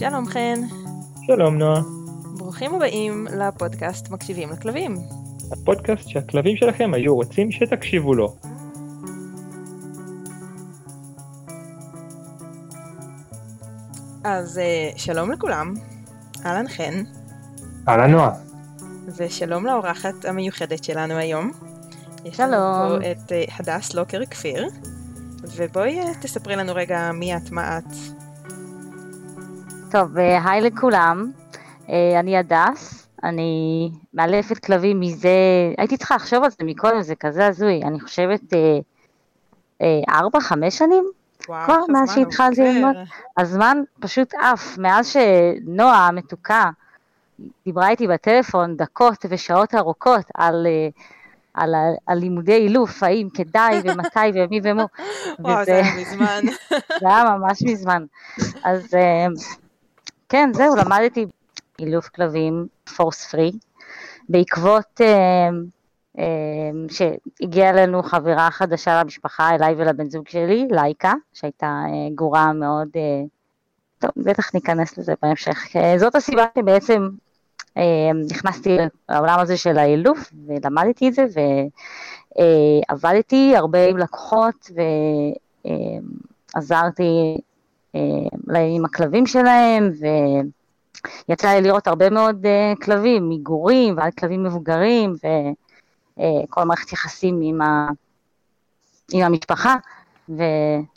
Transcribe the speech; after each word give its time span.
שלום 0.00 0.26
חן. 0.26 0.60
שלום 1.26 1.58
נועה. 1.58 1.80
ברוכים 2.36 2.74
הבאים 2.74 3.26
לפודקאסט 3.38 4.10
מקשיבים 4.10 4.50
לכלבים. 4.50 4.96
הפודקאסט 5.52 6.08
שהכלבים 6.08 6.56
שלכם 6.56 6.94
היו 6.94 7.14
רוצים 7.14 7.52
שתקשיבו 7.52 8.14
לו. 8.14 8.36
אז 14.24 14.58
אה, 14.58 14.90
שלום 14.96 15.30
לכולם, 15.30 15.74
אהלן 16.46 16.68
חן. 16.68 17.02
אהלן 17.88 18.10
נועה. 18.10 18.32
ושלום 19.16 19.66
לאורחת 19.66 20.24
המיוחדת 20.24 20.84
שלנו 20.84 21.14
היום. 21.14 21.50
יש 22.24 22.40
לנו 22.40 22.56
פה 22.56 23.10
את 23.10 23.32
אה, 23.32 23.44
הדס 23.58 23.94
לוקר 23.94 24.24
כפיר, 24.30 24.68
ובואי 25.56 26.00
אה, 26.00 26.14
תספרי 26.20 26.56
לנו 26.56 26.72
רגע 26.74 27.10
מי 27.12 27.36
את, 27.36 27.50
מה 27.50 27.78
את. 27.78 28.19
טוב, 29.90 30.18
אה, 30.18 30.50
היי 30.50 30.60
לכולם, 30.60 31.30
אה, 31.88 32.20
אני 32.20 32.36
הדס, 32.36 33.08
אני 33.24 33.90
מאלפת 34.14 34.58
כלבים 34.58 35.00
מזה, 35.00 35.28
הייתי 35.78 35.96
צריכה 35.96 36.14
לחשוב 36.16 36.44
על 36.44 36.50
זה 36.50 36.56
מקודם, 36.64 37.02
זה 37.02 37.14
כזה 37.14 37.46
הזוי, 37.46 37.82
אני 37.82 38.00
חושבת 38.00 38.40
אה, 39.82 40.00
ארבע, 40.08 40.40
חמש 40.40 40.78
שנים, 40.78 41.04
וואו, 41.48 41.64
כבר 41.64 41.78
מאז 41.88 42.14
שהתחלתי 42.14 42.60
עובר. 42.60 42.72
ללמוד. 42.72 42.96
הזמן 43.38 43.78
פשוט 44.00 44.34
עף, 44.34 44.78
מאז 44.78 45.12
שנועה 45.12 46.08
המתוקה 46.08 46.70
דיברה 47.64 47.88
איתי 47.90 48.06
בטלפון 48.06 48.76
דקות 48.76 49.24
ושעות 49.28 49.74
ארוכות 49.74 50.24
על... 50.34 50.66
על, 51.54 51.74
ה- 51.74 51.78
על 52.06 52.18
לימודי 52.18 52.54
אילוף, 52.56 53.02
האם 53.02 53.28
כדאי 53.34 53.80
ומתי 53.84 54.18
ומי 54.34 54.60
ומו. 54.62 54.86
וואו, 55.38 55.54
וזה- 55.62 55.64
זה 55.64 55.72
היה 55.74 55.94
מזמן. 56.00 56.40
זה 57.00 57.08
היה 57.08 57.24
ממש 57.24 57.62
מזמן. 57.62 58.04
אז 58.64 58.94
כן, 60.30 60.50
זהו, 60.54 60.76
למדתי 60.76 61.26
אילוף 61.78 62.08
כלבים 62.08 62.66
פורס 62.96 63.30
פרי, 63.30 63.52
בעקבות 64.28 65.00
אה, 65.00 65.48
אה, 66.18 66.70
שהגיעה 66.88 67.70
אלינו 67.70 68.02
חברה 68.02 68.50
חדשה 68.50 69.00
למשפחה, 69.02 69.54
אליי 69.54 69.74
ולבן 69.74 70.10
זוג 70.10 70.28
שלי, 70.28 70.68
לייקה, 70.70 71.12
שהייתה 71.32 71.66
אה, 71.66 72.14
גורה 72.14 72.52
מאוד, 72.52 72.88
אה, 72.96 73.22
טוב, 73.98 74.10
בטח 74.16 74.54
ניכנס 74.54 74.98
לזה 74.98 75.14
בהמשך. 75.22 75.76
אה, 75.76 75.98
זאת 75.98 76.14
הסיבה 76.14 76.44
שבעצם 76.58 77.08
אה, 77.76 78.10
נכנסתי 78.30 78.76
לעולם 79.08 79.38
הזה 79.38 79.56
של 79.56 79.78
האילוף, 79.78 80.32
ולמדתי 80.46 81.08
את 81.08 81.14
זה, 81.14 81.26
ועבדתי 82.88 83.56
הרבה 83.56 83.86
עם 83.86 83.96
לקוחות, 83.96 84.70
ו... 84.76 84.80
אה, 87.94 88.00
אה, 88.54 88.60
עם 88.76 88.84
הכלבים 88.84 89.26
שלהם, 89.26 89.90
ויצא 91.28 91.48
לי 91.48 91.60
לראות 91.60 91.86
הרבה 91.86 92.10
מאוד 92.10 92.46
אה, 92.46 92.72
כלבים, 92.82 93.28
מגורים 93.28 93.96
ועד 93.96 94.14
כלבים 94.14 94.44
מבוגרים, 94.44 95.14
וכל 96.16 96.64
מערכת 96.64 96.92
יחסים 96.92 97.40
עם, 97.42 97.60
ה, 97.62 97.88
עם 99.12 99.22
המשפחה, 99.22 99.76
ואני 100.28 100.88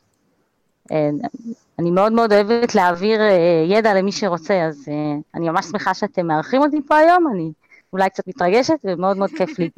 מאוד 1.92 2.14
מאוד 2.14 2.34
אוהבת 2.34 2.76
להעביר 2.76 3.22
אה, 3.22 3.66
ידע 3.68 3.94
למי 3.94 4.12
שרוצה, 4.12 4.66
אז 4.66 4.86
אה, 4.88 5.16
אני 5.36 5.50
ממש 5.50 5.66
שמחה 5.66 5.94
שאתם 5.94 6.28
מארחים 6.28 6.62
אותי 6.62 6.82
פה 6.88 6.98
היום, 6.98 7.28
אני 7.34 7.52
אולי 7.94 8.10
קצת 8.10 8.28
מתרגשת 8.28 8.80
ומאוד 8.84 9.18
מאוד 9.18 9.30
כיף 9.30 9.60
לי. 9.60 9.70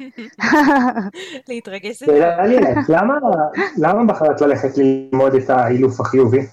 להתרגש 1.48 1.98
זה 1.98 2.06
שאלה 2.06 2.46
למה 3.78 4.04
בחרת 4.04 4.40
ללכת 4.40 4.78
ללמוד 4.78 5.34
את 5.34 5.50
האילוף 5.50 6.00
החיובי? 6.00 6.46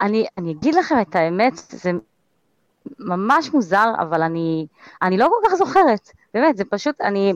אני, 0.00 0.26
אני 0.38 0.52
אגיד 0.52 0.74
לכם 0.74 1.00
את 1.00 1.16
האמת, 1.16 1.52
זה 1.56 1.90
ממש 2.98 3.50
מוזר, 3.54 3.92
אבל 3.98 4.22
אני, 4.22 4.66
אני 5.02 5.18
לא 5.18 5.28
כל 5.28 5.48
כך 5.48 5.54
זוכרת, 5.54 6.10
באמת, 6.34 6.56
זה 6.56 6.64
פשוט, 6.64 7.00
אני, 7.00 7.32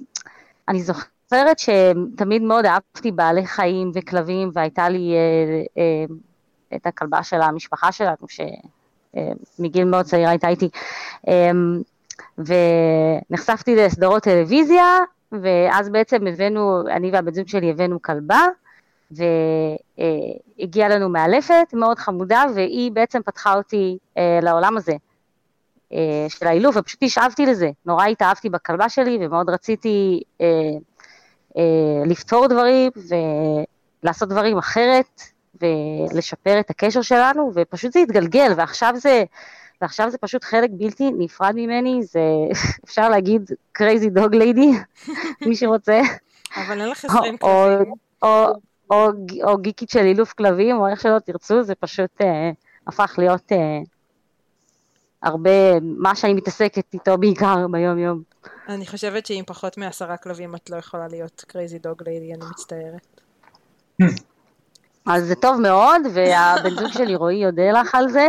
אני 0.69 0.83
זוכרת 0.83 1.59
שתמיד 1.59 2.43
מאוד 2.43 2.67
אהבתי 2.67 3.13
בעלי 3.13 3.47
חיים 3.47 3.91
וכלבים, 3.95 4.51
והייתה 4.53 4.89
לי 4.89 5.15
אה, 5.15 5.83
אה, 5.83 6.05
את 6.77 6.87
הכלבה 6.87 7.23
של 7.23 7.43
המשפחה 7.43 7.93
שלנו, 7.93 8.27
שמגיל 9.59 9.85
מאוד 9.85 10.05
צעיר 10.05 10.29
הייתה 10.29 10.49
איתי, 10.49 10.69
אה, 11.29 11.51
ונחשפתי 13.31 13.77
לסדרות 13.77 14.23
טלוויזיה, 14.23 14.99
ואז 15.33 15.89
בעצם 15.89 16.27
הבאנו, 16.27 16.83
אני 16.91 17.11
והבן 17.11 17.35
זוג 17.35 17.49
שלי 17.49 17.71
הבאנו 17.71 18.03
כלבה, 18.03 18.41
והגיעה 19.11 20.89
לנו 20.89 21.09
מאלפת 21.09 21.67
מאוד 21.73 21.99
חמודה, 21.99 22.45
והיא 22.55 22.93
בעצם 22.93 23.23
פתחה 23.23 23.55
אותי 23.55 23.99
אה, 24.19 24.39
לעולם 24.43 24.77
הזה 24.77 24.93
אה, 25.93 26.27
של 26.29 26.47
האילוף, 26.47 26.77
ופשוט 26.77 27.03
השאבתי 27.03 27.47
לזה. 27.47 27.71
נורא 27.87 28.07
התאהבתי 28.07 28.51
בכלבה 28.51 28.89
שלי, 28.89 29.19
ומאוד 29.21 29.51
רציתי 29.51 30.23
אה, 30.41 30.47
לפתור 32.07 32.47
דברים, 32.47 32.91
ולעשות 34.03 34.29
דברים 34.29 34.59
אחרת, 34.59 35.23
ולשפר 35.61 36.61
את 36.61 36.71
הקשר 36.71 37.03
שלנו, 37.03 37.51
ופשוט 37.55 37.93
זה 37.93 37.99
התגלגל, 37.99 38.53
ועכשיו 38.57 38.95
זה... 38.97 39.25
ועכשיו 39.81 40.11
זה 40.11 40.19
פשוט 40.19 40.45
חלק 40.45 40.71
בלתי 40.73 41.11
נפרד 41.19 41.53
ממני, 41.55 42.03
זה 42.03 42.21
אפשר 42.85 43.09
להגיד 43.09 43.51
crazy 43.79 44.19
dog 44.19 44.35
lady, 44.35 45.01
מי 45.49 45.57
שרוצה. 45.57 46.01
אבל 46.57 46.81
אין 46.81 46.89
לך 46.89 47.05
20 47.05 47.37
או, 47.43 47.49
כלבים. 47.49 47.93
או, 48.91 49.09
או, 49.43 49.59
גיקית 49.59 49.91
של 49.91 50.05
אילוף 50.05 50.33
כלבים, 50.33 50.77
או 50.77 50.89
איך 50.89 51.01
שלא 51.01 51.19
תרצו, 51.19 51.63
זה 51.63 51.75
פשוט 51.75 52.21
אה, 52.21 52.51
הפך 52.87 53.15
להיות 53.19 53.53
אה, 53.53 53.79
הרבה, 55.23 55.81
מה 55.81 56.15
שאני 56.15 56.35
מתעסקת 56.35 56.95
איתו 56.95 57.19
בעיקר 57.19 57.67
ביום 57.71 57.99
יום. 57.99 58.23
אני 58.69 58.87
חושבת 58.87 59.27
שעם 59.27 59.45
פחות 59.47 59.79
מעשרה 59.79 60.17
כלבים 60.17 60.55
את 60.55 60.71
לא 60.71 60.77
יכולה 60.77 61.09
להיות 61.09 61.45
crazy 61.49 61.79
dog 61.79 62.03
lady, 62.07 62.35
אני 62.35 62.45
מצטערת. 62.51 63.21
אז 65.07 65.25
זה 65.27 65.35
טוב 65.35 65.61
מאוד, 65.61 66.03
והבן 66.15 66.71
זוג 66.71 66.93
שלי 66.93 67.17
רועי 67.17 67.37
יודה 67.37 67.71
לך 67.73 67.95
על 67.95 68.09
זה, 68.09 68.29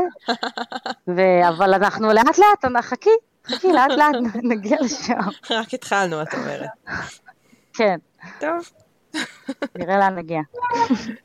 ו... 1.15 1.21
אבל 1.47 1.73
אנחנו 1.73 2.07
לאט 2.13 2.37
לאט, 2.37 2.81
חכי, 2.81 3.09
חכי, 3.47 3.67
לאט 3.73 3.91
לאט 3.91 4.15
נגיע 4.43 4.77
לשם. 4.81 5.29
רק 5.49 5.73
התחלנו, 5.73 6.21
את 6.21 6.33
אומרת. 6.33 6.69
כן, 7.73 7.97
טוב, 8.39 8.69
נראה 9.75 9.97
לאן 9.97 10.15
נגיע. 10.15 10.41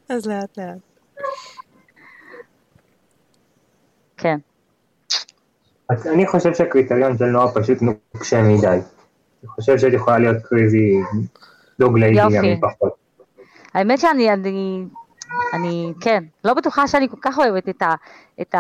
אז 0.09 0.27
לאט 0.27 0.59
לאט. 0.59 0.79
כן. 4.17 4.39
אז 5.89 6.07
אני 6.07 6.27
חושב 6.27 6.55
שהקריטריון 6.55 7.19
של 7.19 7.25
נועה 7.25 7.53
פשוט 7.55 7.79
נוקשה 7.83 8.43
מדי. 8.43 8.67
אני 8.67 9.49
חושב 9.49 9.79
שאת 9.79 9.93
יכולה 9.93 10.19
להיות 10.19 10.37
קריזי 10.43 10.97
דוג 11.81 11.99
ליידי 11.99 12.37
גם 12.37 12.71
פחות. 12.71 12.93
האמת 13.75 13.99
שאני, 14.01 14.33
אני, 14.33 14.85
אני, 15.53 15.93
כן, 16.01 16.25
לא 16.45 16.55
בטוחה 16.55 16.89
שאני 16.89 17.09
כל 17.09 17.17
כך 17.21 17.39
אוהבת 17.39 17.69
את 17.69 17.83
ה- 17.83 17.95
את 18.41 18.55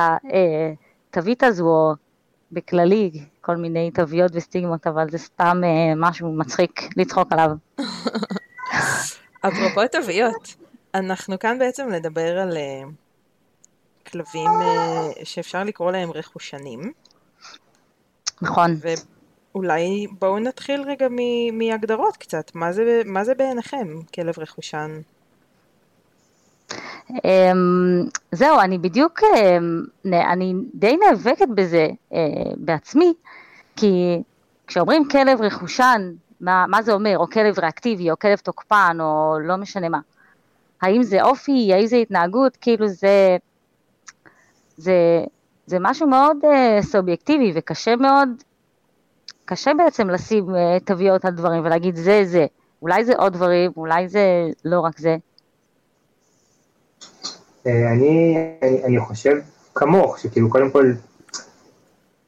התווית 1.10 1.42
הזו, 1.42 1.66
או 1.66 1.92
בכללי, 2.52 3.10
כל 3.40 3.56
מיני 3.56 3.90
תוויות 3.90 4.32
וסטיגמות, 4.34 4.86
אבל 4.86 5.10
זה 5.10 5.18
סתם 5.18 5.60
אה, 5.64 5.92
משהו 5.96 6.32
מצחיק 6.32 6.80
לצחוק 6.96 7.32
עליו. 7.32 7.50
אפרופו 9.40 9.80
תוויות, 9.92 10.54
אנחנו 10.94 11.38
כאן 11.38 11.58
בעצם 11.58 11.88
לדבר 11.88 12.38
על 12.38 12.56
אה, 12.56 12.82
כלבים 14.06 14.50
אה, 14.62 15.24
שאפשר 15.24 15.64
לקרוא 15.64 15.92
להם 15.92 16.10
רכושנים, 16.10 16.92
נכון. 18.42 18.76
ואולי 19.54 20.06
בואו 20.18 20.38
נתחיל 20.38 20.82
רגע 20.82 21.08
מ- 21.10 21.58
מהגדרות 21.58 22.16
קצת, 22.16 22.54
מה 22.54 22.72
זה, 22.72 23.02
מה 23.04 23.24
זה 23.24 23.34
בעיניכם 23.34 23.88
כלב 24.14 24.34
רכושן? 24.38 25.00
אמ, 27.24 28.04
זהו, 28.32 28.60
אני 28.60 28.78
בדיוק, 28.78 29.20
נ- 30.04 30.14
אני 30.14 30.54
די 30.74 30.96
נאבקת 30.96 31.48
בזה 31.54 31.88
אה, 32.12 32.18
בעצמי, 32.56 33.12
כי 33.76 34.22
כשאומרים 34.66 35.08
כלב 35.08 35.40
רכושן, 35.40 36.12
מה, 36.40 36.64
מה 36.68 36.82
זה 36.82 36.92
אומר, 36.92 37.18
או 37.18 37.30
כלב 37.30 37.58
ריאקטיבי, 37.58 38.10
או 38.10 38.18
כלב 38.18 38.38
תוקפן, 38.38 38.96
או 39.00 39.38
לא 39.42 39.56
משנה 39.56 39.88
מה. 39.88 40.00
האם 40.82 41.02
זה 41.02 41.22
אופי, 41.22 41.72
האם 41.74 41.86
זה 41.86 41.96
התנהגות, 41.96 42.56
כאילו 42.60 42.88
זה, 42.88 43.36
זה, 44.76 44.94
זה 45.66 45.76
משהו 45.80 46.06
מאוד 46.06 46.36
uh, 46.42 46.82
סובייקטיבי 46.82 47.52
וקשה 47.54 47.96
מאוד, 47.96 48.28
קשה 49.44 49.70
בעצם 49.74 50.10
לשים 50.10 50.48
uh, 50.48 50.84
תוויות 50.84 51.24
על 51.24 51.32
דברים 51.32 51.64
ולהגיד 51.64 51.96
זה 51.96 52.24
זה, 52.24 52.46
אולי 52.82 53.04
זה 53.04 53.12
עוד 53.16 53.32
דברים, 53.32 53.70
אולי 53.76 54.08
זה 54.08 54.48
לא 54.64 54.80
רק 54.80 54.98
זה. 54.98 55.16
אה, 57.66 57.92
אני, 57.92 58.36
אני, 58.62 58.84
אני 58.84 59.00
חושב 59.00 59.36
כמוך, 59.74 60.18
שכאילו 60.18 60.50
קודם 60.50 60.70
כל 60.70 60.92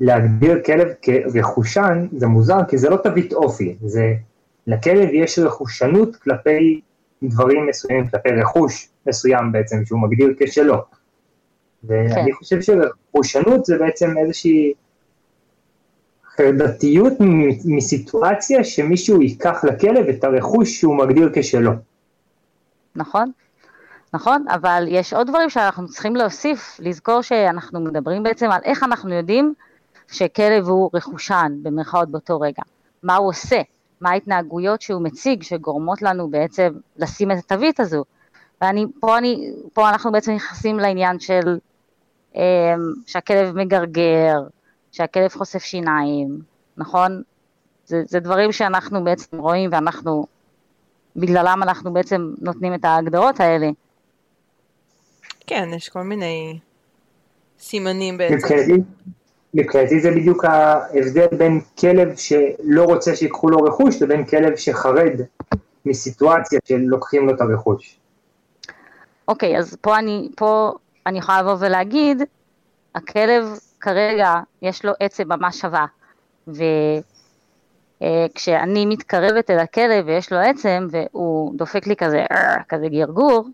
להגדיר 0.03 0.63
כלב 0.67 0.89
כרכושן 1.03 2.07
זה 2.17 2.27
מוזר, 2.27 2.59
כי 2.69 2.79
זה 2.79 2.91
לא 2.91 2.97
תווית 2.97 3.33
אופי, 3.33 3.77
זה 3.85 4.15
לכלב 4.67 5.09
יש 5.13 5.39
רכושנות 5.39 6.17
כלפי 6.17 6.81
דברים 7.23 7.67
מסוימים, 7.67 8.09
כלפי 8.09 8.29
רכוש 8.29 8.89
מסוים 9.07 9.53
בעצם, 9.53 9.85
שהוא 9.85 10.01
מגדיר 10.01 10.35
כשלו. 10.39 10.77
ואני 11.85 12.33
כן. 12.33 12.33
חושב 12.33 12.61
שרכושנות 12.61 13.65
זה 13.65 13.79
בעצם 13.79 14.19
איזושהי 14.19 14.73
חרדתיות 16.37 17.13
מסיטואציה 17.65 18.65
שמישהו 18.65 19.23
ייקח 19.23 19.65
לכלב 19.65 20.09
את 20.09 20.25
הרכוש 20.25 20.81
שהוא 20.81 20.97
מגדיר 20.97 21.31
כשלו. 21.35 21.73
נכון? 22.97 23.33
נכון, 24.15 24.45
אבל 24.49 24.85
יש 24.89 25.13
עוד 25.13 25.27
דברים 25.27 25.51
שאנחנו 25.51 25.89
צריכים 25.89 26.17
להוסיף, 26.17 26.81
לזכור 26.81 27.23
שאנחנו 27.23 27.81
מדברים 27.81 28.23
בעצם 28.23 28.51
על 28.51 28.61
איך 28.65 28.83
אנחנו 28.83 29.15
יודעים 29.15 29.55
שכלב 30.13 30.69
הוא 30.69 30.91
רכושן, 30.95 31.53
במרכאות 31.63 32.09
באותו 32.09 32.41
רגע. 32.41 32.63
מה 33.03 33.17
הוא 33.17 33.29
עושה, 33.29 33.61
מה 34.01 34.11
ההתנהגויות 34.11 34.83
שהוא 34.83 35.03
מציג 35.03 35.43
שגורמות 35.43 36.03
לנו 36.03 36.31
בעצם 36.31 36.73
לשים 36.97 37.31
את 37.31 37.37
התווית 37.39 37.81
הזו. 37.81 38.05
ואני, 38.61 38.87
פה, 39.01 39.19
אני, 39.19 39.51
פה 39.73 39.89
אנחנו 39.89 40.13
בעצם 40.13 40.33
נכנסים 40.33 40.79
לעניין 40.79 41.21
של 41.21 41.59
um, 42.35 42.39
שהכלב 43.07 43.57
מגרגר, 43.57 44.43
שהכלב 44.93 45.31
חושף 45.31 45.63
שיניים, 45.63 46.39
נכון? 46.77 47.23
זה, 47.87 48.03
זה 48.07 48.21
דברים 48.21 48.53
שאנחנו 48.53 49.05
בעצם 49.05 49.39
רואים 49.39 49.71
ואנחנו, 49.73 50.27
בגללם 51.17 51.63
אנחנו 51.63 51.93
בעצם 51.93 52.33
נותנים 52.41 52.75
את 52.75 52.85
ההגדרות 52.85 53.41
האלה. 53.41 53.71
כן, 55.47 55.69
יש 55.77 55.89
כל 55.89 56.03
מיני 56.03 56.59
סימנים 57.59 58.19
בעצם. 58.19 58.49
מבחינתי, 59.55 60.01
זה 60.01 60.11
בדיוק 60.11 60.45
ההבדל 60.45 61.27
בין 61.39 61.61
כלב 61.81 62.17
שלא 62.17 62.85
רוצה 62.85 63.17
שיקחו 63.17 63.49
לו 63.49 63.59
רכוש 63.59 64.03
לבין 64.03 64.25
כלב 64.25 64.57
שחרד 64.57 65.21
מסיטואציה 65.87 66.59
שלוקחים 66.65 67.27
לו 67.27 67.35
את 67.35 67.41
הרכוש. 67.41 67.99
אוקיי, 69.29 69.59
אז 69.59 69.77
פה 69.81 69.99
אני, 69.99 70.29
פה 70.37 70.73
אני 71.07 71.19
יכולה 71.19 71.43
לבוא 71.43 71.57
ולהגיד, 71.59 72.23
הכלב 72.95 73.59
כרגע 73.81 74.35
יש 74.63 74.85
לו 74.85 74.93
עצם 75.01 75.25
ממש 75.29 75.61
שווה, 75.61 75.87
וכשאני 78.03 78.87
מתקרבת 78.87 79.51
אל 79.51 79.59
הכלב 79.59 80.07
ויש 80.07 80.33
לו 80.33 80.39
עצם 80.39 80.87
והוא 80.91 81.55
דופק 81.57 81.87
לי 81.87 81.97
כזה, 81.97 82.25
כזה 82.69 82.89
גרגור, 82.89 83.49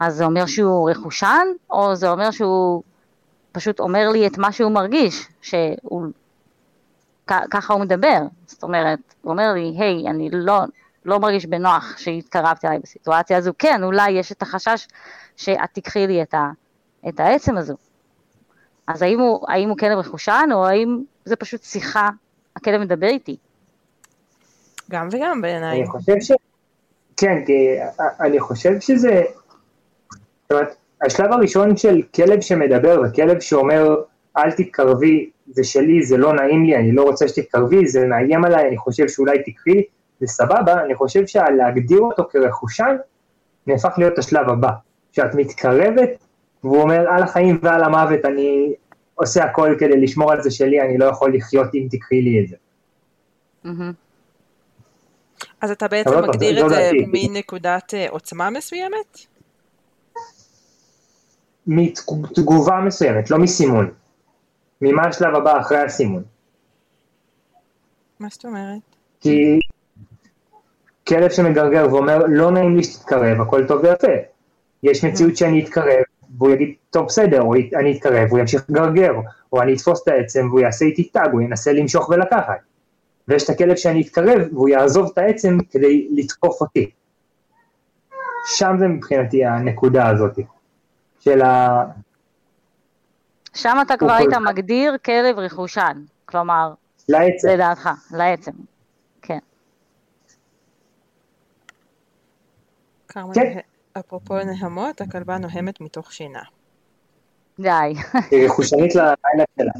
אז 0.00 0.14
זה 0.14 0.24
אומר 0.24 0.46
שהוא 0.46 0.90
רכושן, 0.90 1.46
או 1.70 1.94
זה 1.94 2.10
אומר 2.10 2.30
שהוא 2.30 2.82
פשוט 3.54 3.80
אומר 3.80 4.08
לי 4.08 4.26
את 4.26 4.38
מה 4.38 4.52
שהוא 4.52 4.72
מרגיש, 4.72 5.28
שהוא, 5.42 6.06
ככה 7.26 7.74
הוא 7.74 7.80
מדבר, 7.80 8.18
זאת 8.46 8.62
אומרת, 8.62 8.98
הוא 9.22 9.32
אומר 9.32 9.52
לי, 9.52 9.74
היי, 9.78 10.08
אני 10.08 10.28
לא, 10.32 10.60
לא 11.04 11.20
מרגיש 11.20 11.46
בנוח 11.46 11.94
שהתקרבת 11.98 12.64
אליי 12.64 12.78
בסיטואציה 12.78 13.36
הזו, 13.36 13.52
כן, 13.58 13.82
אולי 13.82 14.10
יש 14.10 14.32
את 14.32 14.42
החשש 14.42 14.88
שאת 15.36 15.70
תיקחי 15.72 16.06
לי 16.06 16.22
את, 16.22 16.34
ה, 16.34 16.50
את 17.08 17.20
העצם 17.20 17.56
הזו. 17.56 17.74
אז 18.86 19.02
האם 19.02 19.20
הוא, 19.20 19.46
האם 19.48 19.68
הוא 19.68 19.78
כלב 19.78 19.98
רכושן, 19.98 20.48
או 20.52 20.66
האם 20.66 21.02
זה 21.24 21.36
פשוט 21.36 21.62
שיחה, 21.62 22.08
הכלב 22.56 22.80
מדבר 22.80 23.06
איתי? 23.06 23.36
גם 24.90 25.08
וגם 25.12 25.40
בעיניי. 25.40 25.78
אני 25.78 25.86
חושב 25.86 26.20
ש... 26.20 26.32
כן, 27.16 27.44
כי 27.46 27.52
אני 28.20 28.40
חושב 28.40 28.80
שזה... 28.80 29.22
זאת 30.42 30.52
אומרת, 30.52 30.76
השלב 31.02 31.32
הראשון 31.32 31.76
של 31.76 32.02
כלב 32.14 32.40
שמדבר 32.40 33.00
וכלב 33.04 33.40
שאומר, 33.40 33.96
אל 34.36 34.50
תתקרבי, 34.50 35.30
זה 35.46 35.64
שלי, 35.64 36.02
זה 36.02 36.16
לא 36.16 36.32
נעים 36.32 36.64
לי, 36.64 36.76
אני 36.76 36.92
לא 36.92 37.02
רוצה 37.02 37.28
שתתקרבי, 37.28 37.88
זה 37.88 38.06
מאיים 38.06 38.44
עליי, 38.44 38.68
אני 38.68 38.76
חושב 38.76 39.08
שאולי 39.08 39.42
תקחי, 39.42 39.82
זה 40.20 40.26
סבבה, 40.26 40.84
אני 40.84 40.94
חושב 40.94 41.26
שלהגדיר 41.26 42.00
אותו 42.00 42.24
כרכושן, 42.30 42.96
נהפך 43.66 43.94
להיות 43.98 44.18
השלב 44.18 44.48
הבא. 44.48 44.70
שאת 45.12 45.34
מתקרבת, 45.34 46.10
והוא 46.64 46.82
אומר, 46.82 47.08
על 47.10 47.22
החיים 47.22 47.58
ועל 47.62 47.84
המוות, 47.84 48.24
אני 48.24 48.74
עושה 49.14 49.44
הכל 49.44 49.76
כדי 49.78 50.00
לשמור 50.00 50.32
על 50.32 50.42
זה 50.42 50.50
שלי, 50.50 50.80
אני 50.80 50.98
לא 50.98 51.04
יכול 51.04 51.36
לחיות 51.36 51.74
אם 51.74 51.86
תקחי 51.90 52.20
לי 52.22 52.40
את 52.40 52.48
זה. 52.48 52.56
אז 55.60 55.70
אתה 55.70 55.88
בעצם 55.88 56.18
מגדיר 56.28 56.60
זו 56.60 56.66
את 56.66 56.70
זה. 56.70 56.90
מנקודת 57.12 57.94
אה, 57.94 58.06
עוצמה 58.10 58.50
מסוימת? 58.50 59.26
מתגובה 61.66 62.80
מסוימת, 62.80 63.30
לא 63.30 63.38
מסימון. 63.38 63.90
ממה 64.80 65.02
השלב 65.02 65.34
הבא 65.34 65.60
אחרי 65.60 65.78
הסימון. 65.78 66.22
מה 68.20 68.28
זאת 68.30 68.44
אומרת? 68.44 68.80
כי 69.20 69.60
כלב 71.08 71.30
שמגרגר 71.30 71.86
ואומר, 71.90 72.18
לא 72.28 72.50
נעים 72.50 72.76
לי 72.76 72.84
שתתקרב, 72.84 73.40
הכל 73.40 73.66
טוב 73.66 73.84
ויפה. 73.84 74.12
יש 74.82 75.04
מציאות 75.04 75.36
שאני 75.36 75.64
אתקרב, 75.64 76.02
והוא 76.38 76.50
יגיד, 76.50 76.74
טוב 76.90 77.06
בסדר, 77.06 77.42
או 77.42 77.54
אני 77.54 77.92
אתקרב, 77.96 78.28
והוא 78.28 78.38
ימשיך 78.38 78.64
לגרגר, 78.68 79.12
או 79.52 79.62
אני 79.62 79.74
אתפוס 79.74 80.02
את 80.02 80.08
העצם 80.08 80.46
והוא 80.48 80.60
יעשה 80.60 80.84
איתי 80.84 81.08
טאג, 81.08 81.32
הוא 81.32 81.40
ינסה 81.40 81.72
למשוך 81.72 82.08
ולקחת. 82.08 82.58
ויש 83.28 83.44
את 83.44 83.50
הכלב 83.50 83.76
שאני 83.76 84.02
אתקרב, 84.02 84.42
והוא 84.52 84.68
יעזוב 84.68 85.10
את 85.12 85.18
העצם 85.18 85.58
כדי 85.70 86.08
לתקוף 86.10 86.60
אותי. 86.60 86.90
שם 88.46 88.76
זה 88.78 88.88
מבחינתי 88.88 89.44
הנקודה 89.44 90.08
הזאת, 90.08 90.38
של 91.24 91.42
ה... 91.42 91.84
שם 93.54 93.76
אתה 93.82 93.96
כבר 93.96 94.12
היית 94.12 94.32
מגדיר 94.48 94.96
כלב 95.04 95.38
רכושן, 95.38 96.02
כלומר, 96.24 96.72
לעצם. 97.08 97.48
לדעתך, 97.48 97.88
לעצם. 98.10 98.52
כן. 99.22 99.38
כן. 103.08 103.20
אפרופו 103.98 104.34
נהמות, 104.44 105.00
הכלבה 105.00 105.38
נוהמת 105.38 105.80
מתוך 105.80 106.12
שינה. 106.12 106.42
די, 107.60 107.68
היא 108.30 108.46
רכושנית 108.46 108.94
ללילה 108.94 109.44
שלה. 109.58 109.72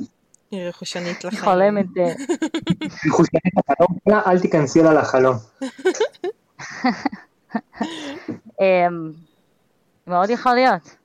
היא 0.51 0.69
רכושנית 0.69 1.23
היא 1.23 1.31
לחיים. 1.33 1.45
חולמת, 1.45 1.87
אה, 1.99 2.05
היא 2.05 3.13
רכושנית 3.13 3.53
לחלום 3.57 3.99
שלה, 4.05 4.21
אל 4.27 4.41
תיכנסי 4.41 4.83
לה 4.83 4.93
לחלום. 4.95 5.37
אמ, 8.61 9.13
מאוד 10.07 10.31
יכול 10.31 10.55
להיות. 10.55 11.04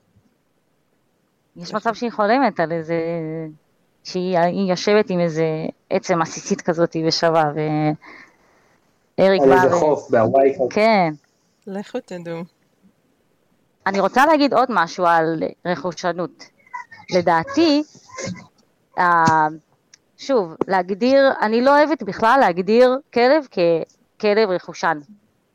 יש 1.61 1.73
מצב 1.73 1.93
שהיא 1.93 2.11
חולמת 2.11 2.59
על 2.59 2.71
איזה... 2.71 2.95
שהיא 4.03 4.37
היא 4.37 4.69
יושבת 4.69 5.09
עם 5.09 5.19
איזה 5.19 5.45
עצם 5.89 6.21
עסיסית 6.21 6.61
כזאת 6.61 6.95
ושווה, 7.07 7.51
ואריק 9.17 9.41
על 9.41 9.53
איזה. 9.53 9.75
חוף 9.75 10.09
בהוואי 10.09 10.53
כזה. 10.55 10.63
כן. 10.69 11.11
לכו 11.67 11.99
תדעו. 12.05 12.41
אני 13.87 13.99
רוצה 13.99 14.25
להגיד 14.25 14.53
עוד 14.53 14.67
משהו 14.69 15.05
על 15.05 15.43
רכושנות. 15.65 16.43
לדעתי, 17.15 17.83
שוב, 20.17 20.55
להגדיר, 20.67 21.31
אני 21.41 21.61
לא 21.61 21.77
אוהבת 21.77 22.03
בכלל 22.03 22.37
להגדיר 22.39 22.97
כלב 23.13 23.47
ככלב 23.51 24.49
רכושן. 24.49 24.99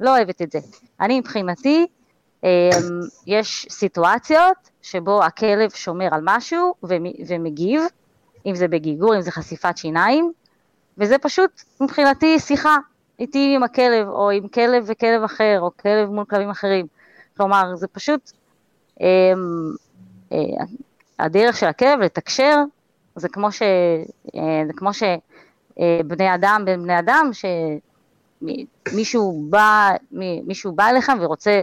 לא 0.00 0.16
אוהבת 0.16 0.42
את 0.42 0.50
זה. 0.52 0.58
אני 1.00 1.20
מבחינתי, 1.20 1.87
יש 3.26 3.66
סיטואציות 3.70 4.56
שבו 4.82 5.24
הכלב 5.24 5.70
שומר 5.70 6.08
על 6.10 6.20
משהו 6.24 6.74
ומ- 6.82 7.26
ומגיב, 7.28 7.82
אם 8.46 8.54
זה 8.54 8.68
בגיגור, 8.68 9.16
אם 9.16 9.20
זה 9.20 9.30
חשיפת 9.30 9.76
שיניים, 9.76 10.32
וזה 10.98 11.18
פשוט 11.18 11.62
מבחינתי 11.80 12.38
שיחה 12.38 12.76
איתי 13.18 13.52
עם 13.56 13.62
הכלב, 13.62 14.08
או 14.08 14.30
עם 14.30 14.48
כלב 14.48 14.84
וכלב 14.86 15.22
אחר, 15.22 15.58
או 15.60 15.70
כלב 15.76 16.08
מול 16.10 16.24
כלבים 16.24 16.50
אחרים. 16.50 16.86
כלומר, 17.36 17.76
זה 17.76 17.88
פשוט, 17.88 18.32
אה, 19.00 19.32
אה, 20.32 20.38
הדרך 21.18 21.56
של 21.56 21.66
הכלב 21.66 22.00
לתקשר, 22.00 22.56
זה 23.16 23.28
כמו, 23.28 23.52
ש, 23.52 23.62
אה, 24.36 24.62
זה 24.66 24.72
כמו 24.76 24.90
שבני 24.94 26.34
אדם 26.34 26.62
בין 26.64 26.82
בני 26.82 26.98
אדם, 26.98 27.30
שמישהו 28.42 29.46
בא, 29.50 29.90
מישהו 30.46 30.72
בא 30.72 30.88
אליכם 30.88 31.18
ורוצה 31.20 31.60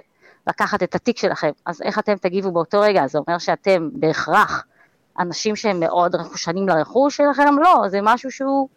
לקחת 0.48 0.83
את 0.83 0.95
התיק 0.95 1.17
שלכם, 1.17 1.50
אז 1.65 1.81
איך 1.81 2.00
אתם 2.00 2.15
תגיבו 2.15 2.51
באותו 2.51 2.81
רגע? 2.81 3.07
זה 3.07 3.17
אומר 3.27 3.38
שאתם 3.38 3.89
בהכרח 3.93 4.63
אנשים 5.19 5.55
שהם 5.55 5.79
מאוד 5.79 6.15
רכושנים 6.15 6.67
לרכוש 6.69 7.17
שלכם? 7.17 7.55
לא, 7.63 7.83
זה 7.88 8.00
משהו 8.03 8.31
שהוא, 8.31 8.69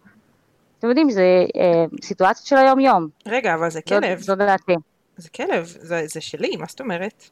אתם 0.78 0.88
יודעים, 0.88 1.11
זה 1.11 1.23
אה, 1.56 1.85
סיטואציות 2.02 2.47
של 2.47 2.56
היום-יום. 2.56 3.09
רגע, 3.26 3.54
אבל 3.54 3.71
זה 3.71 3.80
זו- 3.88 4.00
כלב. 4.00 4.18
זו 4.21 4.35
דעתי. 4.35 4.75
זה 5.16 5.28
כלב, 5.28 5.64
זה, 5.64 6.02
זה 6.06 6.21
שלי, 6.21 6.56
מה 6.56 6.66
זאת 6.68 6.80
אומרת? 6.80 7.25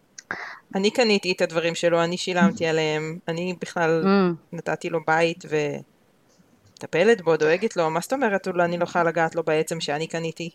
אני 0.74 0.90
קניתי 0.90 1.32
את 1.32 1.40
הדברים 1.42 1.74
שלו, 1.74 2.04
אני 2.04 2.16
שילמתי 2.16 2.66
עליהם, 2.66 3.18
אני 3.28 3.54
בכלל 3.60 4.02
Mm. 4.04 4.56
נתתי 4.56 4.90
לו 4.90 4.98
בית 5.06 5.44
ומטפלת 5.48 7.22
בו, 7.22 7.36
דואגת 7.36 7.76
לו, 7.76 7.90
מה 7.90 8.00
זאת 8.00 8.12
אומרת 8.12 8.48
אולי 8.48 8.64
אני 8.64 8.78
לא 8.78 8.84
יכולה 8.84 9.04
לגעת 9.04 9.34
לו 9.34 9.42
בעצם 9.42 9.80
שאני 9.80 10.06
קניתי? 10.06 10.50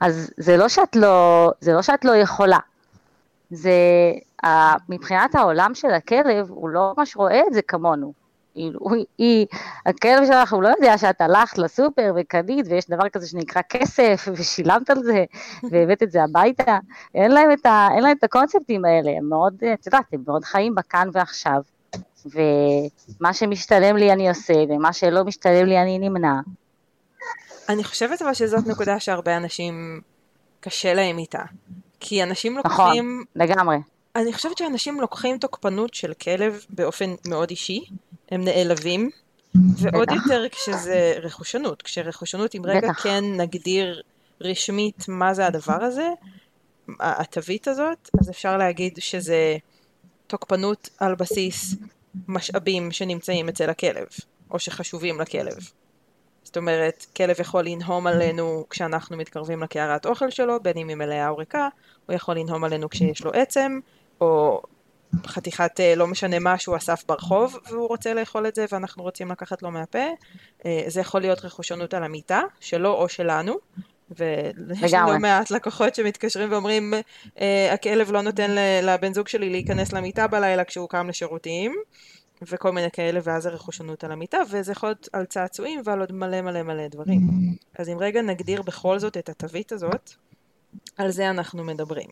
אז 0.00 0.30
זה 0.36 0.56
לא 0.56 0.68
שאת 0.68 0.96
לא, 0.96 1.50
זה 1.60 1.72
לא 1.72 1.82
שאת 1.82 2.04
לא 2.04 2.16
יכולה. 2.16 2.58
זה, 3.50 3.72
מבחינת 4.88 5.34
העולם 5.34 5.74
של 5.74 5.90
הכלב, 5.90 6.50
הוא 6.50 6.68
לא 6.68 6.94
ממש 6.96 7.16
רואה 7.16 7.40
את 7.46 7.52
זה 7.52 7.62
כמונו. 7.62 8.12
כאילו, 8.54 8.80
היא, 9.18 9.46
הכלב 9.86 10.26
שלך, 10.26 10.52
הוא 10.52 10.62
לא 10.62 10.68
יודע 10.68 10.98
שאת 10.98 11.20
הלכת 11.20 11.58
לסופר 11.58 12.12
וקנית, 12.16 12.66
ויש 12.68 12.90
דבר 12.90 13.08
כזה 13.08 13.28
שנקרא 13.28 13.62
כסף, 13.68 14.28
ושילמת 14.36 14.90
על 14.90 15.02
זה, 15.02 15.24
והבאת 15.70 16.02
את 16.02 16.10
זה 16.10 16.24
הביתה. 16.24 16.78
אין 17.14 17.30
להם 17.30 17.52
את, 17.52 17.66
ה, 17.66 17.88
אין 17.94 18.02
להם 18.02 18.16
את 18.18 18.24
הקונספטים 18.24 18.84
האלה, 18.84 19.10
הם 19.18 19.28
מאוד, 19.28 19.54
את 19.74 19.86
יודעת, 19.86 20.04
הם 20.12 20.22
מאוד 20.26 20.44
חיים 20.44 20.74
בכאן 20.74 21.08
ועכשיו. 21.12 21.60
ומה 22.26 23.32
שמשתלם 23.32 23.96
לי 23.96 24.12
אני 24.12 24.28
עושה, 24.28 24.54
ומה 24.68 24.92
שלא 24.92 25.24
משתלם 25.24 25.66
לי 25.66 25.82
אני 25.82 25.98
נמנע. 25.98 26.40
אני 27.68 27.84
חושבת 27.84 28.22
אבל 28.22 28.34
שזאת 28.34 28.66
נקודה 28.66 29.00
שהרבה 29.00 29.36
אנשים 29.36 30.00
קשה 30.60 30.94
להם 30.94 31.18
איתה. 31.18 31.42
כי 32.00 32.22
אנשים 32.22 32.58
נכון, 32.58 32.70
לוקחים... 32.70 33.24
נכון, 33.34 33.48
לגמרי. 33.48 33.76
אני 34.16 34.32
חושבת 34.32 34.58
שאנשים 34.58 35.00
לוקחים 35.00 35.38
תוקפנות 35.38 35.94
של 35.94 36.14
כלב 36.14 36.64
באופן 36.70 37.14
מאוד 37.26 37.50
אישי, 37.50 37.84
הם 38.30 38.44
נעלבים, 38.44 39.10
ועוד. 39.54 40.08
יותר 40.10 40.48
כשזה 40.50 41.18
רכושנות. 41.22 41.82
כשרכושנות, 41.82 42.54
אם 42.54 42.62
רגע 42.64 42.88
בטח. 42.88 43.02
כן 43.02 43.24
נגדיר 43.36 44.02
רשמית 44.40 45.04
מה 45.08 45.34
זה 45.34 45.46
הדבר 45.46 45.84
הזה, 45.84 46.08
התווית 47.00 47.68
הזאת, 47.68 48.10
אז 48.20 48.30
אפשר 48.30 48.56
להגיד 48.56 48.92
שזה 48.98 49.56
תוקפנות 50.26 50.88
על 50.98 51.14
בסיס 51.14 51.74
משאבים 52.28 52.92
שנמצאים 52.92 53.48
אצל 53.48 53.70
הכלב, 53.70 54.06
או 54.50 54.58
שחשובים 54.58 55.20
לכלב. 55.20 55.56
זאת 56.48 56.56
אומרת, 56.56 57.06
כלב 57.16 57.40
יכול 57.40 57.64
לנהום 57.64 58.06
עלינו 58.06 58.64
כשאנחנו 58.70 59.16
מתקרבים 59.16 59.62
לקערת 59.62 60.06
אוכל 60.06 60.30
שלו, 60.30 60.62
בין 60.62 60.76
אם 60.76 60.88
היא 60.88 60.96
מלאה 60.96 61.28
או 61.28 61.36
ריקה, 61.36 61.68
הוא 62.06 62.16
יכול 62.16 62.38
לנהום 62.38 62.64
עלינו 62.64 62.90
כשיש 62.90 63.24
לו 63.24 63.30
עצם, 63.34 63.80
או 64.20 64.62
חתיכת 65.26 65.80
אה, 65.80 65.94
לא 65.94 66.06
משנה 66.06 66.38
מה 66.38 66.58
שהוא 66.58 66.76
אסף 66.76 67.04
ברחוב, 67.08 67.58
והוא 67.70 67.88
רוצה 67.88 68.14
לאכול 68.14 68.46
את 68.46 68.54
זה 68.54 68.66
ואנחנו 68.72 69.02
רוצים 69.02 69.30
לקחת 69.30 69.62
לו 69.62 69.70
מהפה. 69.70 70.06
אה, 70.66 70.82
זה 70.86 71.00
יכול 71.00 71.20
להיות 71.20 71.44
רכושנות 71.44 71.94
על 71.94 72.02
המיטה, 72.04 72.42
שלו 72.60 72.92
או 72.92 73.08
שלנו. 73.08 73.54
ויש 74.10 74.94
לנו. 74.94 75.18
מעט 75.18 75.50
לקוחות 75.50 75.94
שמתקשרים 75.94 76.52
ואומרים, 76.52 76.94
אה, 77.40 77.72
הכלב 77.72 78.12
לא 78.12 78.20
נותן 78.20 78.50
לבן 78.82 79.14
זוג 79.14 79.28
שלי 79.28 79.50
להיכנס 79.50 79.92
למיטה 79.92 80.26
בלילה 80.26 80.64
כשהוא 80.64 80.88
קם 80.88 81.08
לשירותים, 81.08 81.74
וכל 82.42 82.72
מיני 82.72 82.90
כאלה, 82.90 83.20
ואז 83.22 83.42
זה 83.42 83.48
רכושנות 83.48 84.04
על 84.04 84.12
המיטה, 84.12 84.38
וזה 84.50 84.72
יכול 84.72 84.88
להיות 84.88 85.08
על 85.12 85.24
צעצועים 85.24 85.80
ועל 85.84 86.00
עוד 86.00 86.12
מלא 86.12 86.40
מלא 86.40 86.62
מלא 86.62 86.88
דברים. 86.88 87.20
אז 87.78 87.88
אם 87.88 87.98
רגע 88.00 88.22
נגדיר 88.22 88.62
בכל 88.62 88.98
זאת 88.98 89.16
את 89.16 89.28
התווית 89.28 89.72
הזאת, 89.72 90.10
על 90.96 91.10
זה 91.10 91.30
אנחנו 91.30 91.64
מדברים. 91.64 92.08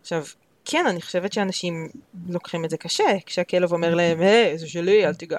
עכשיו, 0.00 0.24
כן, 0.64 0.84
אני 0.88 1.02
חושבת 1.02 1.32
שאנשים 1.32 1.88
לוקחים 2.28 2.64
את 2.64 2.70
זה 2.70 2.76
קשה, 2.76 3.04
כשהכלב 3.26 3.72
אומר 3.72 3.94
להם, 3.94 4.20
היי, 4.20 4.58
זה 4.58 4.66
שלי, 4.68 5.06
אל 5.06 5.14
תיגע. 5.14 5.38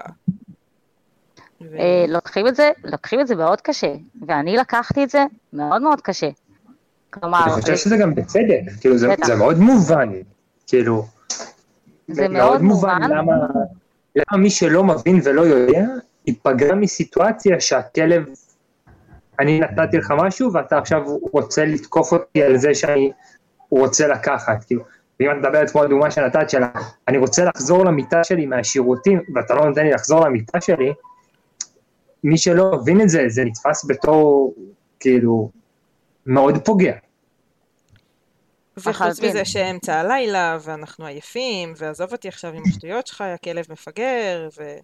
ו- 1.62 1.78
אה, 1.80 2.06
לוקחים 2.08 2.48
את 2.48 2.56
זה, 2.56 2.72
לוקחים 2.84 3.20
את 3.20 3.28
זה 3.28 3.36
מאוד 3.36 3.62
קשה, 3.62 3.94
ואני 4.28 4.58
לקחתי 4.58 5.04
את 5.04 5.10
זה 5.10 5.24
מאוד 5.54 5.82
מאוד 5.82 6.02
קשה. 6.02 6.30
כלומר, 7.10 7.44
אני 7.44 7.62
חושב 7.62 7.76
שזה 7.76 7.98
גם 7.98 8.16
בצדק, 8.16 8.62
כאילו 8.82 8.98
זה. 8.98 9.08
זה 9.24 9.36
מאוד 9.36 9.58
מובן, 9.58 10.10
כאילו, 10.68 11.06
זה 12.08 12.28
מאוד 12.28 12.62
מובן. 12.62 13.02
למה, 13.10 13.34
למה 14.16 14.42
מי 14.42 14.50
שלא 14.50 14.84
מבין 14.84 15.22
ולא 15.24 15.42
יודע, 15.42 15.86
ייפגע 16.28 16.76
מסיטואציה 16.76 17.60
שהכלב, 17.60 18.26
אני 19.40 19.60
נתתי 19.60 19.98
לך 19.98 20.14
משהו 20.18 20.54
ואתה 20.54 20.78
עכשיו 20.78 21.04
רוצה 21.32 21.66
לתקוף 21.66 22.12
אותי 22.12 22.44
על 22.44 22.58
זה 22.58 22.74
שאני 22.74 23.12
רוצה 23.70 24.08
לקחת, 24.08 24.64
כאילו, 24.64 24.84
ואם 25.20 25.32
את 25.32 25.36
מדברת 25.36 25.70
כמו 25.70 25.84
הדוגמה 25.84 26.12
שנתת 26.12 26.50
שלה, 26.50 26.70
אני 27.08 27.18
רוצה 27.18 27.46
לחזור 27.46 27.86
למיטה 27.86 28.24
שלי 28.24 28.46
מהשירותים 28.46 29.22
ואתה 29.36 29.54
לא 29.54 29.66
נותן 29.70 29.84
לי 29.84 29.92
לחזור 29.92 30.26
למיטה 30.26 30.62
שלי, 30.62 30.94
מי 32.24 32.38
שלא 32.38 32.72
מבין 32.72 33.02
את 33.02 33.10
זה, 33.10 33.24
זה 33.28 33.44
נתפס 33.46 33.86
בתור, 33.90 34.54
כאילו, 35.00 35.50
מאוד 36.26 36.66
פוגע. 36.66 36.94
וחוץ 38.84 38.96
לחלוטין. 39.02 39.30
מזה 39.30 39.46
שאמצע 39.46 40.00
הלילה, 40.00 40.58
ואנחנו 40.62 41.06
עייפים, 41.06 41.74
ועזוב 41.78 42.12
אותי 42.12 42.28
עכשיו 42.28 42.54
עם 42.54 42.64
השטויות 42.70 43.08
שלך, 43.08 43.22
הכלב 43.22 43.66
מפגר, 43.70 44.50
ו... 44.58 44.76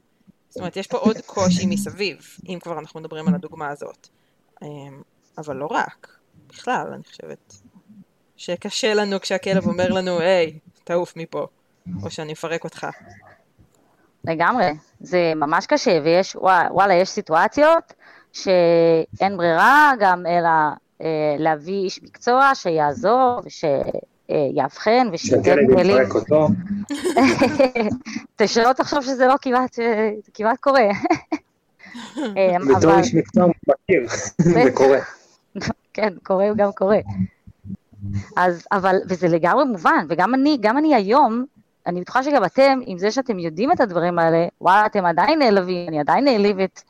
זאת 0.49 0.57
אומרת, 0.57 0.77
יש 0.77 0.87
פה 0.87 0.97
עוד 0.97 1.17
קושי 1.25 1.65
מסביב, 1.65 2.17
אם 2.49 2.59
כבר 2.61 2.79
אנחנו 2.79 2.99
מדברים 2.99 3.27
על 3.27 3.35
הדוגמה 3.35 3.69
הזאת. 3.69 4.07
אמ, 4.63 5.01
אבל 5.37 5.55
לא 5.55 5.67
רק, 5.71 6.07
בכלל, 6.49 6.87
אני 6.93 7.03
חושבת 7.03 7.53
שקשה 8.37 8.93
לנו 8.93 9.19
כשהכלב 9.21 9.67
אומר 9.67 9.89
לנו, 9.89 10.19
היי, 10.19 10.59
תעוף 10.83 11.13
מפה, 11.15 11.47
או 12.03 12.09
שאני 12.11 12.33
אפרק 12.33 12.63
אותך. 12.63 12.87
לגמרי, 14.23 14.65
זה 14.99 15.33
ממש 15.35 15.65
קשה, 15.65 15.99
ויש, 16.03 16.35
ווא- 16.35 16.51
וואלה, 16.71 16.93
יש 16.93 17.09
סיטואציות 17.09 17.93
שאין 18.33 19.37
ברירה 19.37 19.91
גם 19.99 20.25
אלא 20.25 20.49
להביא 21.39 21.83
איש 21.83 22.03
מקצוע 22.03 22.51
שיעזור 22.55 23.41
ושיאבחן 23.45 25.07
ושייתן 25.13 25.55
כלים. 25.73 25.97
שלא 28.45 28.73
תחשוב 28.77 29.01
שזה 29.01 29.27
לא 29.27 29.35
כמעט, 29.41 29.79
אה, 29.79 30.09
זה 30.25 30.31
כמעט 30.33 30.59
קורה. 30.59 30.81
אה, 32.37 32.57
בתור 32.77 32.99
איש 32.99 33.15
מקצוע 33.15 33.45
מכיר, 33.47 34.07
זה 34.53 34.63
קורה. 34.73 34.99
כן, 35.93 36.13
קורה 36.23 36.45
גם 36.55 36.71
קורה. 36.71 36.99
אז, 38.37 38.67
אבל, 38.71 38.95
וזה 39.09 39.27
לגמרי 39.27 39.65
מובן, 39.65 40.05
וגם 40.09 40.35
אני, 40.35 40.57
גם 40.61 40.77
אני 40.77 40.95
היום, 40.95 41.45
אני 41.87 42.01
בטוחה 42.01 42.23
שגם 42.23 42.43
אתם, 42.43 42.79
עם 42.85 42.97
זה 42.97 43.11
שאתם 43.11 43.39
יודעים 43.39 43.71
את 43.71 43.81
הדברים 43.81 44.19
האלה, 44.19 44.47
וואלה, 44.61 44.85
אתם 44.85 45.05
עדיין 45.05 45.39
נעלבים, 45.39 45.87
אני 45.87 45.99
עדיין 45.99 46.23
נעלבת 46.23 46.83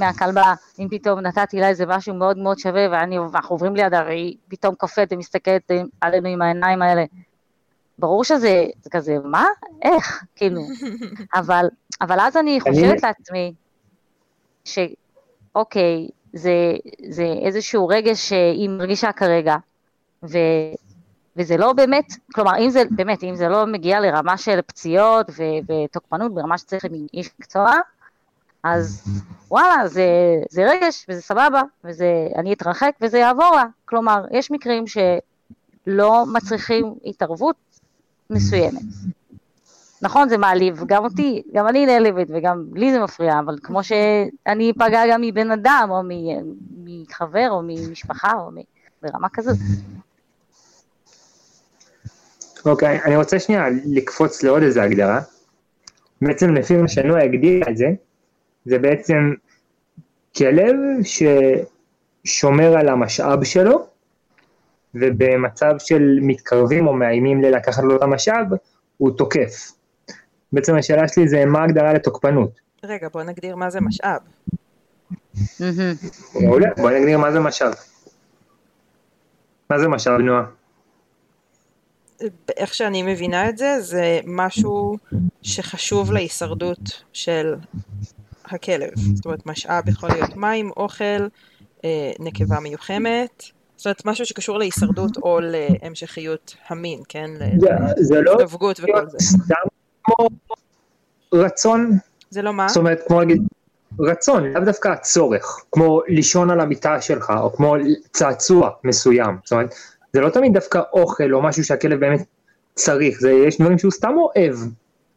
מהכלבה, 0.00 0.54
אם 0.78 0.88
פתאום 0.90 1.20
נתתי 1.20 1.60
לה 1.60 1.68
איזה 1.68 1.86
משהו 1.86 2.14
מאוד 2.14 2.38
מאוד 2.38 2.58
שווה, 2.58 2.86
ואני, 2.90 3.18
ואנחנו 3.18 3.54
עוברים 3.54 3.76
לידה, 3.76 4.02
והיא 4.06 4.36
פתאום 4.48 4.74
קופאת 4.74 5.12
ומסתכלת 5.12 5.70
עלינו 6.00 6.28
עם 6.28 6.42
העיניים 6.42 6.82
האלה. 6.82 7.04
ברור 7.98 8.24
שזה 8.24 8.64
זה 8.82 8.90
כזה, 8.90 9.16
מה? 9.24 9.46
איך? 9.82 10.24
כאילו. 10.36 10.60
אבל, 11.40 11.66
אבל 12.00 12.20
אז 12.20 12.36
אני 12.36 12.60
חושבת 12.60 13.02
לעצמי, 13.02 13.52
שאוקיי, 14.64 16.08
זה, 16.32 16.72
זה 17.08 17.24
איזשהו 17.44 17.88
רגש 17.88 18.28
שהיא 18.28 18.68
מרגישה 18.68 19.12
כרגע, 19.12 19.56
ו, 20.22 20.38
וזה 21.36 21.56
לא 21.56 21.72
באמת, 21.72 22.12
כלומר, 22.34 22.58
אם 22.58 22.70
זה, 22.70 22.82
באמת, 22.90 23.22
אם 23.22 23.34
זה 23.34 23.48
לא 23.48 23.66
מגיע 23.66 24.00
לרמה 24.00 24.36
של 24.36 24.62
פציעות 24.66 25.30
ו, 25.30 25.42
ותוקפנות, 25.68 26.34
ברמה 26.34 26.58
שצריך 26.58 26.84
עם 26.84 26.92
איש 27.14 27.30
מקצוע, 27.38 27.70
אז 28.64 29.02
וואלה, 29.50 29.88
זה, 29.88 30.06
זה 30.50 30.66
רגש, 30.70 31.06
וזה 31.08 31.22
סבבה, 31.22 31.62
וזה, 31.84 32.06
אני 32.36 32.52
אתרחק 32.52 32.92
וזה 33.00 33.18
יעבור 33.18 33.56
לה. 33.56 33.64
כלומר, 33.84 34.24
יש 34.30 34.50
מקרים 34.50 34.84
שלא 34.86 36.24
מצריכים 36.32 36.94
התערבות 37.04 37.56
מסוימת. 38.30 38.82
נכון, 40.02 40.28
זה 40.28 40.38
מעליב, 40.38 40.82
גם 40.86 41.04
אותי, 41.04 41.42
גם 41.54 41.68
אני 41.68 41.86
נעלבת 41.86 42.26
וגם 42.30 42.64
לי 42.74 42.92
זה 42.92 42.98
מפריע, 43.00 43.38
אבל 43.38 43.56
כמו 43.62 43.84
שאני 43.84 44.70
אפגע 44.70 45.02
גם 45.12 45.20
מבן 45.20 45.50
אדם, 45.50 45.88
או 45.90 46.02
מ- 46.04 46.54
מחבר, 46.84 47.48
או 47.50 47.62
ממשפחה, 47.64 48.32
או 48.32 48.50
מ- 48.50 48.62
ברמה 49.02 49.28
כזאת. 49.28 49.56
אוקיי, 52.66 53.00
אני 53.04 53.16
רוצה 53.16 53.38
שנייה 53.38 53.64
לקפוץ 53.86 54.42
לעוד 54.42 54.62
איזה 54.62 54.82
הגדרה. 54.82 55.20
בעצם 56.22 56.54
לפי 56.54 56.76
מה 56.76 56.88
שנועה 56.88 57.24
הגדירה 57.24 57.70
את 57.70 57.76
זה, 57.76 57.86
זה 58.64 58.78
בעצם 58.78 59.32
כלב 60.36 60.76
ששומר 62.24 62.76
על 62.78 62.88
המשאב 62.88 63.44
שלו, 63.44 63.86
ובמצב 64.94 65.74
של 65.78 66.18
מתקרבים 66.22 66.86
או 66.86 66.92
מאיימים 66.92 67.42
ללקחת 67.42 67.82
לו 67.82 67.96
את 67.96 68.02
המשאב, 68.02 68.46
הוא 68.96 69.10
תוקף. 69.16 69.72
בעצם 70.52 70.74
השאלה 70.74 71.08
שלי 71.08 71.28
זה 71.28 71.44
מה 71.44 71.58
ההגדרה 71.58 71.92
לתוקפנות. 71.92 72.50
רגע, 72.84 73.08
בוא 73.12 73.22
נגדיר 73.22 73.56
מה 73.56 73.70
זה 73.70 73.80
משאב. 73.80 74.20
מעולה, 76.40 76.68
בוא 76.76 76.90
נגדיר 76.90 77.18
מה 77.18 77.32
זה 77.32 77.40
משאב. 77.40 77.74
מה 79.70 79.78
זה 79.78 79.88
משאב, 79.88 80.20
נועה? 80.20 80.44
איך 82.56 82.74
שאני 82.74 83.02
מבינה 83.02 83.48
את 83.48 83.58
זה, 83.58 83.80
זה 83.80 84.20
משהו 84.26 84.96
שחשוב 85.42 86.12
להישרדות 86.12 87.02
של 87.12 87.54
הכלב. 88.50 88.90
זאת 89.14 89.24
אומרת, 89.24 89.46
משאב 89.46 89.88
יכול 89.88 90.08
להיות 90.08 90.36
מים, 90.36 90.70
אוכל, 90.76 91.04
אה, 91.84 92.12
נקבה 92.18 92.60
מיוחמת. 92.60 93.44
זאת 93.76 93.86
אומרת, 93.86 94.04
משהו 94.04 94.26
שקשור 94.26 94.58
להישרדות 94.58 95.16
או 95.16 95.38
להמשכיות 95.42 96.56
המין, 96.68 97.00
כן? 97.08 97.30
לא 98.10 98.32
להתנבגות 98.32 98.80
וכל 98.80 99.08
זה. 99.08 99.18
סתם 99.20 99.54
כמו 100.04 100.28
רצון, 101.34 101.98
זה 102.30 102.42
לא 102.42 102.52
מה? 102.52 102.68
זאת 102.68 102.76
אומרת, 102.76 103.00
כמו 103.06 103.20
להגיד, 103.20 103.42
רצון, 104.00 104.44
לאו 104.44 104.64
דווקא 104.64 104.88
הצורך, 104.88 105.64
כמו 105.72 106.00
לישון 106.08 106.50
על 106.50 106.60
המיטה 106.60 107.00
שלך, 107.00 107.32
או 107.40 107.52
כמו 107.52 107.74
צעצוע 108.12 108.70
מסוים, 108.84 109.36
זאת 109.44 109.52
אומרת, 109.52 109.74
זה 110.12 110.20
לא 110.20 110.30
תמיד 110.30 110.54
דווקא 110.54 110.80
אוכל 110.92 111.34
או 111.34 111.42
משהו 111.42 111.64
שהכלב 111.64 112.00
באמת 112.00 112.20
צריך, 112.74 113.20
זה, 113.20 113.32
יש 113.32 113.60
דברים 113.60 113.78
שהוא 113.78 113.90
סתם 113.92 114.12
אוהב, 114.16 114.56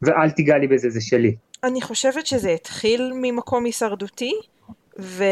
ואל 0.01 0.29
תיגע 0.29 0.57
לי 0.57 0.67
בזה, 0.67 0.89
זה 0.89 1.01
שלי. 1.01 1.35
אני 1.63 1.81
חושבת 1.81 2.25
שזה 2.25 2.49
התחיל 2.49 3.11
ממקום 3.15 3.65
הישרדותי, 3.65 4.33
ו... 4.99 5.23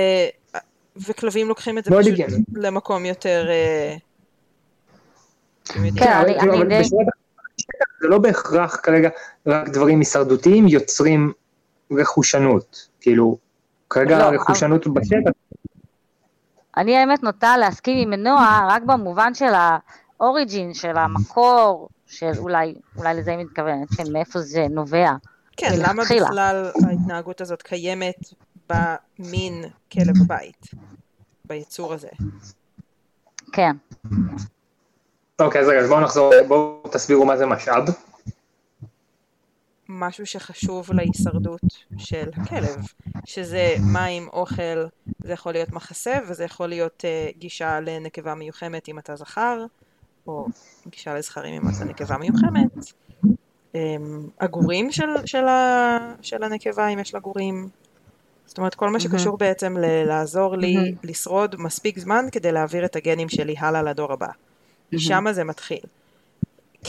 וכלבים 1.07 1.47
לוקחים 1.47 1.77
את 1.77 1.83
זה 1.83 1.91
מאוד 1.91 2.01
פשוט 2.03 2.13
הגיוני. 2.13 2.43
למקום 2.53 3.05
יותר... 3.05 3.47
אה. 3.50 3.95
כן, 5.65 6.11
אני- 6.11 6.39
אני 6.39 6.79
בשטח 6.79 6.95
זה 8.01 8.07
לא 8.07 8.17
בהכרח 8.17 8.79
כרגע 8.83 9.09
רק 9.47 9.69
דברים 9.69 10.00
הישרדותיים 10.00 10.67
יוצרים 10.67 11.33
רכושנות. 11.91 12.88
כאילו, 13.01 13.38
כרגע 13.89 14.17
לא, 14.19 14.23
הרכושנות 14.23 14.88
בשטח, 14.88 15.31
אני 16.77 16.97
האמת 16.97 17.23
נוטה 17.23 17.57
להסכים 17.57 17.97
עם 17.97 18.09
מנוע 18.09 18.59
רק 18.69 18.83
במובן 18.83 19.33
של 19.33 19.51
האוריג'ין, 20.19 20.73
של 20.73 20.97
המקור, 20.97 21.89
של 22.05 22.31
אולי, 22.38 22.75
אולי 22.97 23.13
לזה 23.13 23.31
היא 23.31 23.45
מתכוונת, 23.45 23.88
מאיפה 24.11 24.39
זה 24.39 24.67
נובע. 24.69 25.11
כן, 25.58 25.72
למה 25.77 25.93
מלכתחילה. 25.93 26.25
בכלל 26.25 26.72
ההתנהגות 26.88 27.41
הזאת 27.41 27.62
קיימת 27.62 28.34
במין 28.70 29.65
כלב 29.91 30.15
הבית, 30.22 30.67
ביצור 31.46 31.93
הזה? 31.93 32.10
כן. 33.53 33.75
אוקיי, 35.39 35.62
אז 35.62 35.67
רגע, 35.67 35.79
אז 35.79 35.88
בואו 35.89 36.01
נחזור, 36.01 36.34
בואו 36.48 36.84
תסבירו 36.91 37.25
מה 37.25 37.38
זה 37.38 37.46
משאב. 37.46 37.84
משהו 39.89 40.25
שחשוב 40.25 40.91
להישרדות 40.93 41.62
של 41.98 42.29
הכלב, 42.34 42.86
שזה 43.25 43.75
מים, 43.93 44.27
אוכל, 44.27 44.86
זה 45.20 45.34
יכול 45.34 45.51
להיות 45.51 45.72
מחסה 45.72 46.20
וזה 46.27 46.43
יכול 46.43 46.67
להיות 46.67 47.03
uh, 47.03 47.38
גישה 47.38 47.79
לנקבה 47.79 48.36
מיוחמת 48.36 48.89
אם 48.89 49.00
אתה 49.00 49.15
זכר, 49.15 49.65
או 50.27 50.48
גישה 50.88 51.13
לזכרים 51.13 51.53
אם 51.53 51.70
אתה 51.70 51.86
נקבה 51.86 52.17
מיוחמת, 52.17 52.93
הגורים 54.40 54.92
של, 54.92 55.08
של, 55.25 55.48
ה, 55.48 56.13
של 56.22 56.44
הנקבה 56.44 56.88
אם 56.88 57.00
יש 57.00 57.13
לה 57.13 57.20
גורים, 57.20 57.70
זאת 58.46 58.58
אומרת 58.58 58.75
כל 58.75 58.90
מה 58.90 59.00
שקשור 59.00 59.38
בעצם 59.38 59.78
ל- 59.78 60.04
לעזור 60.04 60.56
לי 60.56 60.75
מהמם. 60.75 60.96
לשרוד 61.04 61.56
מספיק 61.60 62.00
זמן 62.00 62.25
כדי 62.32 62.51
להעביר 62.51 62.86
את 62.86 62.96
הגנים 62.96 63.30
שלי 63.30 63.56
הלאה 63.58 63.82
לדור 63.82 64.13
הבא, 64.13 64.28
שם 64.98 65.25
זה 65.32 65.44
מתחיל. 65.44 65.80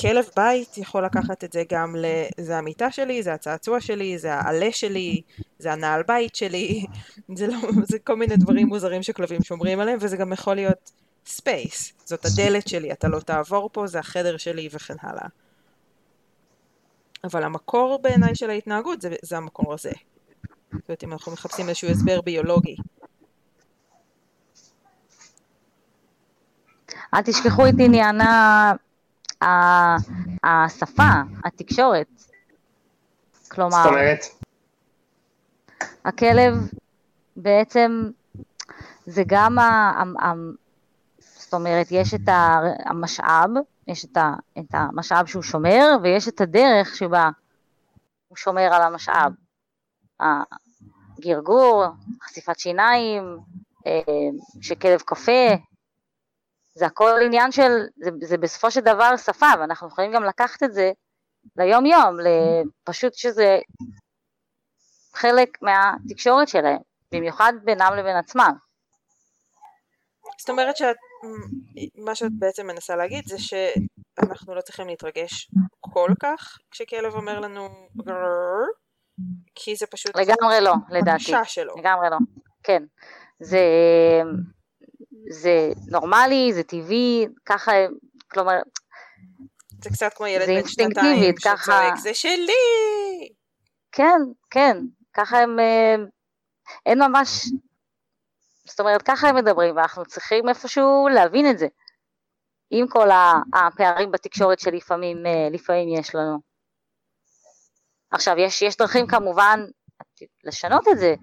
כלב 0.01 0.25
בית 0.37 0.79
יכול 0.79 1.05
לקחת 1.05 1.45
את 1.45 1.53
זה 1.53 1.63
גם 1.71 1.97
ל... 1.97 2.05
זה 2.41 2.59
המיטה 2.59 2.91
שלי, 2.91 3.23
זה 3.23 3.33
הצעצוע 3.33 3.81
שלי, 3.81 4.19
זה 4.19 4.35
העלה 4.35 4.69
שלי, 4.73 5.21
זה 5.59 5.73
הנעל 5.73 6.03
בית 6.03 6.35
שלי, 6.35 6.87
זה, 7.39 7.47
לא, 7.47 7.55
זה 7.89 7.99
כל 7.99 8.17
מיני 8.17 8.37
דברים 8.37 8.67
מוזרים 8.67 9.03
שכלבים 9.03 9.43
שומרים 9.43 9.81
עליהם, 9.81 9.99
וזה 10.01 10.17
גם 10.17 10.33
יכול 10.33 10.55
להיות 10.55 10.91
space, 11.27 11.93
זאת 12.05 12.25
הדלת 12.25 12.69
שלי, 12.69 12.93
אתה 12.93 13.09
לא 13.09 13.21
תעבור 13.21 13.71
פה, 13.73 13.87
זה 13.87 13.99
החדר 13.99 14.37
שלי 14.37 14.69
וכן 14.73 14.97
הלאה. 15.03 15.27
אבל 17.25 17.43
המקור 17.45 17.99
בעיניי 18.03 18.35
של 18.35 18.51
ההתנהגות 18.51 19.01
זה, 19.01 19.15
זה 19.23 19.37
המקור 19.37 19.75
הזה. 19.75 19.93
זאת 20.73 20.89
אומרת, 20.89 21.05
אם 21.05 21.13
אנחנו 21.13 21.33
מחפשים 21.33 21.69
איזשהו 21.69 21.89
הסבר 21.89 22.21
ביולוגי. 22.21 22.77
אל 27.15 27.23
תשכחו 27.23 27.69
את 27.69 27.75
עניין 27.79 28.21
ה- 28.21 28.73
ה- 29.43 29.97
השפה, 30.45 31.11
התקשורת. 31.45 32.07
כלומר, 33.49 33.83
זאת 33.85 33.93
אומרת, 33.93 34.25
הכלב 36.05 36.55
בעצם 37.37 38.11
זה 39.07 39.23
גם, 39.27 39.59
ה, 39.59 39.63
ה, 39.63 40.03
ה, 40.27 40.33
זאת 41.19 41.55
אומרת, 41.55 41.87
יש 41.91 42.15
את 42.15 42.29
המשאב, 42.87 43.51
יש 43.87 44.05
את, 44.05 44.17
ה, 44.17 44.35
את 44.59 44.75
המשאב 44.75 45.27
שהוא 45.27 45.43
שומר, 45.43 45.87
ויש 46.03 46.29
את 46.29 46.41
הדרך 46.41 46.97
שבה 46.97 47.31
הוא 48.29 48.37
שומר 48.37 48.75
על 48.75 48.83
המשאב. 48.83 49.33
הגרגור, 50.21 51.85
חשיפת 52.23 52.59
שיניים, 52.59 53.39
אה, 53.87 54.29
שכלב 54.61 55.01
קפה, 55.01 55.49
זה 56.75 56.87
הכל 56.87 57.21
עניין 57.25 57.53
של, 57.53 57.73
זה, 57.97 58.11
זה 58.23 58.39
בסופו 58.39 58.71
של 58.71 58.81
דבר 58.81 59.17
שפה, 59.17 59.47
ואנחנו 59.61 59.89
יכולים 59.89 60.13
גם 60.13 60.25
לקחת 60.25 60.63
את 60.63 60.73
זה 60.73 60.93
ליום 61.57 61.87
יום, 61.87 62.17
פשוט 62.85 63.15
שזה 63.15 63.59
חלק 65.15 65.59
מהתקשורת 65.63 66.49
שלהם, 66.49 66.79
במיוחד 67.13 67.53
בינם 67.65 67.93
לבין 67.97 68.17
עצמם. 68.17 68.53
זאת 70.39 70.51
אומרת 70.51 70.77
שאת, 70.77 70.97
מה 72.05 72.15
שאת 72.15 72.33
בעצם 72.39 72.67
מנסה 72.67 72.97
להגיד 72.97 73.25
זה 73.27 73.37
שאנחנו 73.39 74.55
לא 74.55 74.61
צריכים 74.61 74.87
להתרגש 74.89 75.51
כל 75.81 76.11
כך 76.23 76.59
כשכלב 76.71 77.15
אומר 77.15 77.41
לנו 77.41 77.69
גרר, 78.05 78.65
כי 79.55 79.77
זה 79.77 79.87
פשוט 79.87 80.17
לגמרי 80.17 80.61
לא, 80.61 80.75
לדעתי. 80.91 81.33
שלו. 81.45 81.75
לגמרי 81.79 82.11
לא, 82.11 82.17
כן. 82.63 82.83
זה, 83.41 83.61
זה 85.31 85.51
נורמלי, 85.91 86.53
זה 86.53 86.63
טבעי, 86.63 87.27
ככה, 87.47 87.73
כלומר, 88.31 88.59
זה 89.85 89.91
קצת 89.91 90.13
כמו 90.15 90.27
ילד 90.27 90.47
בן 90.49 90.69
שנתיים 90.69 91.35
ככה- 91.45 91.63
שצועק 91.63 91.97
זה 91.97 92.15
שלי! 92.15 92.53
כן, 93.93 94.19
כן, 94.51 94.77
ככה 95.15 95.39
הם, 95.39 95.59
אה, 95.61 95.95
אין 96.87 96.99
ממש, 97.03 97.45
זאת 98.65 98.81
אומרת, 98.81 99.03
ככה 99.03 99.29
הם 99.29 99.37
מדברים, 99.37 99.77
ואנחנו 99.77 100.05
צריכים 100.05 100.49
איפשהו 100.49 101.09
להבין 101.15 101.51
את 101.51 101.59
זה, 101.59 101.67
עם 102.71 102.89
כל 102.89 103.09
הפערים 103.55 104.11
בתקשורת 104.11 104.61
שלפעמים 104.61 105.27
אה, 105.27 105.49
לפעמים 105.51 105.89
יש 105.89 106.15
לנו. 106.15 106.39
עכשיו, 108.11 108.39
יש, 108.39 108.63
יש 108.63 108.77
דרכים 108.77 109.07
כמובן 109.07 109.61
לשנות 110.45 110.89
את 110.93 110.99
זה, 110.99 111.15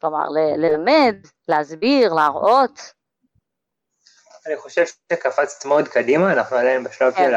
כלומר, 0.00 0.28
ל- 0.28 0.66
ללמד, 0.66 1.16
להסביר, 1.48 2.12
להראות, 2.14 2.80
אני 4.46 4.56
חושב 4.56 4.84
שקפצת 4.86 5.64
מאוד 5.64 5.88
קדימה, 5.88 6.32
אנחנו 6.32 6.56
עדיין 6.56 6.84
בשלב 6.84 7.14
כן. 7.14 7.24
של 7.24 7.32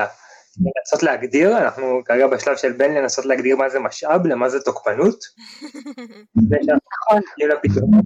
לנסות 0.60 1.04
להגדיר, 1.04 1.58
אנחנו 1.58 2.02
כרגע 2.06 2.28
בשלב 2.28 2.58
של 2.58 2.72
בין 2.72 2.94
לנסות 2.94 3.26
להגדיר 3.26 3.56
מה 3.56 3.70
זה 3.70 3.80
משאב 3.80 4.26
למה 4.26 4.50
זה 4.50 4.60
תוקפנות. 4.60 5.20
זה 6.50 6.58
שאנחנו 6.66 6.90
נכון. 7.10 7.22
לפתרונות. 7.38 8.06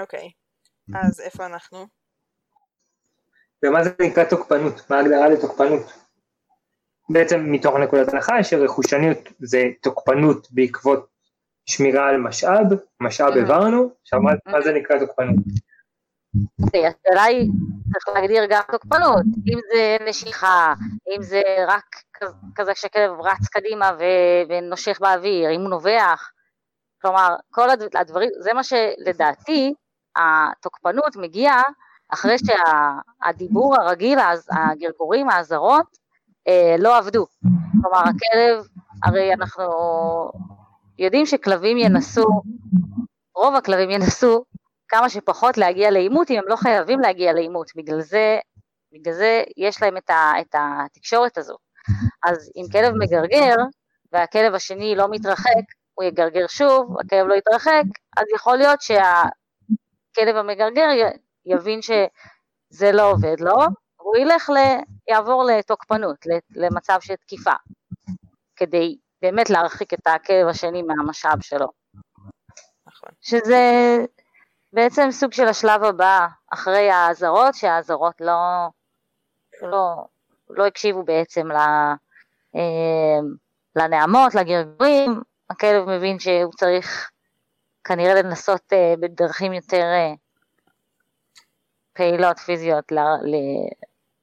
אוקיי, 0.00 0.30
אז 0.94 1.20
איפה 1.20 1.46
אנחנו? 1.46 1.86
ומה 3.64 3.84
זה 3.84 3.90
נקרא 4.00 4.24
תוקפנות? 4.24 4.90
מה 4.90 4.96
ההגדרה 4.96 5.28
לתוקפנות? 5.28 5.92
בעצם 7.10 7.40
מתוך 7.52 7.74
נקודת 7.76 8.12
הנחה 8.12 8.44
שרכושניות 8.44 9.18
זה 9.38 9.64
תוקפנות 9.82 10.46
בעקבות 10.50 11.06
שמירה 11.66 12.08
על 12.08 12.16
משאב, 12.16 12.66
משאב. 13.00 13.32
העברנו, 13.36 13.90
עכשיו 14.02 14.20
מה- 14.20 14.60
זה 14.62 14.72
נקרא 14.72 14.98
תוקפנות? 14.98 15.36
אוקיי, 16.64 16.86
השאלה 16.86 17.22
היא, 17.22 17.50
צריך 17.92 18.16
להגדיר 18.16 18.44
גם 18.50 18.62
תוקפנות, 18.72 19.24
אם 19.48 19.58
זה 19.72 19.96
נשיכה, 20.08 20.74
אם 21.16 21.22
זה 21.22 21.40
רק 21.68 21.84
כזה 22.54 22.72
שהכלב 22.74 23.10
רץ 23.20 23.48
קדימה 23.50 23.90
ו- 23.98 24.42
ונושך 24.52 24.98
באוויר, 25.00 25.50
אם 25.56 25.60
הוא 25.60 25.70
נובח, 25.70 26.30
כלומר, 27.02 27.28
כל 27.50 27.70
הד- 27.70 27.96
הדברים, 27.96 28.30
זה 28.40 28.52
מה 28.54 28.62
שלדעתי, 28.64 29.74
התוקפנות 30.16 31.16
מגיעה 31.16 31.62
אחרי 32.08 32.36
שהדיבור 32.38 33.74
הרגיל, 33.80 34.18
אז 34.20 34.48
הגרגורים, 34.52 35.30
האזהרות, 35.30 35.86
אה, 36.48 36.76
לא 36.78 36.98
עבדו. 36.98 37.26
כלומר, 37.82 37.98
הכלב, 37.98 38.66
הרי 39.04 39.34
אנחנו 39.34 39.64
יודעים 40.98 41.26
שכלבים 41.26 41.78
ינסו, 41.78 42.26
רוב 43.34 43.54
הכלבים 43.54 43.90
ינסו 43.90 44.44
כמה 44.88 45.08
שפחות 45.08 45.58
להגיע 45.58 45.90
לעימות 45.90 46.30
אם 46.30 46.38
הם 46.38 46.44
לא 46.46 46.56
חייבים 46.56 47.00
להגיע 47.00 47.32
לעימות, 47.32 47.70
בגלל 47.76 48.00
זה, 48.00 48.38
בגלל 48.92 49.14
זה 49.14 49.42
יש 49.56 49.82
להם 49.82 49.96
את, 49.96 50.10
ה, 50.10 50.32
את 50.40 50.54
התקשורת 50.58 51.38
הזו. 51.38 51.56
אז 52.26 52.50
אם 52.56 52.64
כלב 52.72 52.94
מגרגר 52.94 53.54
והכלב 54.12 54.54
השני 54.54 54.94
לא 54.96 55.08
מתרחק, 55.10 55.64
הוא 55.94 56.04
יגרגר 56.04 56.46
שוב, 56.46 56.96
הכלב 57.00 57.26
לא 57.26 57.34
יתרחק, 57.34 57.82
אז 58.16 58.24
יכול 58.34 58.56
להיות 58.56 58.82
שהכלב 60.20 60.36
המגרגר 60.36 60.86
יבין 61.46 61.82
שזה 61.82 62.92
לא 62.92 63.10
עובד 63.10 63.40
לו, 63.40 63.56
והוא 64.00 64.16
ילך, 64.16 64.50
ל, 64.50 64.56
יעבור 65.08 65.44
לתוקפנות, 65.44 66.26
למצב 66.50 66.98
של 67.00 67.14
תקיפה, 67.16 67.52
כדי 68.56 68.96
באמת 69.22 69.50
להרחיק 69.50 69.94
את 69.94 70.06
הכלב 70.06 70.48
השני 70.48 70.82
מהמשאב 70.82 71.40
שלו. 71.40 71.66
נכון. 72.86 73.10
שזה 73.20 73.96
בעצם 74.72 75.10
סוג 75.10 75.32
של 75.32 75.46
השלב 75.46 75.84
הבא 75.84 76.26
אחרי 76.52 76.90
האזהרות, 76.90 77.54
שהאזהרות 77.54 78.20
לא, 78.20 78.68
לא, 79.62 80.04
לא 80.50 80.66
הקשיבו 80.66 81.02
בעצם 81.02 81.46
ל, 81.52 81.56
אה, 82.56 83.20
לנעמות, 83.76 84.34
לגרגורים, 84.34 85.22
הכלב 85.50 85.88
מבין 85.88 86.18
שהוא 86.18 86.52
צריך 86.52 87.10
כנראה 87.84 88.14
לנסות 88.22 88.72
אה, 88.72 88.94
בדרכים 89.00 89.52
יותר 89.52 89.82
אה, 89.82 90.12
פעילות, 91.92 92.38
פיזיות, 92.38 92.92
לה, 92.92 93.04
ל- 93.22 93.70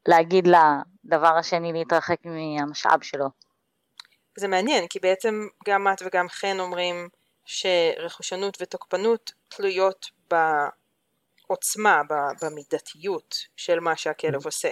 להגיד 0.08 0.48
לדבר 0.48 1.38
השני 1.38 1.74
להתרחק 1.74 2.18
מהמשאב 2.26 3.02
שלו. 3.02 3.28
זה 4.38 4.48
מעניין, 4.48 4.88
כי 4.88 5.00
בעצם 5.00 5.48
גם 5.68 5.88
את 5.88 6.02
וגם 6.06 6.30
חן 6.30 6.60
אומרים 6.60 7.10
שרכושנות 7.46 8.58
ותוקפנות 8.62 9.32
תלויות 9.48 10.06
בעוצמה, 10.30 12.02
במידתיות 12.42 13.36
של 13.56 13.80
מה 13.80 13.96
שהכלב 13.96 14.46
עושה. 14.46 14.70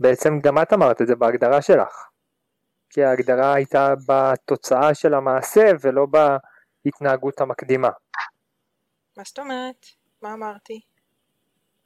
בעצם 0.00 0.40
גם 0.40 0.62
את 0.62 0.72
אמרת 0.72 1.02
את 1.02 1.06
זה 1.06 1.14
בהגדרה 1.14 1.62
שלך. 1.62 2.06
כי 2.90 3.04
ההגדרה 3.04 3.54
הייתה 3.54 3.94
בתוצאה 4.08 4.94
של 4.94 5.14
המעשה 5.14 5.70
ולא 5.80 6.06
בהתנהגות 6.86 7.40
המקדימה. 7.40 7.88
מה 9.16 9.22
זאת 9.24 9.38
אומרת? 9.38 9.86
מה 10.22 10.34
אמרתי? 10.34 10.80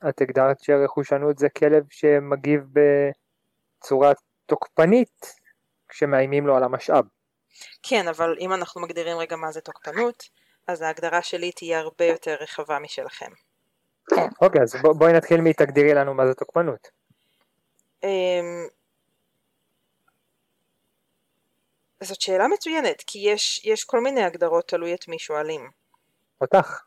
את 0.08 0.20
הגדרת 0.20 0.60
שרכושנות 0.60 1.38
זה 1.38 1.48
כלב 1.48 1.84
שמגיב 1.90 2.60
בצורה 3.80 4.12
תוקפנית 4.46 5.34
כשמאיימים 5.88 6.46
לו 6.46 6.56
על 6.56 6.64
המשאב. 6.64 7.04
כן, 7.82 8.08
אבל 8.08 8.36
אם 8.40 8.52
אנחנו 8.52 8.80
מגדירים 8.80 9.16
רגע 9.16 9.36
מה 9.36 9.52
זה 9.52 9.60
תוקפנות, 9.60 10.22
אז 10.66 10.82
ההגדרה 10.82 11.22
שלי 11.22 11.52
תהיה 11.52 11.78
הרבה 11.78 12.04
יותר 12.04 12.36
רחבה 12.40 12.78
משלכם. 12.78 13.30
כן. 14.14 14.28
אוקיי, 14.40 14.62
אז 14.62 14.76
בואי 14.98 15.12
נתחיל 15.12 15.40
מתגדירי 15.40 15.94
לנו 15.94 16.14
מה 16.14 16.26
זה 16.26 16.34
תוקפנות. 16.34 16.88
זאת 22.04 22.20
שאלה 22.20 22.48
מצוינת, 22.48 23.02
כי 23.06 23.18
יש, 23.18 23.64
יש 23.64 23.84
כל 23.84 24.00
מיני 24.00 24.22
הגדרות 24.22 24.68
תלוי 24.68 24.94
את 24.94 25.08
מי 25.08 25.18
שואלים. 25.18 25.70
אותך. 26.40 26.82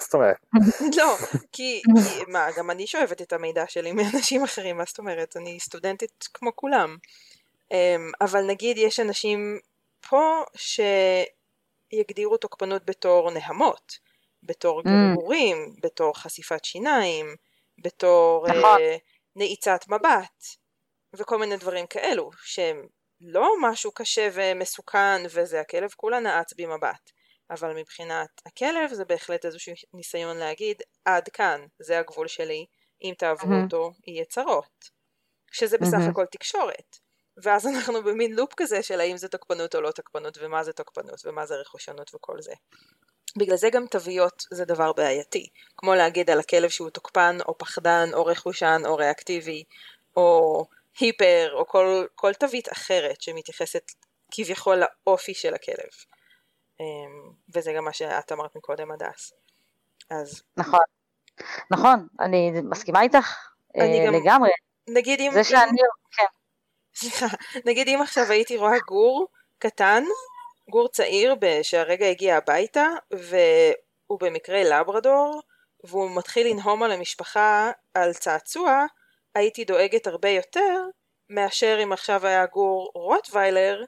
זאת 0.00 0.14
אומרת. 0.14 0.36
לא, 0.98 1.16
כי, 1.52 1.82
כי 1.84 2.22
מה, 2.28 2.46
גם 2.56 2.70
אני 2.70 2.86
שואבת 2.86 3.22
את 3.22 3.32
המידע 3.32 3.64
שלי 3.68 3.92
מאנשים 3.92 4.44
אחרים, 4.44 4.76
מה 4.76 4.84
זאת 4.86 4.98
אומרת? 4.98 5.36
אני 5.36 5.60
סטודנטית 5.60 6.28
כמו 6.34 6.56
כולם. 6.56 6.96
אמ, 7.70 8.10
אבל 8.20 8.42
נגיד 8.46 8.78
יש 8.78 9.00
אנשים 9.00 9.58
פה 10.08 10.44
שיגדירו 11.92 12.36
תוקפנות 12.36 12.84
בתור 12.84 13.30
נהמות, 13.30 13.98
בתור 14.42 14.80
mm. 14.80 14.84
גרמורים, 14.84 15.76
בתור 15.82 16.18
חשיפת 16.18 16.64
שיניים, 16.64 17.36
בתור 17.78 18.46
נכון. 18.48 18.78
uh, 18.78 18.98
נעיצת 19.36 19.84
מבט, 19.88 20.44
וכל 21.14 21.38
מיני 21.38 21.56
דברים 21.56 21.86
כאלו, 21.86 22.30
שהם 22.42 22.86
לא 23.26 23.54
משהו 23.62 23.92
קשה 23.92 24.28
ומסוכן 24.32 25.22
וזה, 25.30 25.60
הכלב 25.60 25.90
כולה 25.96 26.20
נעץ 26.20 26.52
במבט. 26.52 27.10
אבל 27.50 27.74
מבחינת 27.74 28.28
הכלב 28.46 28.92
זה 28.92 29.04
בהחלט 29.04 29.44
איזשהו 29.44 29.72
ניסיון 29.94 30.36
להגיד 30.36 30.82
עד 31.04 31.28
כאן, 31.28 31.66
זה 31.78 31.98
הגבול 31.98 32.28
שלי, 32.28 32.66
אם 33.02 33.14
תעברו 33.18 33.50
mm-hmm. 33.50 33.64
אותו 33.64 33.92
יהיה 34.06 34.24
צרות. 34.24 34.90
שזה 35.52 35.78
בסך 35.78 35.98
mm-hmm. 35.98 36.10
הכל 36.10 36.26
תקשורת. 36.26 36.98
ואז 37.36 37.66
אנחנו 37.66 38.02
במין 38.02 38.32
לופ 38.32 38.54
כזה 38.56 38.82
של 38.82 39.00
האם 39.00 39.16
זה 39.16 39.28
תוקפנות 39.28 39.74
או 39.74 39.80
לא 39.80 39.90
תוקפנות, 39.90 40.38
ומה 40.40 40.64
זה 40.64 40.72
תוקפנות, 40.72 41.26
ומה 41.26 41.46
זה 41.46 41.54
רכושנות 41.54 42.14
וכל 42.14 42.42
זה. 42.42 42.52
בגלל 43.38 43.56
זה 43.56 43.70
גם 43.70 43.86
תוויות 43.86 44.42
זה 44.50 44.64
דבר 44.64 44.92
בעייתי. 44.92 45.48
כמו 45.76 45.94
להגיד 45.94 46.30
על 46.30 46.40
הכלב 46.40 46.68
שהוא 46.68 46.90
תוקפן, 46.90 47.38
או 47.48 47.58
פחדן, 47.58 48.08
או 48.12 48.26
רכושן, 48.26 48.82
או 48.86 48.96
ריאקטיבי, 48.96 49.64
או 50.16 50.64
היפר, 50.98 51.50
או 51.52 51.66
כל, 51.66 52.06
כל 52.14 52.34
תווית 52.34 52.72
אחרת 52.72 53.20
שמתייחסת 53.20 53.90
כביכול 54.30 54.76
לאופי 54.76 55.34
של 55.34 55.54
הכלב. 55.54 55.90
אמ, 56.80 57.32
וזה 57.54 57.72
גם 57.72 57.84
מה 57.84 57.92
שאת 57.92 58.32
אמרת 58.32 58.56
מקודם, 58.56 58.90
הדס. 58.90 59.32
אז... 60.10 60.42
נכון, 60.56 60.84
נכון, 61.70 62.06
אני 62.20 62.50
מסכימה 62.62 63.02
איתך 63.02 63.34
אני 63.76 64.00
אה, 64.00 64.06
גם... 64.06 64.14
לגמרי. 64.14 64.50
נגיד 64.88 65.20
אם... 65.20 65.30
זה 65.34 65.44
שאני... 65.44 65.80
כן. 66.10 66.24
סליחה, 66.94 67.26
נגיד 67.66 67.88
אם 67.88 68.02
עכשיו 68.02 68.24
הייתי 68.30 68.56
רואה 68.56 68.78
גור 68.86 69.28
קטן, 69.58 70.04
גור 70.70 70.88
צעיר 70.88 71.34
שהרגע 71.62 72.06
הגיע 72.06 72.36
הביתה, 72.36 72.86
והוא 73.10 74.20
במקרה 74.20 74.64
לברדור, 74.64 75.42
והוא 75.84 76.16
מתחיל 76.16 76.46
לנהום 76.46 76.82
על 76.82 76.92
המשפחה 76.92 77.70
על 77.94 78.12
צעצוע, 78.12 78.84
הייתי 79.34 79.64
דואגת 79.64 80.06
הרבה 80.06 80.28
יותר 80.28 80.84
מאשר 81.30 81.78
אם 81.82 81.92
עכשיו 81.92 82.26
היה 82.26 82.46
גור 82.46 82.90
רוטוויילר, 82.94 83.84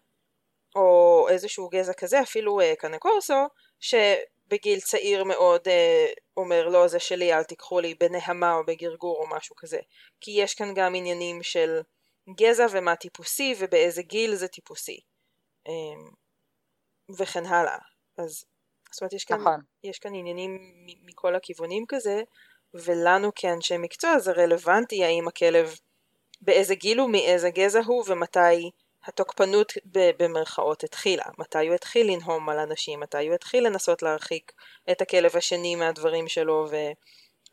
או 0.76 1.26
איזשהו 1.30 1.68
גזע 1.68 1.92
כזה, 1.92 2.22
אפילו 2.22 2.60
uh, 2.60 2.76
קנקורסו, 2.78 3.46
שבגיל 3.80 4.80
צעיר 4.80 5.24
מאוד 5.24 5.60
uh, 5.68 6.20
אומר 6.36 6.68
לא 6.68 6.88
זה 6.88 7.00
שלי 7.00 7.34
אל 7.34 7.44
תיקחו 7.44 7.80
לי 7.80 7.94
בנהמה 7.94 8.54
או 8.54 8.66
בגרגור 8.66 9.16
או 9.16 9.36
משהו 9.36 9.56
כזה. 9.56 9.78
כי 10.20 10.30
יש 10.30 10.54
כאן 10.54 10.74
גם 10.74 10.94
עניינים 10.94 11.42
של 11.42 11.80
גזע 12.36 12.66
ומה 12.70 12.96
טיפוסי 12.96 13.54
ובאיזה 13.58 14.02
גיל 14.02 14.34
זה 14.34 14.48
טיפוסי. 14.48 15.00
Um, 15.68 16.14
וכן 17.18 17.46
הלאה. 17.46 17.78
אז 18.18 18.44
זאת 18.92 19.02
אומרת 19.02 19.12
יש 19.12 19.24
כאן, 19.24 19.40
נכון. 19.40 19.60
יש 19.84 19.98
כאן 19.98 20.14
עניינים 20.14 20.58
מכל 21.06 21.34
הכיוונים 21.34 21.84
כזה, 21.88 22.22
ולנו 22.74 23.30
כאנשי 23.34 23.78
מקצוע 23.78 24.18
זה 24.18 24.32
רלוונטי 24.32 25.04
האם 25.04 25.28
הכלב 25.28 25.74
באיזה 26.40 26.74
גיל 26.74 26.98
הוא, 26.98 27.10
מאיזה 27.10 27.50
גזע 27.50 27.80
הוא 27.86 28.04
ומתי 28.06 28.70
התוקפנות 29.06 29.72
במרכאות 30.18 30.84
התחילה, 30.84 31.24
מתי 31.38 31.66
הוא 31.66 31.74
התחיל 31.74 32.12
לנהום 32.12 32.48
על 32.48 32.58
אנשים, 32.58 33.00
מתי 33.00 33.26
הוא 33.26 33.34
התחיל 33.34 33.66
לנסות 33.66 34.02
להרחיק 34.02 34.52
את 34.90 35.00
הכלב 35.00 35.36
השני 35.36 35.76
מהדברים 35.76 36.28
שלו? 36.28 36.66
ו... 36.70 36.76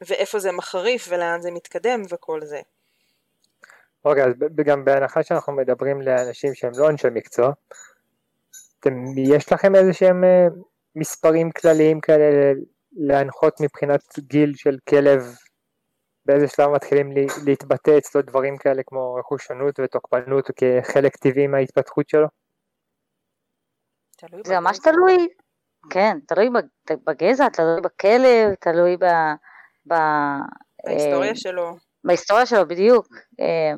ואיפה 0.08 0.40
זה 0.40 0.52
מחריף 0.52 1.08
ולאן 1.10 1.42
זה 1.42 1.52
מתקדם 1.52 2.02
וכל 2.10 2.46
זה. 2.46 2.62
אוקיי, 4.06 4.24
אז 4.24 4.34
גם 4.66 4.86
בהנחה 4.86 5.24
שאנחנו 5.24 5.54
מדברים 5.54 6.02
לאנשים 6.02 6.54
שהם 6.54 6.72
לא 6.78 6.90
אנשי 6.90 7.08
מקצוע, 7.14 7.52
אתם, 8.80 8.94
יש 9.18 9.54
לכם 9.54 9.76
איזה 9.76 9.94
שהם 9.94 10.24
אה, 10.24 10.48
מספרים 10.96 11.52
כלליים 11.52 12.02
כאלה 12.02 12.54
להנחות 12.96 13.54
מבחינת 13.62 14.02
גיל 14.20 14.54
של 14.56 14.78
כלב 14.90 15.20
באיזה 16.26 16.48
שלב 16.48 16.70
מתחילים 16.70 17.12
להתבטא 17.46 17.98
אצלו 17.98 18.22
דברים 18.22 18.58
כאלה 18.58 18.82
כמו 18.86 19.16
רכושנות 19.16 19.80
ותוקפנות 19.80 20.48
כחלק 20.56 21.16
טבעי 21.16 21.48
מההתפתחות 21.48 22.10
שלו? 22.10 22.28
זה 24.46 24.60
ממש 24.60 24.80
תלוי, 24.80 25.28
כן, 25.90 26.18
תלוי 26.28 26.50
בגזע, 27.08 27.50
תלוי 27.50 27.82
בכלב, 27.82 28.54
תלוי 28.60 28.98
ב... 28.98 29.06
בהיסטוריה 29.86 31.30
אה, 31.30 31.36
שלו. 31.36 31.76
בהיסטוריה 32.04 32.46
שלו, 32.46 32.68
בדיוק. 32.68 33.08
אה, 33.40 33.74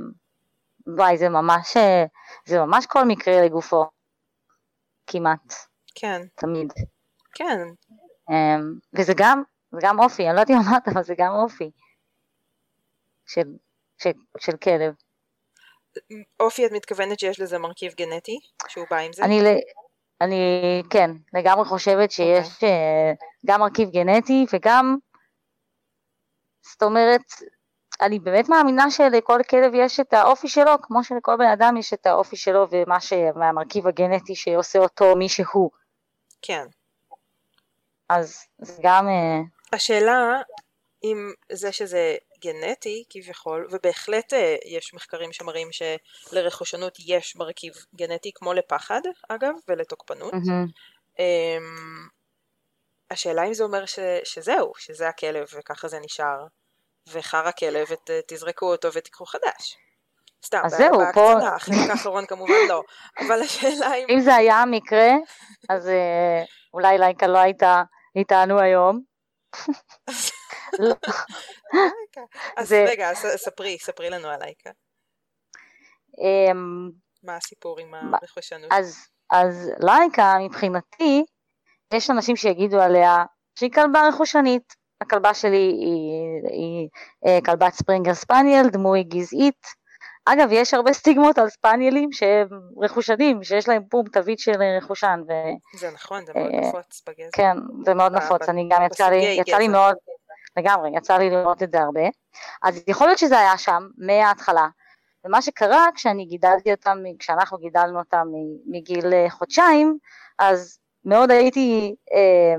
וואי, 0.98 1.18
זה 1.18 1.30
ממש, 1.30 1.78
אה, 1.78 2.06
זה 2.46 2.60
ממש 2.60 2.86
כל 2.86 3.06
מקרה 3.08 3.46
לגופו. 3.46 3.86
כמעט. 5.08 5.54
כן. 5.96 6.22
תמיד. 6.36 6.74
כן. 7.34 7.68
וזה 8.94 9.14
גם, 9.18 9.44
זה 9.72 9.80
גם 9.82 10.00
אופי, 10.00 10.28
אני 10.28 10.36
לא 10.36 10.40
יודעת 10.40 10.50
אם 10.50 10.70
אמרת, 10.70 10.88
אבל 10.88 11.04
זה 11.04 11.14
גם 11.18 11.32
אופי. 11.32 11.72
של, 13.28 13.54
של, 13.98 14.12
של 14.38 14.58
כלב. 14.58 14.94
אופי 16.40 16.66
את 16.66 16.72
מתכוונת 16.72 17.20
שיש 17.20 17.40
לזה 17.40 17.58
מרכיב 17.58 17.94
גנטי 17.94 18.40
שהוא 18.68 18.86
בא 18.92 18.98
עם 18.98 19.14
זה? 19.14 19.24
אני, 19.24 19.42
אני 20.22 20.84
כן, 20.90 21.12
לגמרי 21.34 21.66
חושבת 21.66 22.12
שיש 22.12 22.48
okay. 22.48 22.54
אוקיי. 22.54 22.70
אה, 22.70 23.14
גם 23.46 23.60
מרכיב 23.60 23.90
גנטי 23.90 24.46
וגם, 24.54 24.98
זאת 26.62 26.84
אומרת, 26.84 27.22
אני 28.02 28.20
באמת 28.20 28.50
מאמינה 28.50 28.92
שלכל 28.92 29.40
כלב 29.50 29.72
יש 29.76 30.00
את 30.00 30.14
האופי 30.14 30.48
שלו, 30.48 30.72
כמו 30.82 31.04
שלכל 31.04 31.36
בן 31.38 31.50
אדם 31.54 31.78
יש 31.78 31.94
את 31.94 32.06
האופי 32.06 32.36
שלו 32.36 32.68
ומה 32.72 33.00
ש... 33.00 33.14
והמרכיב 33.36 33.88
הגנטי 33.88 34.36
שעושה 34.36 34.80
אותו 34.80 35.16
מי 35.16 35.30
שהוא. 35.30 35.70
כן. 36.42 36.66
אז 38.10 38.46
זה 38.58 38.74
גם... 38.84 39.08
אה, 39.08 39.42
השאלה 39.74 40.42
אם 41.04 41.34
זה 41.52 41.72
שזה 41.72 42.16
גנטי 42.40 43.04
כביכול, 43.10 43.68
ובהחלט 43.72 44.34
אה, 44.34 44.56
יש 44.66 44.94
מחקרים 44.94 45.34
שמראים 45.34 45.68
שלרכושנות 45.72 46.98
יש 47.00 47.36
מרכיב 47.36 47.74
גנטי 47.96 48.32
כמו 48.36 48.54
לפחד 48.54 49.02
אגב 49.30 49.54
ולתוקפנות. 49.68 50.34
Mm-hmm. 50.34 51.22
השאלה 53.12 53.44
אם 53.44 53.54
זה 53.54 53.64
אומר 53.64 53.86
ש, 53.86 54.00
שזהו, 54.24 54.72
שזה 54.78 55.08
הכלב 55.08 55.48
וככה 55.54 55.88
זה 55.88 56.00
נשאר, 56.00 56.48
וחרא 57.10 57.52
כלב 57.52 57.88
ותזרקו 57.92 58.72
אותו 58.72 58.94
ותיקחו 58.94 59.26
חדש. 59.26 59.78
סתם, 60.46 60.62
אז 60.66 60.72
זהו, 60.72 61.00
פה... 61.14 61.34
החלק 61.56 61.90
האחרון 61.90 62.26
כמובן 62.26 62.54
לא, 62.70 62.82
אבל 63.20 63.42
השאלה 63.42 63.96
אם... 63.96 64.06
אם 64.10 64.20
זה 64.20 64.36
היה 64.36 64.62
המקרה, 64.62 65.10
אז 65.70 65.88
אה, 65.88 66.44
אולי 66.74 66.98
לייקה 66.98 67.28
לא 67.28 67.38
הייתה 67.38 67.84
איתנו 68.16 68.60
היום. 68.60 69.02
לא. 70.80 70.96
אז 72.58 72.72
רגע, 72.72 73.14
ספרי, 73.14 73.78
ספרי 73.80 74.10
לנו 74.10 74.28
על 74.28 74.42
אייקה. 74.42 74.70
אמ, 76.18 76.90
מה 77.24 77.36
הסיפור 77.36 77.80
עם 77.80 77.94
הרכושנות? 77.94 78.72
אז 79.32 79.72
לייקה 79.80 80.36
מבחינתי, 80.40 81.26
יש 81.94 82.10
אנשים 82.10 82.36
שיגידו 82.36 82.82
עליה 82.82 83.26
שהיא 83.60 83.72
כלבה 83.72 84.08
רכושנית. 84.08 84.86
הכלבה 85.02 85.34
שלי 85.34 85.58
היא, 85.58 86.12
היא, 86.52 86.52
היא 86.52 86.90
אה, 87.28 87.40
כלבת 87.46 87.74
ספרינגר 87.74 88.14
ספניאל, 88.14 88.70
דמוי 88.70 89.04
גזעית, 89.04 89.66
אגב, 90.26 90.50
יש 90.52 90.74
הרבה 90.74 90.94
סטיגמות 90.94 91.38
על 91.38 91.50
ספניאלים 91.50 92.12
שהם 92.12 92.48
רכושנים, 92.82 93.44
שיש 93.44 93.68
להם 93.68 93.84
בום 93.92 94.08
תווית 94.08 94.40
של 94.40 94.62
רכושן. 94.78 95.20
ו... 95.28 95.32
זה 95.78 95.92
נכון, 95.92 96.26
זה 96.26 96.34
מאוד 96.36 96.52
אה, 96.54 96.60
נפוץ 96.60 97.02
בגזע. 97.08 97.30
כן, 97.34 97.58
זה 97.86 97.94
מאוד 97.94 98.12
ב- 98.12 98.16
נפוץ, 98.16 98.50
אני 98.50 98.70
גם 98.72 98.84
יצא 98.86 99.10
לי, 99.10 99.38
יצא 99.40 99.58
לי. 99.58 99.68
מאוד, 99.68 99.96
לגמרי, 100.58 100.90
יצא 100.98 101.18
לי 101.18 101.30
לראות 101.30 101.64
את 101.64 101.72
זה 101.72 101.80
הרבה. 101.80 102.10
אז 102.64 102.84
יכול 102.88 103.08
להיות 103.08 103.20
שזה 103.20 103.40
היה 103.40 103.58
שם 103.58 103.88
מההתחלה. 103.98 104.68
ומה 105.26 105.42
שקרה 105.42 105.88
כשאני 105.96 106.26
גידלתי 106.26 106.72
אותם, 106.72 106.98
כשאנחנו 107.20 107.58
גידלנו 107.58 108.00
אותם 108.00 108.28
מגיל 108.66 109.14
אה, 109.14 109.30
חודשיים, 109.30 109.98
אז 110.40 110.80
מאוד 111.06 111.32
הייתי 111.32 111.96
אה, 112.14 112.56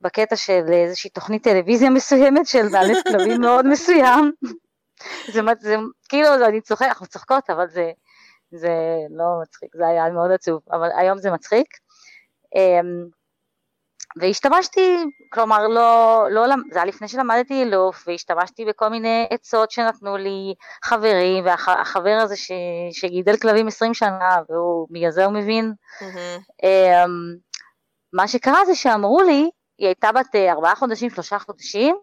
בקטע 0.00 0.36
של 0.36 0.64
איזושהי 0.72 1.10
תוכנית 1.10 1.44
טלוויזיה 1.44 1.90
מסוימת 1.90 2.46
של 2.46 2.68
מאלף 2.68 2.98
כלבים 3.08 3.40
מאוד 3.40 3.66
מסוים. 3.66 4.32
זה, 5.32 5.40
זה 5.60 5.76
כאילו, 6.08 6.38
זה- 6.38 6.46
אני 6.46 6.60
צוחק, 6.60 6.86
אנחנו 6.88 7.06
צוחקות, 7.06 7.50
אבל 7.50 7.68
זה, 7.68 7.90
זה 8.50 8.72
לא 9.10 9.24
מצחיק, 9.42 9.68
זה 9.76 9.86
היה 9.86 10.10
מאוד 10.10 10.30
עצוב, 10.30 10.60
אבל 10.72 10.88
היום 10.96 11.18
זה 11.18 11.30
מצחיק. 11.30 11.66
אמ, 12.54 13.04
והשתמשתי, 14.20 14.96
כלומר 15.32 15.68
לא, 15.68 16.24
לא, 16.30 16.42
זה 16.72 16.78
היה 16.78 16.84
לפני 16.84 17.08
שלמדתי 17.08 17.54
אילוף, 17.54 18.04
והשתמשתי 18.06 18.64
בכל 18.64 18.88
מיני 18.88 19.26
עצות 19.30 19.70
שנתנו 19.70 20.16
לי 20.16 20.54
חברים, 20.84 21.44
והחבר 21.44 22.18
הזה 22.22 22.36
ש, 22.36 22.52
שגידל 22.92 23.36
כלבים 23.36 23.66
20 23.66 23.94
שנה, 23.94 24.38
והוא, 24.48 24.86
בגלל 24.90 25.10
זה 25.10 25.24
הוא 25.24 25.32
מבין. 25.32 25.72
אמ, 26.62 27.34
מה 28.12 28.28
שקרה 28.28 28.64
זה 28.66 28.74
שאמרו 28.74 29.22
לי, 29.22 29.50
היא 29.78 29.86
הייתה 29.86 30.12
בת 30.12 30.34
אה, 30.34 30.52
ארבעה 30.52 30.74
חודשים, 30.76 31.10
שלושה 31.10 31.38
חודשים, 31.38 31.96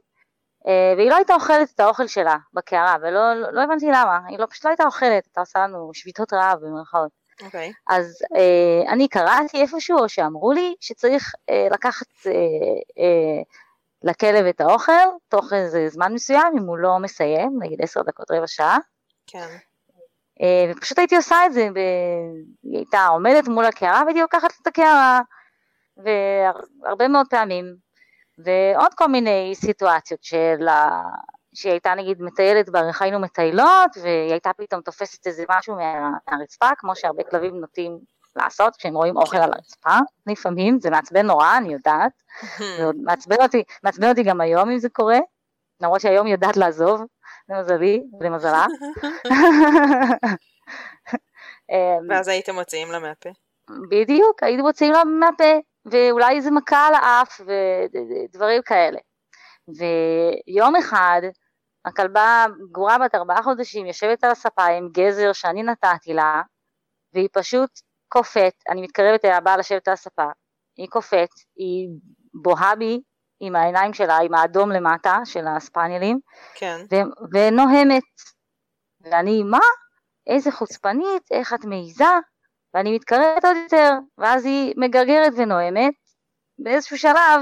והיא 0.97 1.09
לא 1.09 1.15
הייתה 1.15 1.33
אוכלת 1.33 1.71
את 1.75 1.79
האוכל 1.79 2.07
שלה 2.07 2.35
בקערה, 2.53 2.95
ולא 3.01 3.33
לא, 3.33 3.61
הבנתי 3.61 3.85
למה, 3.87 4.19
היא 4.27 4.39
לא, 4.39 4.45
פשוט 4.45 4.65
לא 4.65 4.69
הייתה 4.69 4.83
אוכלת, 4.83 5.25
הייתה 5.25 5.39
עושה 5.39 5.59
לנו 5.59 5.91
שביתות 5.93 6.33
רעב 6.33 6.59
במרכאות. 6.59 7.11
אוקיי. 7.43 7.73
אז 7.89 8.23
אה, 8.35 8.91
אני 8.91 9.07
קראתי 9.07 9.61
איפשהו, 9.61 9.97
או 9.99 10.09
שאמרו 10.09 10.51
לי, 10.51 10.75
שצריך 10.79 11.33
אה, 11.49 11.67
לקחת 11.71 12.07
אה, 12.27 12.31
אה, 13.03 13.41
לכלב 14.03 14.45
את 14.45 14.61
האוכל, 14.61 14.91
תוך 15.29 15.53
איזה 15.53 15.89
זמן 15.89 16.13
מסוים, 16.13 16.53
אם 16.57 16.63
הוא 16.63 16.77
לא 16.77 16.99
מסיים, 16.99 17.59
נגיד 17.59 17.81
עשר 17.81 18.01
דקות, 18.01 18.31
רבע 18.31 18.47
שעה, 18.47 18.77
כן. 19.27 19.47
אה, 20.41 20.71
ופשוט 20.71 20.99
הייתי 20.99 21.15
עושה 21.15 21.45
את 21.45 21.53
זה, 21.53 21.67
ב... 21.73 21.79
היא 22.63 22.77
הייתה 22.77 23.07
עומדת 23.07 23.47
מול 23.47 23.65
הקערה 23.65 24.01
והייתי 24.03 24.21
לוקחת 24.21 24.53
את 24.61 24.67
הקערה, 24.67 25.21
והרבה 25.97 27.07
מאוד 27.07 27.27
פעמים, 27.29 27.75
ועוד 28.43 28.93
כל 28.93 29.07
מיני 29.07 29.51
סיטואציות 29.55 30.23
של 30.23 30.67
ה... 30.67 31.01
שהיא 31.53 31.71
הייתה 31.71 31.95
נגיד 31.95 32.21
מטיילת 32.21 32.69
בעריכה, 32.69 33.05
היינו 33.05 33.19
מטיילות, 33.19 33.97
והיא 34.01 34.31
הייתה 34.31 34.51
פתאום 34.57 34.81
תופסת 34.81 35.27
איזה 35.27 35.43
משהו 35.49 35.75
מה... 35.75 36.09
מהרצפה, 36.27 36.69
כמו 36.77 36.95
שהרבה 36.95 37.23
כלבים 37.23 37.59
נוטים 37.59 37.99
לעשות 38.35 38.75
כשהם 38.75 38.95
רואים 38.95 39.17
אוכל 39.17 39.37
על 39.37 39.53
הרצפה, 39.53 39.97
לפעמים, 40.27 40.79
זה 40.79 40.89
מעצבן 40.89 41.25
נורא, 41.25 41.57
אני 41.57 41.73
יודעת, 41.73 42.11
מעצבן 43.05 43.41
אותי, 43.41 43.63
מעצבן 43.83 44.09
אותי 44.09 44.23
גם 44.23 44.41
היום 44.41 44.69
אם 44.69 44.77
זה 44.77 44.89
קורה, 44.89 45.19
למרות 45.81 46.01
שהיום 46.01 46.25
היא 46.25 46.33
יודעת 46.33 46.57
לעזוב, 46.57 47.01
למזלי, 47.49 48.03
למזלה. 48.21 48.65
אמ, 51.71 52.07
ואז 52.09 52.27
הייתם 52.27 52.55
מוציאים 52.55 52.91
לה 52.91 52.99
מהפה. 52.99 53.29
בדיוק, 53.89 54.43
הייתי 54.43 54.61
מוציאים 54.61 54.93
לה 54.93 55.03
מהפה, 55.03 55.59
ואולי 55.85 56.35
איזה 56.35 56.51
מכה 56.51 56.87
על 56.87 56.93
האף 56.93 57.41
ודברים 57.41 58.61
כאלה. 58.61 58.99
ויום 59.67 60.75
אחד, 60.75 61.21
הכלבה 61.85 62.45
גורה 62.71 62.97
בת 62.97 63.15
ארבעה 63.15 63.43
חודשים 63.43 63.85
יושבת 63.85 64.23
על 64.23 64.31
הספה 64.31 64.65
עם 64.65 64.89
גזר 64.91 65.33
שאני 65.33 65.63
נתתי 65.63 66.13
לה, 66.13 66.41
והיא 67.13 67.29
פשוט 67.33 67.69
קופאת, 68.09 68.53
אני 68.69 68.81
מתקרבת 68.81 69.25
אליה, 69.25 69.39
באה 69.39 69.57
לשבת 69.57 69.87
על 69.87 69.93
הספה, 69.93 70.27
היא 70.77 70.87
קופאת, 70.89 71.29
היא 71.55 71.87
בוהה 72.33 72.75
בי 72.75 73.01
עם 73.39 73.55
העיניים 73.55 73.93
שלה, 73.93 74.17
עם 74.17 74.33
האדום 74.33 74.71
למטה 74.71 75.17
של 75.25 75.47
הספניאלים, 75.47 76.19
כן. 76.55 76.85
ונוהמת. 77.33 78.03
ואני, 79.01 79.43
מה? 79.43 79.59
איזה 80.27 80.51
חוצפנית, 80.51 81.31
איך 81.31 81.53
את 81.53 81.65
מעיזה? 81.65 82.05
ואני 82.73 82.95
מתקרבת 82.95 83.45
עוד 83.45 83.57
יותר, 83.63 83.89
ואז 84.17 84.45
היא 84.45 84.73
מגרגרת 84.77 85.33
ונואמת. 85.37 85.93
באיזשהו 86.59 86.97
שלב 86.97 87.41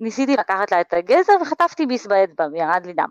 ניסיתי 0.00 0.36
לקחת 0.36 0.72
לה 0.72 0.80
את 0.80 0.92
הגזר 0.92 1.32
וחטפתי 1.42 1.86
ביס 1.86 2.06
באצבע 2.06 2.44
וירד 2.52 2.86
לי 2.86 2.92
דם. 2.92 3.08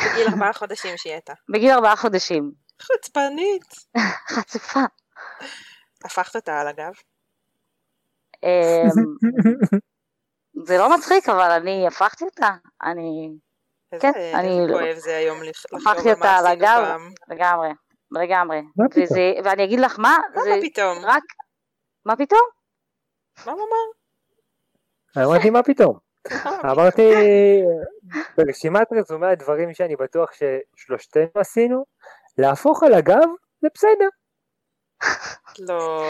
בגיל 0.00 0.26
ארבעה 0.28 0.52
חודשים 0.52 0.96
שהיא 0.96 1.12
הייתה. 1.12 1.32
בגיל 1.52 1.70
ארבעה 1.70 1.96
חודשים. 1.96 2.52
חוצפנית. 2.82 3.64
חצופה. 4.34 4.80
הפכת 6.04 6.36
אותה 6.36 6.60
על 6.60 6.68
הגב. 6.68 6.92
אמ, 8.42 8.88
זה 10.66 10.78
לא 10.78 10.94
מצחיק, 10.96 11.28
אבל 11.28 11.50
אני 11.50 11.86
הפכתי 11.86 12.24
אותה. 12.24 12.48
אני 12.82 13.30
איזה 13.92 14.02
כן, 14.12 14.20
איזה 14.20 14.38
אני 14.38 14.66
לא- 14.68 14.78
כואב 14.78 14.96
זה 14.96 15.16
היום 15.16 15.42
לח- 15.42 15.48
לחשוב 15.72 15.88
הפכתי 15.88 16.08
על 16.10 16.14
אותה 16.14 16.24
מה 16.26 16.38
על 16.38 16.46
עשינו 16.46 16.64
הגב. 16.66 16.84
פעם. 16.84 17.12
לגמרי, 17.28 17.68
לגמרי. 18.20 18.60
מה 18.76 18.88
פתאום? 18.90 19.04
וזה, 19.04 19.32
ואני 19.44 19.64
אגיד 19.64 19.80
לך 19.80 19.98
מה, 19.98 20.16
מה 20.34 20.42
זה 20.42 20.50
מה 20.50 20.56
פתאום? 20.62 20.98
רק... 21.04 21.22
מה 22.06 22.16
פתאום? 22.16 22.40
מה 23.46 23.52
מה 23.54 23.62
מה? 25.16 25.24
אמרתי 25.24 25.50
מה 25.50 25.62
פתאום. 25.62 25.98
אה, 26.32 26.70
אמרתי 26.72 27.10
ברשימת 28.38 28.86
רזומי 28.92 29.26
הדברים 29.26 29.74
שאני 29.74 29.96
בטוח 29.96 30.30
ששלושתנו 30.32 31.26
עשינו, 31.34 31.84
להפוך 32.38 32.82
על 32.82 32.94
הגב 32.94 33.28
זה 33.62 33.68
בסדר. 33.74 34.08
לא. 35.58 36.02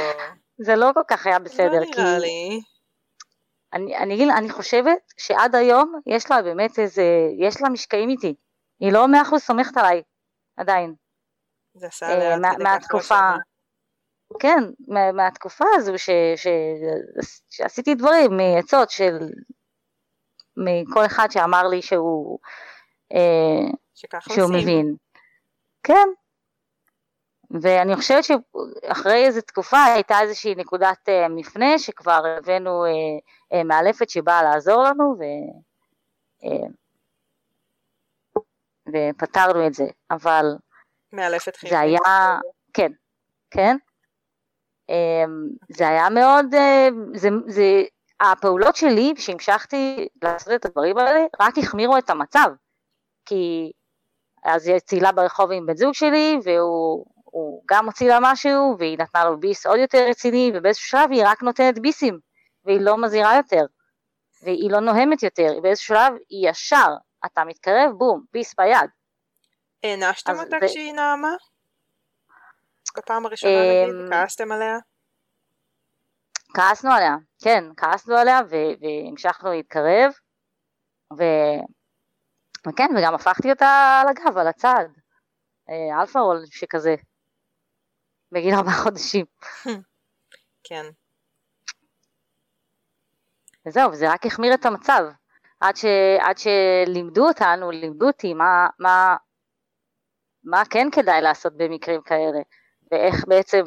זה 0.59 0.77
לא 0.77 0.91
כל 0.95 1.01
כך 1.09 1.27
היה 1.27 1.39
בסדר, 1.39 1.81
לא 1.81 1.85
כי 1.85 2.01
נראה 2.01 2.19
לי. 2.19 2.61
אני, 3.73 3.97
אני, 3.97 4.15
אגיד- 4.15 4.29
אני 4.37 4.51
חושבת 4.51 4.99
שעד 5.17 5.55
היום 5.55 6.01
יש 6.07 6.31
לה 6.31 6.43
באמת 6.43 6.79
איזה, 6.79 7.03
יש 7.39 7.63
לה 7.63 7.69
משקעים 7.69 8.09
איתי. 8.09 8.35
היא 8.81 8.93
לא 8.93 9.09
מאה 9.09 9.23
אחוז 9.23 9.43
סומכת 9.43 9.77
עליי, 9.77 10.03
עדיין. 10.57 10.95
זה 11.75 11.87
עשה 11.87 12.07
אה, 12.07 12.37
מהתקופה. 12.59 13.31
כן, 14.39 14.59
מה, 14.89 15.13
מהתקופה 15.13 15.65
הזו 15.75 15.93
ש, 15.99 16.11
ש, 16.37 16.47
שעשיתי 17.51 17.95
דברים 17.95 18.37
מעצות 18.37 18.91
של, 18.91 19.19
מכל 20.57 21.07
אחד 21.07 21.31
שאמר 21.31 21.69
לי 21.69 21.83
שהוא, 21.83 22.39
אה, 23.13 23.71
שהוא. 23.95 24.53
מבין. 24.53 24.97
כן. 25.83 26.09
ואני 27.61 27.97
חושבת 27.97 28.25
שאחרי 28.25 29.27
איזו 29.27 29.41
תקופה 29.41 29.85
הייתה 29.85 30.21
איזושהי 30.21 30.55
נקודת 30.55 31.09
אה, 31.09 31.29
מפנה 31.29 31.79
שכבר 31.79 32.23
הבאנו 32.39 32.85
אה, 32.85 32.91
אה, 33.53 33.65
מאלפת 33.65 34.11
שבאה 34.11 34.43
לעזור 34.43 34.83
לנו 34.83 35.17
ו, 35.19 35.23
אה, 36.45 36.69
ופתרנו 38.89 39.67
את 39.67 39.75
זה, 39.75 39.85
אבל 40.11 40.47
מאלפת 41.13 41.57
חיובית. 41.57 41.79
זה 41.79 41.81
היה, 41.81 42.39
כן, 42.75 42.93
כן, 43.51 43.77
אה, 44.91 45.25
זה 45.69 45.89
היה 45.89 46.11
מאוד, 46.11 46.55
אה, 46.55 46.89
זה, 47.15 47.29
זה, 47.47 47.83
הפעולות 48.21 48.77
שלי 48.77 49.15
שהמשכתי 49.17 50.09
לעשות 50.23 50.53
את 50.55 50.65
הדברים 50.65 50.99
האלה 50.99 51.21
רק 51.41 51.59
החמירו 51.59 51.99
את 51.99 52.11
המצב, 52.11 52.49
כי 53.27 53.73
אז 54.45 54.67
היא 54.67 54.79
ציילה 54.79 55.13
ברחוב 55.13 55.53
עם 55.53 55.67
בן 55.67 55.77
זוג 55.77 55.95
שלי, 55.95 56.39
והוא 56.45 57.07
הוא 57.25 57.63
גם 57.71 57.87
הוציא 57.87 58.09
לה 58.09 58.19
משהו, 58.21 58.77
והיא 58.79 58.99
נתנה 58.99 59.25
לו 59.25 59.41
ביס 59.41 59.67
עוד 59.67 59.79
יותר 59.79 60.07
רציני, 60.11 60.53
ובאיזשהו 60.55 60.89
שלב 60.89 61.11
היא 61.11 61.23
רק 61.27 61.43
נותנת 61.43 61.79
ביסים, 61.79 62.19
והיא 62.65 62.81
לא 62.81 63.03
מזהירה 63.03 63.37
יותר, 63.37 63.67
והיא 64.43 64.71
לא 64.71 64.81
נוהמת 64.81 65.23
יותר, 65.23 65.61
באיזשהו 65.63 65.95
שלב 65.95 66.13
היא 66.29 66.51
ישר, 66.51 66.95
אתה 67.27 67.45
מתקרב, 67.45 67.91
בום, 67.99 68.25
ביס 68.33 68.55
ביד. 68.59 68.91
הענשתם 69.83 70.33
אז 70.33 70.41
אותה 70.41 70.57
זה- 70.61 70.67
כשהיא 70.67 70.93
נעמה? 70.93 71.33
בפעם 72.97 73.27
הראשונה 73.27 73.53
אמ, 73.53 73.89
נגיד? 74.01 74.13
כעסתם 74.13 74.53
עליה? 74.53 74.79
כעסנו 76.57 76.93
עליה, 76.93 77.17
כן, 77.45 77.65
כעסנו 77.77 78.17
עליה, 78.17 78.41
ו- 78.51 78.73
והמשכנו 78.81 79.51
להתקרב, 79.53 80.13
ו... 81.19 81.23
וכן, 82.69 82.89
וגם 82.99 83.15
הפכתי 83.15 83.51
אותה 83.51 84.01
על 84.03 84.09
הגב, 84.09 84.39
על 84.39 84.47
הצד, 84.47 84.85
אה, 85.71 86.01
alpha 86.01 86.19
roll 86.19 86.43
שכזה, 86.47 86.95
בגיל 88.33 88.55
ארבעה 88.55 88.83
חודשים. 88.83 89.27
כן. 90.65 90.85
וזהו, 93.67 93.91
וזה 93.93 94.13
רק 94.13 94.27
החמיר 94.27 94.55
את 94.55 94.67
המצב. 94.67 95.03
עד, 95.61 95.77
ש, 95.77 95.85
עד 96.21 96.37
שלימדו 96.39 97.29
אותנו, 97.29 97.71
לימדו 97.71 98.07
אותי 98.07 98.35
מה, 98.35 98.67
מה, 98.79 99.17
מה 100.45 100.63
כן 100.71 100.89
כדאי 100.93 101.21
לעשות 101.23 101.57
במקרים 101.57 102.01
כאלה, 102.03 102.39
ואיך 102.91 103.25
בעצם 103.29 103.63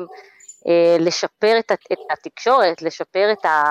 אה, 0.68 0.98
לשפר 1.00 1.60
את, 1.60 1.72
את 1.72 1.98
התקשורת, 2.12 2.82
לשפר 2.82 3.32
את 3.32 3.46
ה... 3.46 3.64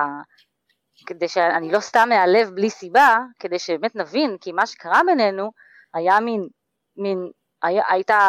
כדי 1.06 1.28
שאני 1.28 1.72
לא 1.72 1.80
סתם 1.80 2.08
מהלב 2.08 2.50
בלי 2.54 2.70
סיבה, 2.70 3.18
כדי 3.38 3.58
שבאמת 3.58 3.96
נבין, 3.96 4.36
כי 4.40 4.52
מה 4.52 4.66
שקרה 4.66 5.00
בינינו 5.06 5.50
היה 5.94 6.20
מין, 6.20 6.48
מין 6.96 7.30
היה- 7.62 7.84
הייתה, 7.88 8.28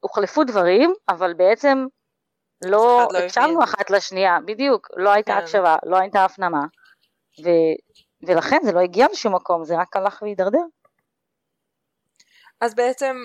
הוחלפו 0.00 0.44
דברים, 0.44 0.92
אבל 1.08 1.34
בעצם 1.34 1.86
לא 2.64 3.08
לא 3.12 3.18
הקשבנו 3.18 3.46
הבין. 3.46 3.62
אחת 3.62 3.90
לשנייה, 3.90 4.38
בדיוק, 4.46 4.88
לא 4.96 5.10
הייתה 5.10 5.32
כן. 5.32 5.38
הקשבה, 5.38 5.76
לא 5.86 5.96
הייתה 5.96 6.24
הפנמה, 6.24 6.62
ו, 7.44 7.48
ולכן 8.26 8.58
זה 8.64 8.72
לא 8.72 8.80
הגיע 8.80 9.06
לשום 9.12 9.34
מקום, 9.34 9.64
זה 9.64 9.76
רק 9.78 9.96
הלך 9.96 10.22
והידרדר. 10.22 10.64
אז 12.60 12.74
בעצם 12.74 13.16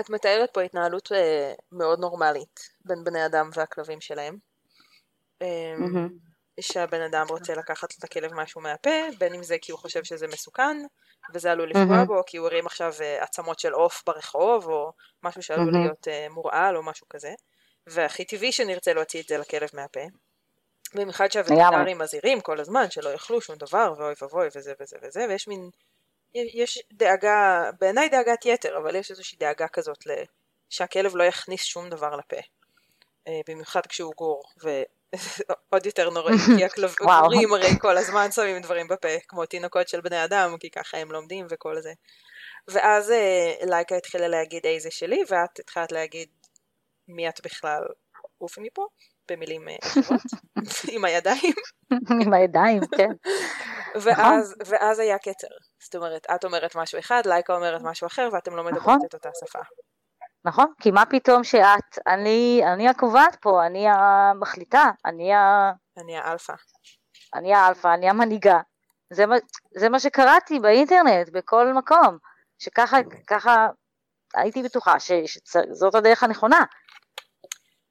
את 0.00 0.10
מתארת 0.10 0.50
פה 0.54 0.62
התנהלות 0.62 1.12
אה, 1.12 1.52
מאוד 1.72 2.00
נורמלית 2.00 2.60
בין 2.84 3.04
בני 3.04 3.26
אדם 3.26 3.50
והכלבים 3.54 4.00
שלהם. 4.00 4.36
אה, 5.42 5.74
מהמם. 5.78 6.08
שהבן 6.60 7.00
אדם 7.00 7.26
רוצה 7.28 7.54
לקחת 7.54 7.94
את 7.98 8.04
הכלב 8.04 8.34
משהו 8.34 8.60
מהפה, 8.60 8.90
בין 9.18 9.34
אם 9.34 9.42
זה 9.42 9.56
כי 9.62 9.72
הוא 9.72 9.78
חושב 9.78 10.04
שזה 10.04 10.26
מסוכן, 10.26 10.76
וזה 11.34 11.52
עלול 11.52 11.70
לפגוע 11.70 11.84
מהמם. 11.84 12.06
בו, 12.06 12.22
כי 12.26 12.36
הוא 12.36 12.46
הרים 12.46 12.66
עכשיו 12.66 12.92
אה, 13.00 13.22
עצמות 13.22 13.58
של 13.58 13.72
עוף 13.72 14.02
ברחוב, 14.06 14.66
או 14.66 14.92
משהו 15.22 15.42
שעלול 15.42 15.70
מהמם. 15.70 15.84
להיות 15.84 16.08
אה, 16.08 16.26
מורעל 16.30 16.76
או 16.76 16.82
משהו 16.82 17.06
כזה. 17.08 17.34
והכי 17.86 18.24
טבעי 18.24 18.52
שנרצה 18.52 18.92
להוציא 18.92 19.22
את 19.22 19.28
זה 19.28 19.38
לכלב 19.38 19.68
מהפה. 19.74 20.00
במיוחד 20.94 21.32
שהווטרינרים. 21.32 21.98
מזהירים 21.98 22.40
כל 22.40 22.60
הזמן 22.60 22.90
שלא 22.90 23.08
יאכלו 23.08 23.40
שום 23.40 23.56
דבר, 23.56 23.92
ואוי 23.98 24.14
ואבוי 24.22 24.48
וזה 24.56 24.72
וזה 24.80 24.96
וזה, 25.02 25.26
ויש 25.28 25.48
מין, 25.48 25.70
יש 26.34 26.82
דאגה, 26.92 27.70
בעיניי 27.80 28.08
דאגת 28.08 28.46
יתר, 28.46 28.78
אבל 28.78 28.96
יש 28.96 29.10
איזושהי 29.10 29.38
דאגה 29.38 29.68
כזאת 29.68 30.06
ל... 30.06 30.10
שהכלב 30.70 31.16
לא 31.16 31.24
יכניס 31.24 31.64
שום 31.64 31.88
דבר 31.88 32.16
לפה. 32.16 32.36
אה, 33.28 33.40
במיוחד 33.48 33.86
כשהוא 33.86 34.12
גור, 34.16 34.42
ועוד 34.62 35.86
יותר 35.90 36.10
נוראי, 36.10 36.34
כי. 36.60 37.10
הכלבים 37.10 37.54
הרי 37.54 37.78
כל 37.80 37.96
הזמן 37.96 38.32
שמים 38.32 38.62
דברים 38.62 38.88
בפה, 38.88 39.08
כמו 39.28 39.46
תינוקות 39.46 39.88
של 39.88 40.00
בני 40.00 40.24
אדם, 40.24 40.56
כי 40.60 40.70
ככה 40.70 40.98
הם 40.98 41.12
לומדים 41.12 41.46
וכל 41.50 41.80
זה. 41.80 41.92
ואז 42.68 43.10
אה, 43.10 43.54
לייקה 43.62 43.96
התחילה 43.96 44.28
להגיד 44.28 44.66
זה 44.66 44.90
שלי, 44.90 45.22
ואת 45.28 45.58
התחלת 45.58 45.92
להגיד 45.92 46.28
מי 47.08 47.28
את 47.28 47.40
בכלל, 47.44 47.82
עופי 48.38 48.60
מפה, 48.60 48.86
במילים 49.30 49.68
אה, 49.68 49.76
אחרות, 49.82 50.20
עם 50.92 51.04
הידיים, 51.04 51.54
עם 52.22 52.32
הידיים, 52.32 52.80
כן. 52.96 53.12
ואז, 54.02 54.54
ואז 54.66 54.98
היה 54.98 55.18
קצר. 55.18 55.48
זאת 55.82 55.94
אומרת, 55.94 56.26
את 56.34 56.44
אומרת 56.44 56.76
משהו 56.76 56.98
אחד, 56.98 57.22
לייקה 57.26 57.54
אומרת 57.54 57.80
משהו 57.82 58.06
אחר, 58.06 58.28
ואתם 58.32 58.56
לא 58.56 58.64
מדברות 58.64 58.82
נכון. 58.82 58.98
את 59.06 59.14
אותה 59.14 59.28
שפה. 59.40 59.58
נכון, 60.44 60.72
כי 60.80 60.90
מה 60.90 61.06
פתאום 61.06 61.44
שאת, 61.44 61.98
אני, 62.06 62.60
אני 62.72 62.88
הקובעת 62.88 63.36
פה, 63.40 63.66
אני 63.66 63.86
המחליטה, 63.88 64.90
אני, 65.04 65.34
ה, 65.34 65.72
אני 65.98 66.16
האלפא. 66.16 66.54
אני 67.34 67.54
האלפא, 67.54 67.94
אני 67.94 68.10
המנהיגה. 68.10 68.60
זה 69.12 69.26
מה, 69.26 69.36
זה 69.76 69.88
מה 69.88 70.00
שקראתי 70.00 70.60
באינטרנט, 70.60 71.28
בכל 71.32 71.72
מקום, 71.72 72.18
שככה 72.58 72.96
ככה 73.26 73.66
הייתי 74.34 74.62
בטוחה 74.62 75.00
ש, 75.00 75.12
שזאת 75.24 75.94
הדרך 75.94 76.22
הנכונה. 76.22 76.64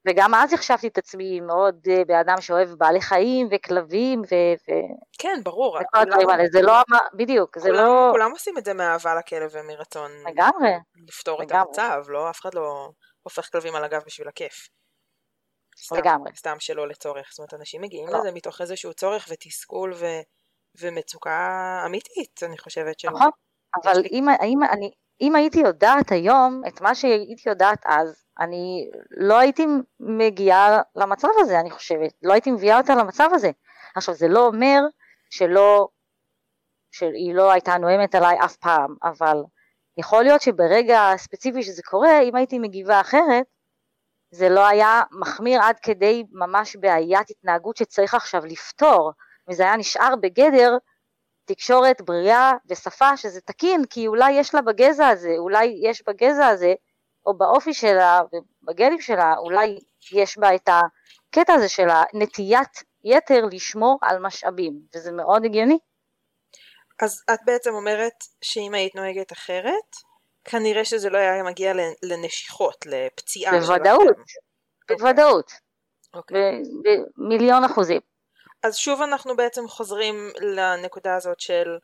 וגם 0.08 0.34
אז 0.34 0.54
החשבתי 0.54 0.88
את 0.88 0.98
עצמי 0.98 1.39
מאוד 1.39 1.88
אה, 1.89 2.06
באדם 2.08 2.41
שאוהב 2.41 2.70
בעלי 2.70 3.02
חיים 3.02 3.48
וכלבים 3.52 4.22
ו, 4.22 4.36
כן, 5.20 5.39
ברור. 5.43 5.78
וכל 5.82 6.00
הדברים 6.00 6.30
האלה, 6.30 6.43
זה 6.52 6.62
לא, 6.62 6.74
בדיוק, 7.17 7.60
זה 7.60 7.72
לא, 7.72 8.10
כולם 8.12 8.32
עושים 8.32 8.58
את 8.58 8.65
זה 8.65 8.74
מאהבה 8.74 9.15
לכלב 9.15 9.50
ומרצון 9.54 10.12
לגמרי, 10.12 10.72
לפתור 11.08 11.43
את. 11.43 11.52
המצב, 11.52 12.04
לא? 12.08 12.30
אף 12.30 12.41
אחד 12.41 12.54
לא 12.54 12.89
הופך 13.24 13.52
כלבים 13.52 13.76
על 13.76 13.84
הגב 13.84 14.02
בשביל 14.06 14.28
הכיף. 14.28 14.70
לגמרי. 15.91 16.32
סתם 16.36 16.56
שלא 16.60 16.88
לצורך. 16.88 17.28
זאת 17.30 17.39
אומרת, 17.39 17.54
אנשים 17.54 17.82
מגיעים 17.82 18.08
לא. 18.08 18.20
לזה 18.20 18.32
מתוך 18.32 18.62
איזשהו 18.62 18.93
צורך 18.93 19.28
ותסכול. 19.30 19.93
ומצוקה 20.82 21.84
אמיתית, 21.86 22.43
אני 22.43 22.58
חושבת. 22.58 23.06
נכון, 23.06 23.30
אבל 23.84 24.02
אם, 24.12 24.30
אם, 24.30 24.63
אני, 24.72 24.91
אם 25.22 25.36
הייתי 25.36 25.60
יודעת 25.60 26.12
היום 26.12 26.62
את 26.68 26.82
מה 26.82 26.96
שהייתי 26.96 27.50
יודעת 27.50 27.84
אז, 27.86 28.26
אני 28.40 28.90
לא 29.12 29.40
הייתי 29.40 29.66
מגיעה 30.00 30.82
למצב 30.96 31.28
הזה, 31.40 31.60
אני 31.60 31.72
חושבת. 31.72 32.14
לא 32.24 32.34
הייתי 32.34 32.52
מביאה 32.52 32.78
אותה 32.78 32.96
למצב 32.96 33.30
הזה. 33.34 33.52
עכשיו, 33.96 34.16
זה 34.16 34.28
לא 34.28 34.48
אומר 34.48 34.80
שלא, 35.30 35.88
שהיא 36.92 37.36
לא 37.36 37.52
הייתה 37.52 37.78
נואמת 37.78 38.16
עליי 38.16 38.38
אף 38.46 38.56
פעם, 38.56 38.96
אבל 39.04 39.44
יכול 39.98 40.24
להיות 40.24 40.42
שברגע 40.42 41.12
הספציפי 41.12 41.64
שזה 41.64 41.82
קורה, 41.84 42.22
אם 42.22 42.36
הייתי 42.36 42.60
מגיבה 42.60 43.02
אחרת, 43.02 43.46
זה 44.32 44.50
לא 44.50 44.68
היה 44.68 45.02
מחמיר 45.12 45.62
עד 45.62 45.80
כדי 45.80 46.24
ממש 46.32 46.76
בעיית 46.76 47.30
התנהגות 47.30 47.78
שצריך 47.78 48.14
עכשיו 48.14 48.46
לפתור, 48.46 49.12
וזה 49.50 49.64
היה 49.64 49.78
נשאר 49.78 50.16
בגדר 50.22 50.78
תקשורת 51.48 52.02
בריאה 52.02 52.54
ושפה 52.70 53.18
שזה 53.18 53.42
תקין, 53.42 53.86
כי 53.86 54.08
אולי 54.08 54.32
יש 54.32 54.56
לה 54.56 54.62
בגזע 54.62 55.08
הזה, 55.08 55.34
אולי 55.38 55.80
יש 55.84 56.04
בגזע 56.08 56.48
הזה, 56.48 56.74
או 57.26 57.38
באופי 57.38 57.74
שלה 57.74 58.22
ובגנים 58.64 59.02
שלה, 59.02 59.34
אולי 59.38 59.80
יש 60.12 60.38
בה 60.38 60.56
את 60.56 60.70
הקטע 60.70 61.54
הזה 61.54 61.70
של 61.70 61.88
הנטיית 61.90 62.84
יתר 63.04 63.46
לשמור 63.52 64.00
על 64.02 64.20
משאבים, 64.20 64.74
וזה 64.96 65.12
מאוד 65.12 65.46
הגיוני. 65.46 65.78
אז 67.02 67.24
את 67.34 67.40
בעצם 67.46 67.74
אומרת 67.74 68.14
שאם 68.42 68.74
היית 68.74 68.96
נוהגת 68.96 69.32
אחרת, 69.32 69.96
כנראה 70.46 70.86
שזה 70.86 71.10
לא 71.10 71.18
היה 71.18 71.44
מגיע 71.44 71.74
לנשיכות, 72.04 72.86
לפציעה. 72.86 73.60
בוודאות, 73.60 74.18
בוודאות, 74.90 75.52
אוקיי. 76.14 76.62
ב- 76.84 77.22
במיליון 77.24 77.64
אחוזים. 77.64 78.02
אז 78.63 78.76
שוב 78.76 79.02
אנחנו 79.02 79.36
בעצם 79.36 79.67
חוזרים 79.67 80.15
לנקודה 80.41 81.15
הזאת 81.15 81.39
של 81.39 81.78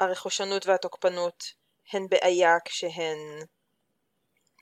הרכושנות 0.00 0.66
והתוקפנות 0.66 1.44
הן 1.92 2.06
בעיה 2.08 2.56
כשהן 2.64 3.18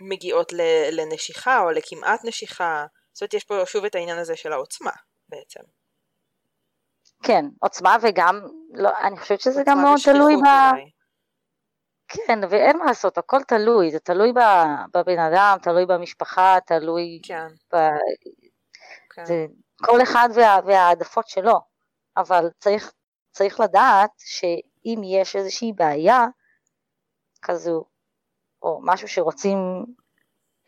מגיעות 0.00 0.52
לנשיכה 0.92 1.60
או 1.60 1.70
לכמעט 1.70 2.24
נשיכה. 2.24 2.86
זאת 3.12 3.22
אומרת, 3.22 3.34
יש 3.34 3.44
פה 3.44 3.54
שוב 3.66 3.84
את 3.84 3.94
העניין 3.94 4.18
הזה 4.18 4.36
של 4.36 4.52
העוצמה 4.52 4.90
בעצם. 5.28 5.60
כן, 7.22 7.44
עוצמה 7.60 7.96
וגם, 8.02 8.40
לא, 8.74 8.90
אני 9.02 9.18
חושבת 9.18 9.40
שזה 9.40 9.62
גם 9.66 9.82
מאוד 9.82 10.00
תלוי 10.04 10.36
ב... 10.36 10.46
אולי. 10.46 10.90
כן, 12.08 12.38
ואין 12.50 12.78
מה 12.78 12.84
לעשות, 12.84 13.18
הכל 13.18 13.42
תלוי, 13.48 13.90
זה 13.90 13.98
תלוי 13.98 14.32
בבן 14.94 15.18
אדם, 15.18 15.56
תלוי 15.62 15.86
במשפחה, 15.86 16.56
תלוי 16.66 17.20
כן, 17.22 17.46
ב... 17.74 17.76
כן. 19.14 19.24
זה 19.24 19.46
כל 19.76 20.02
אחד 20.02 20.28
וה, 20.34 20.58
וההעדפות 20.66 21.28
שלו, 21.28 21.60
אבל 22.16 22.50
צריך, 22.58 22.92
צריך 23.30 23.60
לדעת 23.60 24.10
שאם 24.18 25.00
יש 25.04 25.36
איזושהי 25.36 25.72
בעיה 25.72 26.26
כזו, 27.42 27.84
או 28.62 28.80
משהו 28.82 29.08
שרוצים 29.08 29.58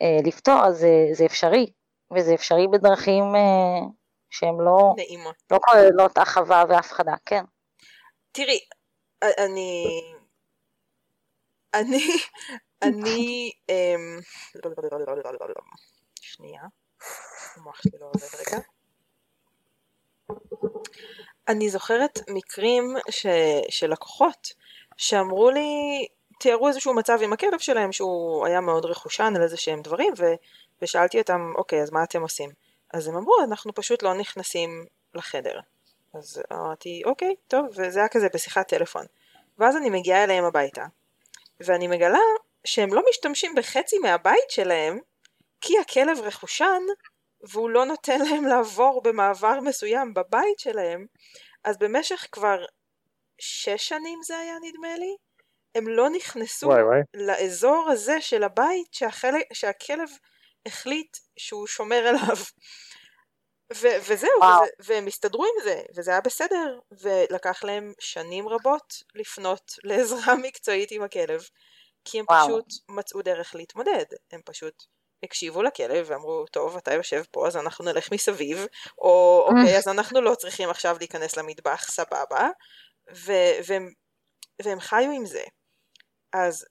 אה, 0.01 0.17
לפתור, 0.23 0.65
אז 0.65 0.77
זה, 0.77 1.07
זה 1.13 1.25
אפשרי, 1.25 1.73
וזה 2.15 2.33
אפשרי 2.33 2.67
בדרכים 2.67 3.23
אה, 3.35 3.87
שהן 4.29 4.55
לא, 4.65 4.93
נעימות. 4.97 5.35
לא 5.51 5.59
כוללות 5.65 6.17
הרחבה 6.17 6.63
והפחדה, 6.69 7.13
כן. 7.25 7.43
תראי, 8.31 8.59
אני... 9.23 9.85
אני... 11.73 11.99
אני... 12.83 13.51
אמ, 13.69 14.19
שנייה. 16.21 16.61
המוח 17.55 17.81
שלי 17.81 17.99
לא 17.99 18.05
עובד 18.05 18.27
רגע. 18.39 18.76
אני 21.47 21.69
זוכרת 21.69 22.19
מקרים 22.29 22.95
ש... 23.09 23.25
של 23.69 23.91
לקוחות 23.91 24.47
שאמרו 24.97 25.49
לי, 25.49 26.07
תיארו 26.39 26.67
איזשהו 26.67 26.93
מצב 26.93 27.19
עם 27.21 27.33
הכלב 27.33 27.59
שלהם 27.59 27.91
שהוא 27.91 28.45
היה 28.45 28.61
מאוד 28.61 28.85
רכושן 28.85 29.33
על 29.35 29.41
איזה 29.43 29.57
שהם 29.57 29.81
דברים 29.81 30.13
ו... 30.17 30.25
ושאלתי 30.81 31.19
אותם, 31.19 31.53
אוקיי, 31.55 31.81
אז 31.81 31.91
מה 31.91 32.03
אתם 32.03 32.21
עושים? 32.21 32.49
אז 32.93 33.07
הם 33.07 33.15
אמרו, 33.15 33.35
אנחנו 33.43 33.73
פשוט 33.73 34.03
לא 34.03 34.13
נכנסים 34.13 34.85
לחדר. 35.13 35.59
אז 36.13 36.43
אמרתי, 36.53 37.01
אוקיי, 37.05 37.35
טוב, 37.47 37.65
וזה 37.75 37.99
היה 37.99 38.07
כזה 38.07 38.27
בשיחת 38.33 38.67
טלפון. 38.67 39.05
ואז 39.57 39.77
אני 39.77 39.89
מגיעה 39.89 40.23
אליהם 40.23 40.43
הביתה, 40.43 40.85
ואני 41.59 41.87
מגלה 41.87 42.19
שהם 42.63 42.93
לא 42.93 43.01
משתמשים 43.09 43.55
בחצי 43.55 43.99
מהבית 43.99 44.49
שלהם, 44.49 44.99
כי 45.61 45.79
הכלב 45.79 46.19
רכושן, 46.23 46.81
והוא 47.41 47.69
לא 47.69 47.85
נותן 47.85 48.19
להם 48.19 48.45
לעבור 48.45 49.01
במעבר 49.03 49.59
מסוים 49.59 50.13
בבית 50.13 50.59
שלהם, 50.59 51.05
אז 51.63 51.77
במשך 51.77 52.27
כבר 52.31 52.65
שש 53.41 53.87
שנים 53.87 54.19
זה 54.23 54.37
היה 54.37 54.55
נדמה 54.61 54.97
לי, 54.97 55.15
הם 55.75 55.87
לא 55.87 56.09
נכנסו 56.09 56.67
וואי 56.67 56.83
וואי. 56.83 56.99
לאזור 57.13 57.89
הזה 57.91 58.21
של 58.21 58.43
הבית 58.43 58.93
שהחלק, 58.93 59.53
שהכלב 59.53 60.09
החליט 60.65 61.17
שהוא 61.39 61.67
שומר 61.67 62.07
עליו. 62.07 62.37
ו- 63.73 63.99
וזהו. 64.01 64.11
וזה, 64.11 64.71
והם 64.79 65.07
הסתדרו 65.07 65.45
עם 65.45 65.63
זה, 65.63 65.81
וזה 65.95 66.11
היה 66.11 66.21
בסדר, 66.21 66.79
ולקח 67.01 67.63
להם 67.63 67.93
שנים 67.99 68.47
רבות 68.47 68.93
לפנות 69.15 69.71
לעזרה 69.83 70.35
מקצועית 70.45 70.91
עם 70.91 71.03
הכלב, 71.03 71.41
כי 72.05 72.19
הם 72.19 72.25
וואו. 72.29 72.45
פשוט 72.47 72.65
מצאו 72.89 73.21
דרך 73.21 73.55
להתמודד, 73.55 74.05
הם 74.31 74.41
פשוט 74.45 74.83
הקשיבו 75.23 75.61
לכלב 75.61 76.05
ואמרו, 76.09 76.45
טוב, 76.51 76.77
אתה 76.77 76.93
יושב 76.93 77.23
פה, 77.31 77.47
אז 77.47 77.57
אנחנו 77.57 77.85
נלך 77.85 78.11
מסביב, 78.11 78.65
או 78.97 79.45
אוקיי, 79.47 79.77
אז 79.77 79.87
אנחנו 79.87 80.21
לא 80.21 80.35
צריכים 80.35 80.69
עכשיו 80.69 80.95
להיכנס 80.99 81.37
למטבח, 81.37 81.91
סבבה, 81.91 82.49
ו- 83.15 83.57
והם, 83.65 83.91
והם 84.61 84.79
חיו 84.79 85.11
עם 85.11 85.25
זה. 85.25 85.43
אז 86.33 86.65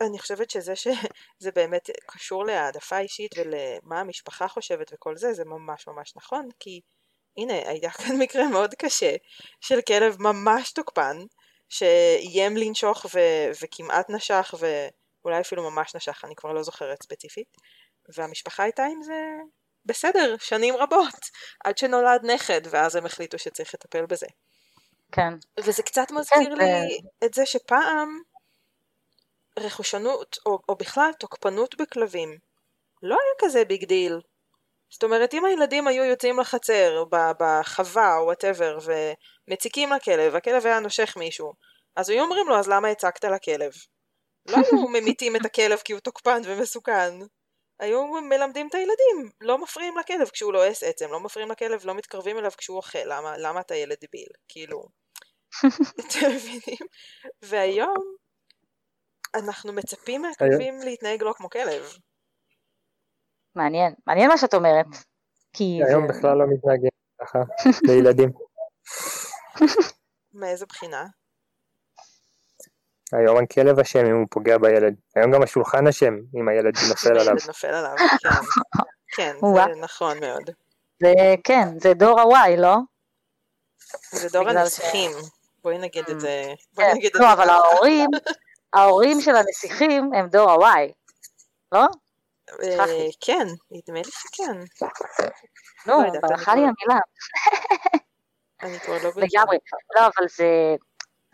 אני 0.00 0.18
חושבת 0.18 0.50
שזה 0.50 0.76
שזה 0.76 1.50
באמת 1.54 1.90
קשור 2.06 2.46
להעדפה 2.46 2.98
אישית 2.98 3.34
ולמה 3.36 4.00
המשפחה 4.00 4.48
חושבת 4.48 4.90
וכל 4.92 5.16
זה, 5.16 5.32
זה 5.32 5.44
ממש 5.44 5.86
ממש 5.86 6.12
נכון, 6.16 6.48
כי 6.60 6.80
הנה, 7.36 7.54
היה 7.54 7.90
כאן 7.90 8.16
מקרה 8.22 8.48
מאוד 8.48 8.74
קשה 8.74 9.16
של 9.60 9.80
כלב 9.80 10.16
ממש 10.18 10.72
תוקפן, 10.72 11.16
שאיים 11.68 12.56
לנשוך 12.56 13.06
ו- 13.14 13.50
וכמעט 13.62 14.10
נשך 14.10 14.54
ואולי 15.26 15.40
אפילו 15.40 15.70
ממש 15.70 15.96
נשך, 15.96 16.24
אני 16.24 16.34
כבר 16.34 16.52
לא 16.52 16.62
זוכרת 16.62 17.02
ספציפית, 17.02 17.56
והמשפחה 18.16 18.62
הייתה 18.62 18.84
עם 18.84 19.02
זה 19.02 19.20
בסדר, 19.84 20.36
שנים 20.38 20.76
רבות, 20.76 21.30
עד 21.64 21.78
שנולד 21.78 22.20
נכד, 22.24 22.60
ואז 22.70 22.96
הם 22.96 23.06
החליטו 23.06 23.38
שצריך 23.38 23.74
לטפל 23.74 24.06
בזה. 24.06 24.26
כן. 25.12 25.32
וזה 25.60 25.82
קצת 25.82 26.10
מזכיר 26.10 26.56
כן, 26.56 26.56
לי 26.56 26.98
את 27.24 27.34
זה 27.34 27.46
שפעם 27.46 28.20
רכושנות, 29.58 30.38
או, 30.46 30.58
או 30.68 30.76
בכלל 30.76 31.10
תוקפנות 31.18 31.74
בכלבים, 31.74 32.38
לא 33.02 33.14
היה 33.14 33.48
כזה 33.48 33.64
big 33.64 33.84
deal. 33.84 34.20
זאת 34.90 35.04
אומרת, 35.04 35.34
אם 35.34 35.44
הילדים 35.44 35.86
היו 35.86 36.04
יוצאים 36.04 36.40
לחצר, 36.40 37.04
בחווה 37.38 38.16
או 38.16 38.24
whatever, 38.24 38.78
ומציקים 39.48 39.92
לכלב, 39.92 40.34
והכלב 40.34 40.66
היה 40.66 40.80
נושך 40.80 41.16
מישהו, 41.16 41.52
אז 41.96 42.10
היו 42.10 42.22
אומרים 42.24 42.48
לו, 42.48 42.58
אז 42.58 42.68
למה 42.68 42.88
הצקת 42.88 43.24
לכלב? 43.24 43.72
לא 44.48 44.56
היו 44.56 44.88
ממיתים 44.88 45.36
את 45.36 45.44
הכלב 45.44 45.78
כי 45.84 45.92
הוא 45.92 46.00
תוקפן 46.00 46.42
ומסוכן. 46.44 47.12
היו 47.80 48.06
מלמדים 48.06 48.68
את 48.68 48.74
הילדים, 48.74 49.30
לא 49.40 49.58
מפריעים 49.58 49.98
לכלב 49.98 50.28
כשהוא 50.28 50.52
לועס 50.52 50.82
עצם, 50.82 51.10
לא 51.10 51.20
מפריעים 51.20 51.50
לכלב, 51.50 51.80
לא 51.84 51.94
מתקרבים 51.94 52.38
אליו 52.38 52.50
כשהוא 52.58 52.76
אוכל, 52.76 52.98
למה, 53.06 53.38
למה 53.38 53.60
אתה 53.60 53.74
ילד 53.74 53.96
דביל? 54.04 54.28
כאילו, 54.48 54.88
אתם 56.00 56.30
מבינים? 56.34 56.86
והיום 57.42 58.16
אנחנו 59.34 59.72
מצפים 59.72 60.22
מהכלבים 60.22 60.80
להתנהג 60.84 61.22
לא 61.22 61.32
כמו 61.36 61.50
כלב. 61.50 61.82
מעניין, 63.54 63.94
מעניין 64.06 64.28
מה 64.28 64.38
שאת 64.38 64.54
אומרת. 64.54 64.86
כי 65.52 65.80
היום 65.88 66.08
בכלל 66.08 66.38
לא 66.38 66.44
מתנהגים 66.50 66.90
ככה 67.20 67.38
לילדים. 67.88 68.32
מאיזה 70.40 70.66
בחינה? 70.66 71.04
היום 73.12 73.36
הכלב 73.36 73.78
אשם 73.78 74.06
אם 74.06 74.16
הוא 74.16 74.26
פוגע 74.30 74.58
בילד. 74.58 74.94
היום 75.16 75.32
גם 75.32 75.42
השולחן 75.42 75.86
אשם 75.86 76.14
אם 76.40 76.48
הילד 76.48 76.74
נופל 76.88 77.08
עליו. 77.10 77.26
הילד 77.26 77.46
נופל 77.46 77.66
עליו, 77.66 77.94
כן. 77.96 78.30
כן. 79.16 79.32
זה 79.42 79.80
נכון 79.80 80.20
מאוד. 80.20 80.50
זה, 81.02 81.12
כן, 81.44 81.68
זה 81.80 81.94
דור 81.94 82.20
ה-Y, 82.20 82.56
לא? 82.56 82.76
זה 84.10 84.28
דור 84.28 84.48
הנסיכים. 84.48 85.10
בואי 85.62 85.78
נגיד 85.78 86.04
את 86.10 86.20
זה. 86.20 86.54
בואי 86.74 86.86
כן, 86.88 86.94
נגיד 86.96 87.10
את 87.14 87.20
לא, 87.20 87.26
זה 87.26 87.32
אבל. 87.32 87.50
ההורים, 87.50 88.10
ההורים 88.72 89.20
של 89.20 89.36
הנסיכים 89.36 90.10
הם 90.14 90.28
דור 90.28 90.66
ה-Y, 90.66 90.92
לא? 91.72 91.86
אה. 92.62 92.84
כן, 93.20 93.46
נדמה 93.70 94.00
לי 94.04 94.10
שכן. 94.10 94.86
לא, 95.86 96.02
אני 96.02 96.18
ברכה 96.22 96.54
לי 96.54 96.60
המילה. 96.60 97.00
אני 98.62 98.80
כבר 98.80 98.94
לא 98.94 99.10
בטוחה. 99.10 99.20
לגמרי. 99.20 99.58
לא, 99.96 100.00
אבל 100.00 100.26
זה, 100.36 100.76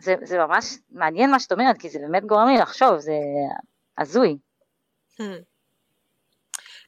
זה, 0.03 0.15
זה 0.23 0.37
ממש 0.37 0.65
מעניין 0.89 1.31
מה 1.31 1.39
שאת 1.39 1.51
אומרת, 1.51 1.77
כי 1.79 1.89
זה 1.89 1.99
באמת 1.99 2.25
גורם 2.25 2.47
לי 2.47 2.57
לחשוב, 2.57 2.97
זה 2.99 3.11
הזוי. 3.97 4.37
Hmm. 5.21 5.23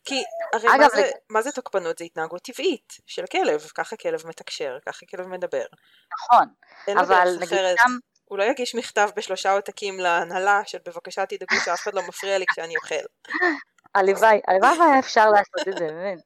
כי 0.03 0.23
הרי 0.53 0.67
אגב, 0.69 0.79
מה 0.81 0.89
זה, 0.89 1.01
לג- 1.01 1.11
מה 1.29 1.41
זה 1.41 1.51
תוקפנות? 1.51 1.97
זה 1.97 2.05
התנהגות 2.05 2.41
טבעית 2.41 2.93
של 3.05 3.25
כלב, 3.31 3.61
ככה 3.75 3.95
כלב 3.97 4.27
מתקשר, 4.27 4.77
ככה 4.85 5.05
כלב 5.05 5.27
מדבר. 5.27 5.63
נכון, 6.13 6.47
אבל 7.01 7.27
נגיד 7.35 7.43
אחרת. 7.53 7.75
גם, 7.85 7.97
הוא 8.25 8.37
לא 8.37 8.43
יגיש 8.43 8.75
מכתב 8.75 9.09
בשלושה 9.15 9.51
עותקים 9.51 9.99
להנהלה 9.99 10.61
של 10.65 10.77
בבקשה 10.85 11.25
תדאגו 11.25 11.55
שאף 11.65 11.79
אחד 11.83 11.93
לא 11.93 12.01
מפריע 12.07 12.37
לי 12.37 12.45
כשאני 12.51 12.75
אוכל. 12.77 12.95
הלוואי, 13.95 14.41
הלוואי 14.47 14.79
והיה 14.79 14.99
אפשר 14.99 15.29
לעשות 15.29 15.67
את 15.67 15.77
זה, 15.77 15.87
באמת. 15.87 16.19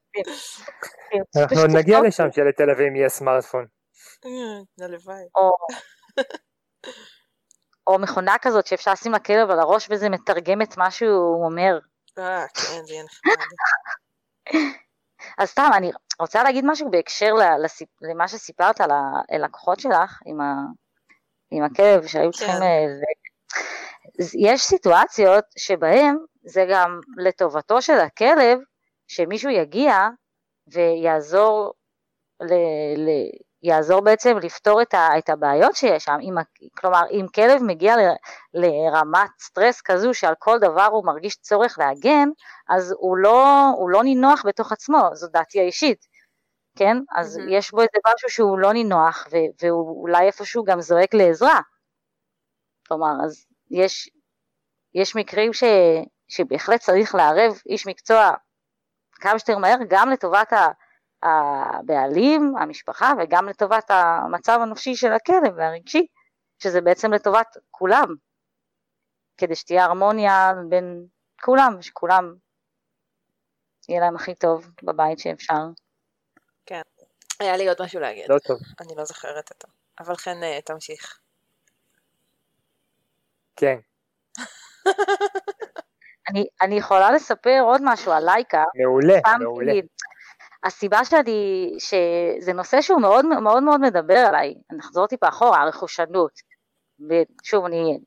אנחנו 1.38 1.68
נגיע 1.78 1.98
לפנות- 1.98 2.06
לשם 2.08 2.32
שלתל 2.32 2.70
אביב 2.70 2.96
יהיה 2.96 3.10
סמארטפון. 3.10 3.66
אה, 4.26 4.86
הלוואי. 4.86 5.24
או, 7.88 8.00
מכונה 8.00 8.36
כזאת 8.42 8.68
שאפשר 8.68 8.92
לשים 8.92 9.12
לכלב 9.14 9.50
על 9.50 9.60
הראש 9.60 9.88
וזה 9.92 10.10
מתרגם 10.10 10.62
את 10.62 10.78
מה 10.78 10.92
שהוא 10.92 11.46
אומר. 11.46 11.80
אה, 12.18 12.46
כן, 12.48 12.86
זה 12.86 12.94
יהיה 12.94 13.04
נחמד. 13.04 13.46
אז 15.38 15.50
סתם, 15.50 15.70
אני 15.78 15.92
רוצה 16.20 16.44
להגיד 16.44 16.66
משהו 16.68 16.92
בהקשר 16.92 17.34
לסיפ- 17.64 17.98
למה 18.02 18.28
שסיפרת 18.28 18.82
על 18.82 18.90
הלקוחות 19.32 19.80
שלך 19.80 20.20
עם, 20.26 20.42
ה, 20.42 20.54
עם 21.52 21.64
הכלב 21.64 22.08
שהיו 22.08 22.32
צריכים... 22.32 22.56
כן. 22.56 22.62
אה, 22.62 22.86
זה- 24.20 24.38
יש 24.40 24.62
סיטואציות 24.62 25.46
שבהם 25.58 26.18
זה 26.44 26.66
גם 26.72 27.00
לטובתו 27.18 27.82
של 27.82 28.00
הכלב, 28.00 28.60
שמישהו 29.08 29.50
יגיע 29.50 30.08
ויעזור 30.68 31.74
ל, 32.42 32.54
ל, 32.98 33.10
יעזור 33.64 34.02
בעצם 34.02 34.38
לפתור 34.38 34.82
את, 34.82 34.94
ה, 34.94 35.18
את 35.18 35.30
הבעיות 35.30 35.76
שיש 35.76 36.04
שם, 36.04 36.18
אם, 36.22 36.36
כלומר 36.78 37.02
אם 37.12 37.26
כלב 37.36 37.64
מגיע 37.64 37.96
ל, 37.98 38.00
לרמת 38.54 39.30
סטרס 39.40 39.82
כזו 39.82 40.14
שעל 40.14 40.34
כל 40.40 40.60
דבר 40.60 40.86
הוא 40.86 41.06
מרגיש 41.06 41.36
צורך 41.36 41.80
להגן, 41.80 42.30
אז 42.70 42.96
הוא 42.98 43.18
לא, 43.18 43.70
הוא 43.78 43.90
לא 43.90 44.04
נינוח 44.04 44.44
בתוך 44.46 44.72
עצמו, 44.72 45.10
זו 45.14 45.28
דעתי 45.28 45.60
האישית, 45.60 46.06
כן? 46.76 46.98
אז 47.16 47.38
מהמם. 47.38 47.50
יש 47.52 47.72
בו 47.72 47.80
איזה 47.82 47.98
משהו 48.08 48.30
שהוא 48.30 48.60
לא 48.60 48.74
נינוח 48.74 49.28
ו- 49.32 49.66
והוא 49.66 50.02
אולי 50.02 50.28
איפשהו 50.28 50.64
גם 50.64 50.82
זועק 50.82 51.14
לעזרה. 51.14 51.60
כלומר, 52.88 53.26
אז 53.26 53.46
יש, 53.72 54.10
יש 54.94 55.16
מקרים 55.16 55.54
ש, 55.54 55.64
שבהחלט 56.28 56.82
צריך 56.82 57.16
לערב 57.16 57.62
איש 57.70 57.88
מקצוע 57.88 58.32
כמה 59.12 59.40
שיותר 59.40 59.58
מהר, 59.58 59.78
גם 59.90 60.10
לטובת 60.10 60.54
ה- 60.54 60.72
הבעלים, 61.24 62.56
המשפחה, 62.58 63.14
וגם 63.20 63.50
לטובת 63.50 63.86
המצב 63.90 64.60
הנפשי 64.62 64.96
של 64.96 65.14
הכלב 65.14 65.54
והרגשי, 65.58 66.08
שזה 66.60 66.82
בעצם 66.82 67.14
לטובת 67.14 67.58
כולם, 67.72 68.08
כדי 69.38 69.56
שתהיה 69.56 69.86
הרמוניה 69.86 70.54
בין 70.70 71.06
כולם, 71.42 71.76
ושכולם 71.80 72.36
יהיה 73.90 74.02
להם 74.02 74.16
הכי 74.16 74.36
טוב 74.36 74.72
בבית 74.84 75.20
שאפשר. 75.20 75.64
היה 77.40 77.58
לי 77.58 77.68
עוד 77.68 77.78
משהו 77.82 78.00
להגיד, 78.00 78.26
לא 78.30 78.40
טוב. 78.40 78.60
אני 78.80 78.96
לא 78.98 79.06
זוכרת 79.06 79.50
אותו. 79.50 79.68
אבל 80.00 80.16
חן, 80.16 80.44
אה, 80.44 80.62
תמשיך. 80.62 81.20
כן. 83.56 83.80
אני, 86.30 86.48
אני 86.62 86.76
יכולה 86.76 87.12
לספר 87.12 87.60
עוד 87.64 87.82
משהו 87.84 88.12
על 88.12 88.26
לייקה, 88.26 88.64
מעולה, 88.76 89.20
מעולה. 89.40 89.72
הסיבה 90.64 91.06
שאני, 91.06 91.72
שזה 91.80 92.54
נושא 92.54 92.82
שהוא 92.82 93.02
מאוד 93.02 93.26
מאוד 93.26 93.64
מאוד 93.64 93.82
מדבר 93.82 94.18
עליי, 94.18 94.54
נחזור 94.72 95.08
טיפה 95.08 95.28
אחורה, 95.28 95.62
הרכושנות, 95.62 96.32
ושוב 97.10 97.66
אני, 97.66 98.00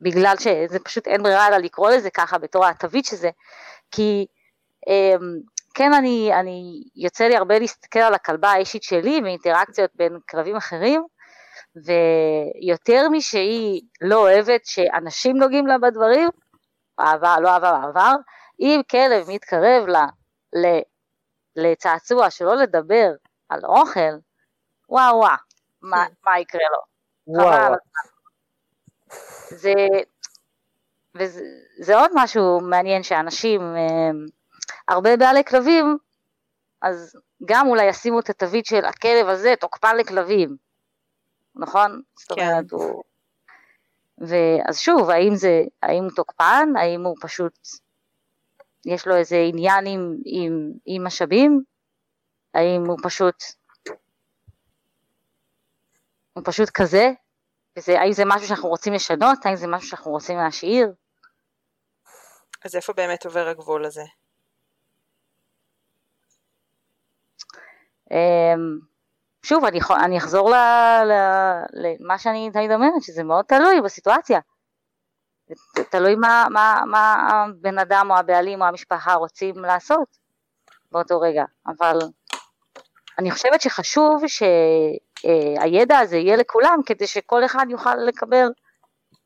בגלל 0.00 0.34
שזה 0.38 0.78
פשוט 0.84 1.06
אין 1.06 1.22
ברירה 1.22 1.48
אלא 1.48 1.56
לקרוא 1.56 1.90
לזה 1.90 2.10
ככה 2.10 2.38
בתור 2.38 2.66
התווית 2.66 3.04
שזה, 3.04 3.30
כי 3.90 4.26
אמ, 4.88 5.38
כן 5.74 5.92
אני, 5.92 6.30
אני 6.40 6.82
יוצא 6.96 7.24
לי 7.24 7.36
הרבה 7.36 7.58
להסתכל 7.58 7.98
על 7.98 8.14
הכלבה 8.14 8.48
האישית 8.50 8.82
שלי 8.82 9.20
ואינטראקציות 9.24 9.90
בין 9.94 10.18
כלבים 10.30 10.56
אחרים, 10.56 11.06
ויותר 11.76 13.08
משהיא 13.08 13.80
לא 14.00 14.16
אוהבת 14.16 14.60
שאנשים 14.64 15.36
נוגעים 15.36 15.66
לה 15.66 15.78
בדברים, 15.78 16.28
בעבר, 16.98 17.36
לא 17.40 17.54
עבר 17.54 17.80
בעבר, 17.80 18.14
אם 18.60 18.80
כלב 18.90 19.30
מתקרב 19.30 19.86
לה 19.86 20.06
לצעצוע, 21.56 22.30
שלא 22.30 22.56
לדבר 22.56 23.12
על 23.48 23.60
אוכל, 23.64 24.14
וואו 24.88 25.16
וואו, 25.16 25.36
מה, 25.82 26.06
מה 26.24 26.40
יקרה 26.40 26.60
לו? 26.72 26.92
וואו. 27.42 27.74
זה, 29.48 29.72
וזה 31.14 31.44
זה 31.78 31.96
עוד 31.96 32.10
משהו 32.14 32.60
מעניין 32.60 33.02
שאנשים, 33.02 33.60
הם, 33.60 34.26
הרבה 34.88 35.16
בעלי 35.16 35.44
כלבים, 35.44 35.98
אז 36.82 37.16
גם 37.44 37.68
אולי 37.68 37.84
ישימו 37.84 38.20
את 38.20 38.30
התווית 38.30 38.66
של 38.66 38.84
הכלב 38.84 39.28
הזה 39.28 39.54
תוקפן 39.60 39.96
לכלבים, 39.96 40.56
נכון? 41.54 42.02
זאת 42.18 42.38
כן. 42.38 42.48
אומרת, 42.48 42.70
הוא... 42.70 43.02
ואז 44.18 44.78
שוב, 44.78 45.10
האם 45.10 45.34
זה, 45.34 45.62
האם 45.82 46.02
הוא 46.02 46.10
תוקפן, 46.16 46.68
האם 46.78 47.04
הוא 47.04 47.16
פשוט, 47.20 47.58
יש 48.86 49.06
לו 49.06 49.16
איזה 49.16 49.36
עניין 49.48 49.86
עם, 49.86 50.16
עם, 50.24 50.72
עם 50.86 51.06
משאבים, 51.06 51.62
האם 52.54 52.84
הוא 52.86 52.98
פשוט, 53.02 53.42
הוא 56.32 56.42
פשוט 56.44 56.70
כזה, 56.70 57.10
וזה, 57.78 58.00
האם 58.00 58.12
זה 58.12 58.22
משהו 58.26 58.48
שאנחנו 58.48 58.68
רוצים 58.68 58.92
לשנות, 58.92 59.46
האם 59.46 59.56
זה 59.56 59.66
משהו 59.66 59.88
שאנחנו 59.88 60.10
רוצים 60.10 60.38
להשאיר, 60.38 60.92
אז 62.64 62.76
איפה 62.76 62.92
באמת 62.92 63.26
עובר 63.26 63.48
הגבול 63.48 63.84
הזה? 63.84 64.02
אמ, 68.10 68.78
שוב, 69.42 69.64
אני, 69.64 69.78
אני 70.04 70.18
אחזור 70.18 70.50
ל- 70.50 71.02
ל- 71.04 71.64
למה 71.74 72.18
שאני 72.18 72.50
תמיד 72.52 72.70
אומרת, 72.72 73.02
שזה 73.02 73.24
מאוד 73.24 73.44
תלוי 73.44 73.80
בסיטואציה. 73.84 74.40
תלוי 75.90 76.14
מה, 76.14 76.46
מה, 76.50 76.82
מה 76.86 77.14
הבן 77.30 77.78
אדם 77.78 78.10
או 78.10 78.16
הבעלים 78.16 78.62
או 78.62 78.66
המשפחה 78.66 79.14
רוצים 79.14 79.54
לעשות 79.56 80.08
באותו 80.92 81.20
רגע, 81.20 81.44
אבל 81.66 81.98
אני 83.18 83.30
חושבת 83.30 83.60
שחשוב 83.60 84.22
שהידע 84.26 85.98
הזה 85.98 86.16
יהיה 86.16 86.36
לכולם 86.36 86.78
כדי 86.86 87.06
שכל 87.06 87.44
אחד 87.44 87.66
יוכל 87.70 87.94
לקבל 87.94 88.48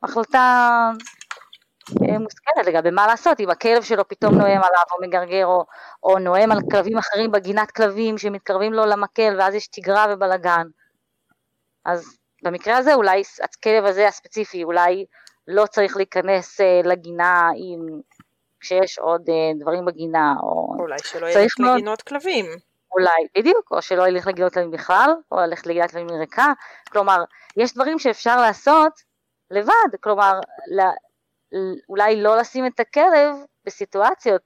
החלטה 0.03 0.91
אה, 1.91 2.19
מושכלת 2.19 2.67
לגבי 2.67 2.91
מה 2.91 3.07
לעשות, 3.07 3.41
אם 3.41 3.51
הכלב 3.51 3.83
שלו 3.83 4.09
פתאום 4.09 4.35
נואם 4.35 4.51
עליו 4.51 4.83
או 4.93 5.07
מגרגר 5.07 5.47
או, 5.47 5.65
או 6.03 6.19
נואם 6.19 6.53
על 6.53 6.59
כלבים 6.71 6.99
אחרים 6.99 7.31
בגינת 7.31 7.71
כלבים 7.71 8.19
שמתקרבים 8.19 8.73
לו 8.73 8.87
למקל 8.87 9.37
ואז 9.39 9.55
יש 9.55 9.69
תגרה 9.69 10.07
ובלאגן. 10.11 10.67
אז 11.85 12.17
במקרה 12.43 12.77
הזה 12.77 12.95
אולי 12.95 13.23
הכלב 13.43 13.85
הזה 13.85 14.09
הספציפי 14.09 14.65
אולי 14.65 15.07
לא 15.49 15.67
צריך 15.67 15.97
להיכנס 15.97 16.61
אה, 16.61 16.81
לגינה 16.85 17.51
עם, 17.57 18.01
כשיש 18.61 18.99
עוד 18.99 19.29
אה, 19.29 19.51
דברים 19.61 19.85
בגינה, 19.85 20.35
או 20.43 20.77
אולי 20.79 20.99
שלא 21.05 21.27
ילך 21.27 21.55
מאוד- 21.59 21.75
לגינות 21.75 22.03
כלבים. 22.03 22.45
אולי, 22.93 23.27
בדיוק, 23.39 23.71
או 23.71 23.83
שלא 23.83 24.09
ילך 24.09 24.27
לגינות 24.27 24.53
כלבים 24.55 24.71
בכלל, 24.71 25.11
או 25.33 25.37
ללכת 25.37 25.67
לגינת 25.67 25.91
כלבים 25.91 26.11
ריקה, 26.11 26.53
כלומר, 26.93 27.25
יש 27.57 27.75
דברים 27.75 27.99
שאפשר 27.99 28.37
לעשות 28.37 28.93
לבד, 29.51 29.97
כלומר, 30.01 30.41
ל, 30.77 30.81
ל- 31.53 31.79
אולי 31.89 32.23
לא 32.23 32.37
לשים 32.37 32.67
את 32.67 32.81
הכלב 32.81 33.37
בסיטואציות 33.65 34.43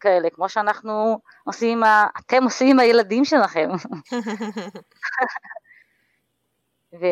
כאלה, 0.00 0.30
כמו 0.30 0.48
שאנחנו 0.48 1.18
עושים, 1.44 1.82
אתם 2.18 2.44
עושים 2.44 2.68
עם 2.70 2.78
הילדים 2.78 3.24
שלכם. 3.24 3.68
ו... 7.00 7.04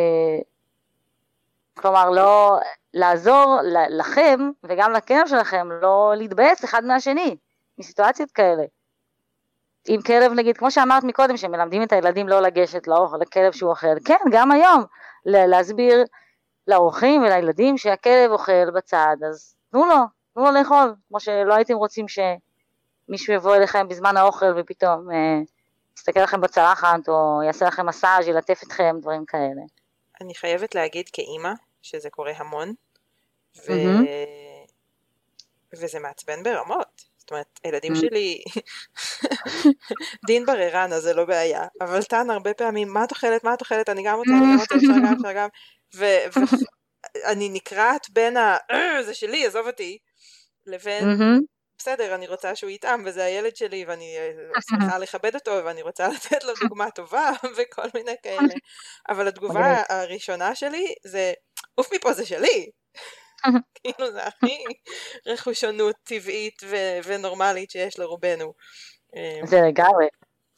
כלומר, 1.79 2.11
לא 2.11 2.59
לעזור 2.95 3.59
לכם 3.89 4.51
וגם 4.64 4.93
לכלב 4.93 5.27
שלכם 5.27 5.68
לא 5.83 6.12
להתבאס 6.16 6.64
אחד 6.64 6.85
מהשני 6.85 7.37
מסיטואציות 7.79 8.31
כאלה. 8.31 8.62
עם 9.89 10.03
כלב, 10.03 10.33
נגיד, 10.33 10.57
כמו 10.57 10.70
שאמרת 10.70 11.05
מקודם, 11.05 11.37
שמלמדים 11.37 11.83
את 11.83 11.93
הילדים 11.93 12.29
לא 12.29 12.41
לגשת 12.41 12.87
לאוכל, 12.87 13.16
לכלב 13.16 13.53
שהוא 13.53 13.70
אוכל, 13.70 14.01
כן, 14.05 14.18
גם 14.31 14.53
היום, 14.53 14.85
להסביר 15.24 16.05
לאורחים 16.68 17.22
ולילדים 17.22 17.79
שהכלב 17.79 18.31
אוכל 18.31 18.70
בצד, 18.70 19.16
אז 19.31 19.55
תנו 19.70 19.87
לו, 19.87 19.97
תנו 20.35 20.45
לו 20.45 20.51
לאכול, 20.51 20.95
כמו 21.09 21.20
שלא 21.20 21.55
הייתם 21.55 21.74
רוצים 21.74 22.07
שמישהו 22.09 23.35
יבוא 23.35 23.57
אליכם 23.57 23.89
בזמן 23.89 24.16
האוכל 24.16 24.55
ופתאום 24.57 25.11
אה, 25.11 25.41
יסתכל 25.97 26.20
לכם 26.20 26.41
בצלחת, 26.41 27.09
או 27.09 27.43
יעשה 27.47 27.66
לכם 27.66 27.87
מסאז', 27.87 28.29
ילטף 28.29 28.62
אתכם, 28.62 28.97
דברים 29.01 29.24
כאלה. 29.24 29.62
אני 30.20 30.35
חייבת 30.35 30.74
להגיד 30.74 31.09
כאימא, 31.12 31.51
שזה 31.87 32.11
קורה 32.11 32.32
המון, 32.37 32.74
ו... 33.57 33.72
וזה 35.80 36.01
מעצבן 36.01 36.43
ברמות. 36.43 37.03
זאת 37.26 37.30
אומרת, 37.30 37.61
הילדים. 37.64 37.95
שלי, 37.97 38.43
דין 40.26 40.47
בררן, 40.47 40.93
אז 40.93 41.03
זה 41.03 41.14
לא 41.14 41.24
בעיה, 41.24 41.62
אבל 41.80 42.03
טען 42.03 42.30
הרבה 42.30 42.55
פעמים, 42.55 42.89
מה 42.89 43.05
את 43.05 43.11
אוכלת, 43.11 43.45
מה 43.45 43.55
את 43.55 43.61
אוכלת, 43.61 43.89
אני 43.89 44.03
גם 44.03 44.18
רוצה, 44.18 44.30
אני 44.30 44.57
רוצה, 44.61 44.74
אפשר 44.74 45.01
גם, 45.07 45.14
אפשר 45.16 45.32
גם, 45.32 45.49
ואני 47.24 47.49
נקרעת 47.49 48.11
בין 48.11 48.37
ה, 48.37 48.57
"אה, 48.70 49.03
זה 49.03 49.14
שלי, 49.14 49.47
עזוב 49.47 49.66
אותי, 49.66 49.99
לבין. 50.66 51.05
בסדר, 51.78 52.14
אני 52.14 52.26
רוצה 52.26 52.55
שהוא 52.55 52.70
יטעם, 52.70 53.03
וזה 53.07 53.24
הילד 53.24 53.57
שלי, 53.57 53.84
ואני 53.89 54.16
אה, 54.18 54.30
שמחה 54.70 54.99
לכבד 55.03 55.34
אותו, 55.34 55.51
ואני 55.64 55.82
רוצה 55.82 56.09
לתת 56.09 56.45
לו 56.45 56.53
דוגמה 56.61 56.91
טובה, 56.91 57.30
וכל 57.57 57.89
מיני 57.95 58.14
כאלה. 58.22 58.55
אבל 59.09 59.28
התגובה. 59.28 59.82
הראשונה 59.89 60.55
שלי 60.55 60.95
זה, 61.05 61.32
עוף 61.77 61.93
מפה, 61.95 62.12
זה 62.12 62.27
שלי. 62.27 62.70
כאילו 63.74 64.12
זה 64.12 64.27
הכי 64.27 64.64
רכושנות 65.27 65.97
טבעית 66.03 66.62
ו- 66.64 66.99
ונורמלית 67.05 67.70
שיש 67.70 67.99
לרובנו. 67.99 68.53
אה, 69.16 69.41
זה 69.45 69.61
לגמרי, 69.68 70.07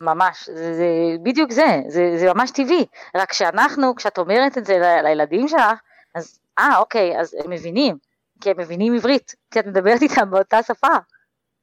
ממש, 0.01 0.49
זה, 0.49 0.75
זה 0.75 0.87
בדיוק 1.23 1.53
זה, 1.53 1.67
זה, 1.89 2.03
זה 2.17 2.27
ממש 2.35 2.51
טבעי, 2.51 2.87
רק 3.15 3.33
שאנחנו, 3.33 3.95
כשאת 3.97 4.19
אומרת 4.19 4.59
את 4.59 4.65
זה 4.65 4.79
ל- 4.79 5.03
לילדים 5.03 5.49
שלך, 5.49 5.81
אז 6.15 6.41
אה 6.59 6.79
אוקיי, 6.79 7.21
אז 7.21 7.35
הם 7.45 7.51
מבינים, 7.51 7.99
כי 8.41 8.51
הם 8.51 8.61
מבינים 8.61 8.95
עברית, 8.95 9.35
כי 9.51 9.61
את 9.61 9.67
מדברת 9.67 10.03
איתם 10.03 10.31
באותה 10.31 10.63
שפה, 10.63 10.97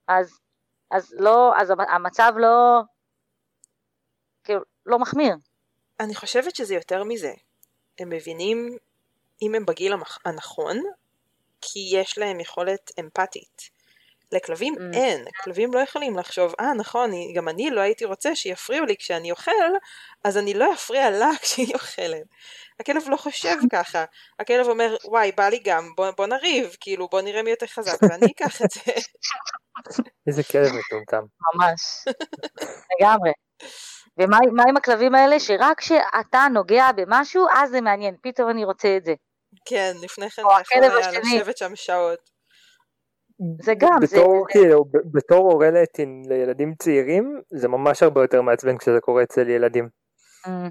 אז, 0.08 0.40
אז 0.92 1.16
לא, 1.20 1.54
אז 1.58 1.70
המ- 1.70 1.80
המצב 1.90 2.34
לא, 2.38 2.82
כאילו, 4.44 4.62
לא 4.86 5.00
מחמיר, 5.00 5.36
אני 6.00 6.16
חושבת 6.16 6.56
שזה 6.56 6.76
יותר 6.76 7.04
מזה. 7.04 7.34
הם 8.00 8.10
מבינים 8.10 8.78
אם 9.42 9.56
הם 9.56 9.66
בגיל 9.66 9.94
המח- 9.94 10.20
הנכון, 10.26 10.82
כי 11.62 11.90
יש 11.94 12.18
להם 12.18 12.40
יכולת 12.40 12.92
אמפתית. 13.00 13.76
לכלבים 14.32 14.76
Mm. 14.76 14.96
אין, 14.96 15.26
כלבים 15.44 15.74
לא 15.74 15.80
יכולים 15.80 16.18
לחשוב, 16.18 16.54
אה 16.60 16.74
נכון, 16.74 17.10
אני- 17.10 17.34
גם 17.36 17.50
אני 17.50 17.70
לא 17.72 17.82
הייתי 17.82 18.06
רוצה 18.06 18.36
שיפריעו 18.36 18.86
לי 18.86 18.96
כשאני 18.98 19.32
אוכל, 19.32 19.52
אז 20.24 20.38
אני 20.38 20.54
לא 20.54 20.74
אפריע 20.74 21.10
לה 21.10 21.30
כשהיא 21.42 21.74
אוכלת. 21.74 22.24
הכלב 22.80 23.04
לא 23.08 23.18
חושב 23.18 23.56
ככה, 23.74 24.06
הכלב 24.40 24.68
אומר, 24.68 24.96
וואי, 25.06 25.32
בא 25.32 25.50
לי 25.50 25.60
גם, 25.64 25.90
בוא, 25.98 26.12
בוא 26.12 26.26
נריב, 26.28 26.76
כאילו, 26.80 27.08
בוא 27.08 27.22
נראה 27.22 27.44
מי 27.44 27.50
יותר 27.50 27.68
חזק, 27.68 27.98
ואני 28.12 28.26
אקח 28.32 28.62
את 28.62 28.72
זה. 28.72 28.82
איזה 30.28 30.44
כלב 30.44 30.72
מטומטם. 30.74 31.24
ממש, 31.56 31.80
לגמרי. 33.00 33.32
ומה 34.20 34.38
מה 34.52 34.64
עם 34.70 34.78
הכלבים 34.78 35.16
האלה, 35.16 35.40
שרק 35.40 35.78
כשאתה 35.80 36.48
נוגע 36.54 36.86
במשהו, 36.96 37.46
אז 37.54 37.70
זה 37.70 37.82
מעניין, 37.82 38.16
פתאום 38.22 38.50
אני 38.50 38.66
רוצה 38.66 38.98
את 38.98 39.06
זה. 39.06 39.14
כן, 39.66 39.92
לפני 40.04 40.30
כן 40.30 40.42
או 40.44 40.50
זה 40.50 40.62
יכול 40.78 41.04
היה. 41.04 41.12
לשבת 41.42 41.58
שם 41.58 41.72
שעות. 41.76 42.20
זה 43.62 43.74
גם, 43.78 43.90
זה, 44.02 44.18
בתור, 44.18 44.46
כאילו, 44.50 44.86
ב- 44.86 45.18
בתור 45.18 45.52
הורה 45.52 45.70
לילדים- 45.72 46.24
לילדים 46.30 46.74
צעירים, 46.84 47.42
זה 47.54 47.68
ממש 47.68 48.04
הרבה 48.04 48.22
יותר 48.22 48.42
מעצבן 48.42 48.78
כשזה 48.78 49.00
קורה 49.02 49.24
אצל 49.24 49.50
ילדים. 49.50 49.90
אה, 50.48 50.68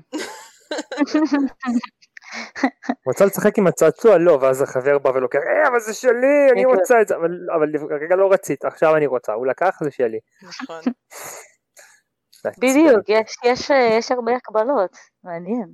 רוצה 3.06 3.24
לשחק 3.24 3.58
עם 3.58 3.66
הצעצוע? 3.66 4.18
לא, 4.18 4.38
ואז 4.42 4.62
החבר 4.62 4.98
בא 4.98 5.10
ולוקח, 5.10 5.38
אה, 5.38 5.68
אבל 5.68 5.80
זה 5.80 5.94
שלי, 5.94 6.50
אני 6.52 6.62
כן. 6.62 6.68
רוצה 6.68 7.00
את 7.00 7.08
זה, 7.08 7.16
אבל, 7.16 7.30
אבל 7.56 7.68
רגע 8.04 8.16
לא 8.16 8.32
רצית, 8.32 8.64
עכשיו 8.64 8.96
אני 8.96 9.06
רוצה, 9.06 9.32
הוא 9.32 9.46
לקח, 9.46 9.78
זה 9.84 9.90
שלי. 9.90 10.18
נכון. 10.42 10.80
מעצבן. 12.44 12.68
בדיוק, 12.68 13.08
יש, 13.08 13.36
יש, 13.44 13.70
יש 13.70 14.12
הרבה 14.12 14.36
הקבלות, 14.36 14.96
מעניין. 15.24 15.68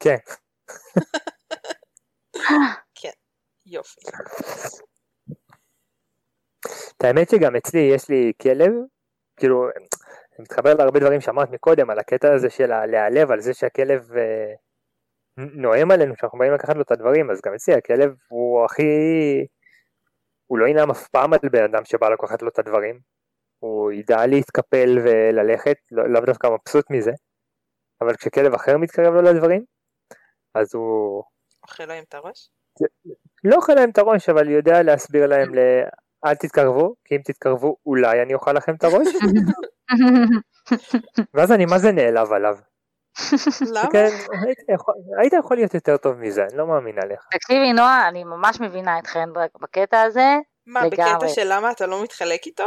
כן. 0.00 0.16
יופי. 3.66 4.00
את 6.96 7.04
האמת 7.04 7.30
שגם 7.30 7.56
אצלי 7.56 7.80
יש 7.94 8.08
לי 8.08 8.32
כלב, 8.42 8.72
כאילו, 9.36 9.68
אני 9.74 10.42
מתחבר 10.42 10.74
להרבה 10.74 11.00
דברים 11.00 11.20
שאמרת 11.20 11.50
מקודם, 11.50 11.90
על 11.90 11.98
הקטע 11.98 12.32
הזה 12.34 12.50
של 12.50 12.66
להיעלב, 12.86 13.30
על 13.30 13.40
זה 13.40 13.54
שהכלב 13.54 14.12
אה, 14.16 14.54
נואם 15.36 15.90
עלינו, 15.90 16.14
שאנחנו 16.16 16.38
באים 16.38 16.52
לקחת 16.52 16.76
לו 16.76 16.82
את 16.82 16.90
הדברים, 16.90 17.30
אז 17.30 17.40
גם 17.46 17.54
אצלי 17.54 17.74
הכלב 17.74 18.14
הוא 18.28 18.64
הכי... 18.64 18.82
הוא 20.46 20.58
לא 20.58 20.66
ינאם 20.66 20.90
אף 20.90 21.08
פעם 21.08 21.32
על 21.32 21.38
בן 21.52 21.64
אדם 21.64 21.84
שבא 21.84 22.08
לקחת 22.08 22.42
לו 22.42 22.48
את 22.48 22.58
הדברים, 22.58 23.00
הוא 23.58 23.92
ידע 23.92 24.26
להתקפל 24.26 24.98
וללכת, 25.04 25.76
לא- 25.90 26.08
לאו 26.08 26.20
דווקא 26.20 26.46
מבסוט 26.46 26.90
מזה, 26.90 27.12
אבל 28.00 28.16
כשכלב 28.16 28.54
אחר 28.54 28.78
מתקרב 28.78 29.14
לו 29.14 29.22
לדברים, 29.22 29.64
אז 30.54 30.74
הוא 30.74 31.22
אוכל 31.62 31.84
להם 31.84 32.04
את 32.08 32.14
הראש? 32.14 32.50
לא 33.44 33.56
אוכל 33.56 33.72
להם 33.74 33.90
את 33.90 33.98
הראש, 33.98 34.28
אבל 34.28 34.50
יודע 34.50 34.82
להסביר 34.82 35.26
להם 35.26 35.54
ל... 35.54 35.58
אל 36.24 36.34
תתקרבו, 36.34 36.94
כי 37.04 37.16
אם 37.16 37.20
תתקרבו 37.24 37.76
אולי 37.86 38.22
אני 38.22 38.34
אוכל 38.34 38.52
לכם 38.52 38.74
את 38.74 38.84
הראש, 38.84 39.08
ואז 41.34 41.52
אני 41.52 41.66
מה 41.66 41.78
זה 41.78 41.92
נעלב 41.92 42.32
עליו. 42.32 42.58
למה? 43.74 43.90
כן, 43.92 44.08
היית 45.18 45.32
יכול- 45.32 45.56
להיות 45.56 45.74
יותר 45.74 45.96
טוב 45.96 46.16
מזה, 46.16 46.42
אני 46.50 46.58
לא 46.58 46.66
מאמינה 46.66 47.00
לך. 47.04 47.26
תקשיבי 47.30 47.72
נועה, 47.72 48.08
אני 48.08 48.24
ממש 48.24 48.60
מבינה 48.60 48.98
אתכן 48.98 49.28
בקטע 49.62 50.02
הזה, 50.02 50.36
מה, 50.66 50.80
בקטע. 50.86 51.28
של 51.28 51.52
למה 51.52 51.70
אתה 51.70 51.86
לא 51.86 52.02
מתחלק 52.02 52.46
איתו? 52.46 52.66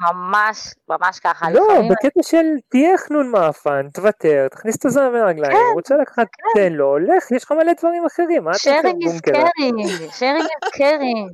ממש, 0.00 0.74
ממש 0.88 1.20
ככה, 1.20 1.50
לא, 1.50 1.68
בקטע 1.90 2.22
של 2.22 2.44
תהיה 2.68 2.98
חנון 2.98 3.30
מאפן, 3.30 3.88
תוותר, 3.94 4.48
תכניס 4.50 4.76
את 4.76 4.84
הזמן 4.84 5.12
מהרגליים, 5.12 5.56
הוא 5.56 5.74
רוצה 5.74 5.94
לקחת, 5.96 6.26
תן 6.54 6.72
לו, 6.72 6.86
הולך, 6.86 7.30
יש 7.30 7.44
לך 7.44 7.52
מלא 7.52 7.72
דברים 7.78 8.06
אחרים, 8.06 8.44
מה 8.44 8.50
אתה 8.50 8.70
עושה 8.76 8.92
בונקר? 9.04 9.32
caring, 9.32 10.10
sharing 10.18 10.44
is 10.44 10.78
caring, 10.78 11.28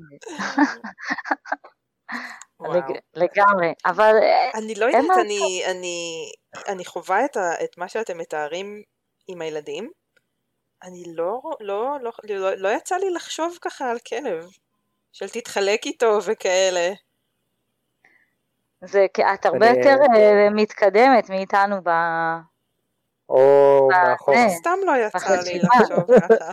וואו. 0.56 0.66
לג- 2.68 2.98
לגמרי, 3.14 3.72
אבל 3.86 4.14
אה, 4.22 4.50
אני 4.54 4.74
לא 4.74 4.84
יודעת, 4.86 5.18
אני, 5.20 5.62
אני, 5.70 6.30
אני 6.68 6.84
חווה 6.84 7.24
את, 7.24 7.36
ה, 7.36 7.64
את 7.64 7.78
מה 7.78 7.88
שאתם 7.88 8.18
מתארים 8.18 8.82
עם 9.28 9.40
הילדים. 9.40 9.90
אני 10.82 11.02
לא, 11.14 11.40
לא, 11.60 11.96
לא, 12.02 12.10
לא, 12.28 12.54
לא 12.54 12.68
יצא 12.68 12.96
לי 12.96 13.10
לחשוב 13.10 13.58
ככה 13.60 13.90
על 13.90 13.98
כלב. 13.98 14.46
של 15.12 15.28
תתחלק 15.28 15.86
איתו 15.86 16.18
וכאלה. 16.24 16.92
זה, 18.84 19.06
כי 19.14 19.22
את 19.34 19.46
הרבה 19.46 19.70
אני- 19.70 19.78
יותר 19.78 19.96
אה, 20.16 20.50
מתקדמת 20.50 21.30
מאיתנו 21.30 21.76
ב- 21.84 22.38
או 23.28 23.88
מאחור. 23.90 24.34
אה, 24.34 24.48
סתם 24.58 24.78
לא 24.86 24.92
יצא 25.06 25.34
לי. 25.52 25.58
לחשוב 25.58 26.20
ככה. 26.20 26.52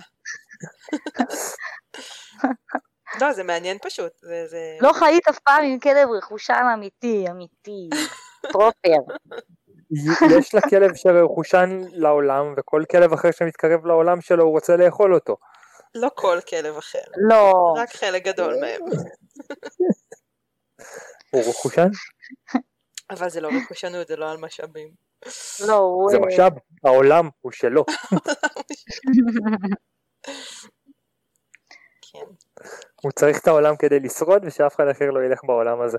לא, 3.21 3.33
זה 3.33 3.43
מעניין 3.43 3.77
פשוט. 3.81 4.11
זה, 4.21 4.47
זה... 4.47 4.77
לא 4.81 4.93
חיית 4.93 5.27
אף 5.27 5.39
פעם 5.39 5.63
עם 5.63 5.79
כלב 5.79 6.09
רכושן 6.17 6.63
אמיתי, 6.73 7.25
אמיתי, 7.29 7.89
פרופר. 8.51 9.13
יש 10.37 10.55
לכלב 10.55 10.95
שרכושן 10.95 11.79
לעולם, 11.91 12.53
וכל 12.57 12.83
כלב 12.91 13.13
אחר 13.13 13.31
שמתקרב 13.31 13.85
לעולם 13.85 14.21
שלו 14.21 14.43
הוא 14.43 14.51
רוצה 14.51 14.75
לאכול 14.75 15.13
אותו. 15.13 15.37
לא 15.95 16.09
כל 16.15 16.39
כלב 16.49 16.77
אחר, 16.77 17.03
לא, 17.29 17.73
רק 17.77 17.95
חלק 17.95 18.25
גדול 18.25 18.55
מהם. 18.61 18.81
הוא 21.31 21.41
רכושן? 21.49 21.87
אבל 23.09 23.29
זה 23.29 23.41
לא 23.41 23.49
רכושנות, 23.63 24.07
זה 24.07 24.15
לא 24.15 24.31
על 24.31 24.37
משאבים. 24.37 24.91
לא, 25.67 25.75
הוא... 25.75 26.11
זה 26.11 26.19
משאב, 26.19 26.53
העולם 26.83 27.29
הוא 27.41 27.51
שלו. 27.51 27.85
כן. 32.11 32.46
הוא 33.01 33.11
צריך 33.11 33.39
את 33.39 33.47
העולם 33.47 33.75
כדי 33.75 33.99
לשרוד 33.99 34.45
ושאף 34.45 34.75
אחד 34.75 34.87
אחר 34.87 35.05
לא 35.11 35.25
ילך 35.25 35.39
בעולם 35.43 35.81
הזה. 35.81 35.97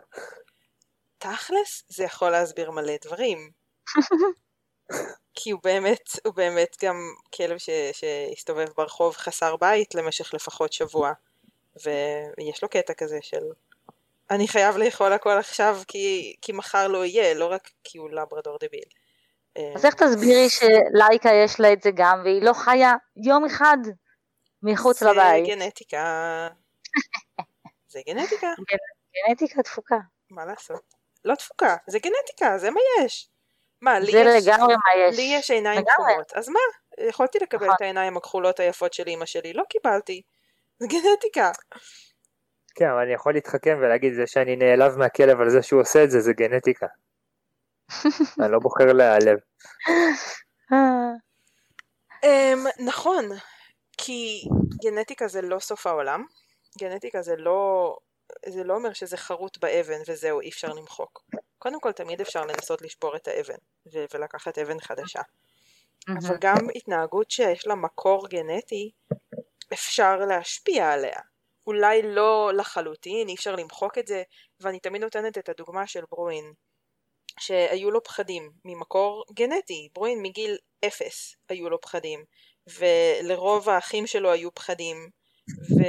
תכלס, 1.19 1.83
זה 1.89 2.05
יכול 2.05 2.31
להסביר 2.31 2.71
מלא 2.71 2.95
דברים. 3.05 3.51
כי 5.35 5.51
הוא 5.51 5.61
באמת, 5.65 6.09
הוא 6.25 6.35
באמת 6.35 6.77
גם 6.85 6.97
כלב 7.35 7.59
ש, 7.59 7.71
שהסתובב 7.93 8.69
ברחוב 8.77 9.17
חסר 9.17 9.57
בית 9.57 9.95
למשך 9.95 10.35
לפחות 10.35 10.73
שבוע. 10.73 11.13
ויש 11.85 12.63
לו 12.63 12.69
קטע 12.69 12.95
כזה 12.95 13.19
של 13.23 13.43
אני 14.31 14.49
חייב 14.49 14.77
לאכול 14.77 15.13
הכל 15.13 15.39
עכשיו 15.39 15.79
כי, 15.89 16.37
כי 16.43 16.53
מחר 16.53 16.89
לא 16.89 17.05
יהיה, 17.05 17.35
לא 17.35 17.47
רק 17.47 17.71
כי 17.85 17.99
הוא 17.99 18.11
לברדור 18.11 18.59
דביל. 18.61 18.85
אה, 19.57 19.73
אז 19.75 19.85
איך 19.85 19.95
תסבירי 19.95 20.49
שלייקה 20.49 21.31
יש 21.45 21.61
לה 21.61 21.73
את 21.73 21.83
זה 21.83 21.91
גם, 21.95 22.21
והיא 22.25 22.43
לא 22.43 22.53
חיה 22.53 22.95
יום 23.17 23.45
אחד 23.45 23.77
מחוץ 24.63 25.03
לבית? 25.03 25.47
זה 25.47 25.53
גנטיקה. 25.55 26.49
זה 27.93 28.01
גנטיקה, 28.07 28.53
גנטיקה 29.29 29.63
תפוקה. 29.63 29.99
מה 30.31 30.45
לעשות? 30.45 30.95
לא 31.25 31.35
תפוקה, 31.35 31.77
זה 31.87 31.99
גנטיקה, 31.99 32.59
זה 32.59 32.71
מה 32.71 32.81
יש. 33.01 33.29
מה, 33.81 33.99
לי 33.99 34.13
זה 34.13 34.19
יש... 34.19 34.47
לגמרי 34.47 34.75
מה 34.75 35.03
יש. 35.09 35.17
לי 35.17 35.23
יש 35.23 35.51
עיניים. 35.51 35.85
כחולות, 35.85 36.33
אז 36.33 36.49
מה? 36.49 36.61
יכולתי 37.09 37.39
לקבל 37.39 37.65
נכון. 37.65 37.77
את 37.77 37.81
העיניים 37.81 38.17
הכחולות 38.17 38.61
היפות 38.61 38.93
של 38.93 39.05
אמא 39.09 39.27
שלי, 39.27 39.53
לא 39.53 39.63
קיבלתי. 39.69 40.23
זה 40.79 40.87
גנטיקה. 40.87 41.51
כן, 42.75 42.89
אבל 42.91 43.03
אני 43.03 43.13
יכול 43.13 43.35
להתחכם 43.35 43.79
ולהגיד 43.81 44.15
זה 44.15 44.27
שאני 44.27 44.57
נעלב 44.57 44.97
מהכלב 44.97 45.41
על 45.41 45.51
זה 45.51 45.63
שהוא 45.63 45.81
עושה 45.81 46.05
את 46.05 46.11
זה, 46.11 46.21
זה 46.21 46.33
גנטיקה. 46.33 46.87
אני 48.43 48.53
לא 48.53 48.59
בוחר 48.59 48.93
להיעלב. 48.93 49.39
אה, 50.73 51.09
Um, 52.25 52.85
נכון, 52.87 53.25
כי 53.99 54.43
גנטיקה 54.83 55.29
זה 55.29 55.43
לא 55.43 55.59
סוף 55.59 55.87
העולם. 55.87 56.25
גנטיקה 56.79 57.23
זה 57.23 57.37
לא, 57.37 57.97
זה 58.47 58.65
לא 58.65 58.75
אומר 58.75 58.93
שזה 58.93 59.17
חרוט 59.17 59.59
באבן 59.59 60.01
וזהו, 60.09 60.41
אי 60.41 60.49
אפשר 60.49 60.69
למחוק. 60.69 61.25
קודם 61.59 61.81
כל, 61.81 61.93
תמיד 61.93 62.21
אפשר 62.21 62.45
לנסות 62.45 62.83
לשבור 62.83 63.17
את 63.17 63.29
האבן 63.29 63.59
ו- 63.93 64.05
ולקחת 64.15 64.59
אבן 64.59 64.81
חדשה. 64.81 65.21
אבל 66.09 66.37
גם 66.41 66.57
התנהגות 66.75 67.31
שיש 67.31 67.67
לה 67.67 67.75
מקור 67.75 68.29
גנטי, 68.29 68.91
אפשר 69.73 70.17
להשפיע 70.17 70.93
עליה. 70.93 71.21
אולי 71.67 72.03
לא 72.03 72.53
לחלוטין, 72.57 73.29
אי 73.29 73.35
אפשר 73.35 73.57
למחוק 73.57 73.99
את 73.99 74.07
זה, 74.07 74.23
ואני 74.61 74.81
תמיד 74.81 75.03
נותנת 75.03 75.39
את 75.39 75.49
הדוגמה 75.49 75.87
של 75.87 76.05
ברואין, 76.11 76.53
שהיו 77.41 77.91
לו 77.91 78.03
פחדים 78.03 78.53
ממקור 78.65 79.25
גנטי, 79.33 79.89
ברואין 79.95 80.23
מגיל 80.23 80.57
אפס 80.87 81.37
היו 81.49 81.71
לו 81.71 81.81
פחדים, 81.81 82.25
ולרוב 82.67 83.69
האחים 83.69 84.07
שלו 84.07 84.31
היו 84.31 84.55
פחדים, 84.55 85.11
ו... 85.71 85.83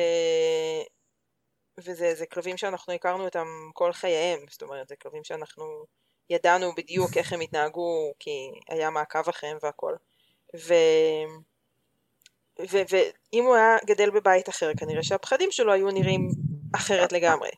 וזה 1.79 2.15
זה 2.15 2.25
כלבים 2.25 2.57
שאנחנו 2.57 2.93
הכרנו 2.93 3.25
אותם 3.25 3.47
כל 3.73 3.93
חייהם, 3.93 4.39
זאת 4.49 4.61
אומרת 4.61 4.87
זה 4.87 4.95
כלבים 4.95 5.23
שאנחנו 5.23 5.85
ידענו 6.29 6.75
בדיוק 6.75 7.17
איך 7.17 7.33
הם 7.33 7.39
התנהגו, 7.39 8.13
כי 8.19 8.51
היה 8.69 8.89
מעקב 8.89 9.29
אחריהם 9.29 9.57
והכל. 9.61 9.95
ו... 10.55 10.73
ו- 12.71 12.83
ואם 12.89 13.43
הוא 13.43 13.55
היה 13.55 13.77
גדל 13.85 14.09
בבית 14.09 14.49
אחר, 14.49 14.71
כנראה 14.77 15.03
שהפחדים 15.03 15.51
שלו 15.51 15.73
היו 15.73 15.91
נראים 15.91 16.29
אחרת 16.75 17.11
לגמרי. 17.11 17.49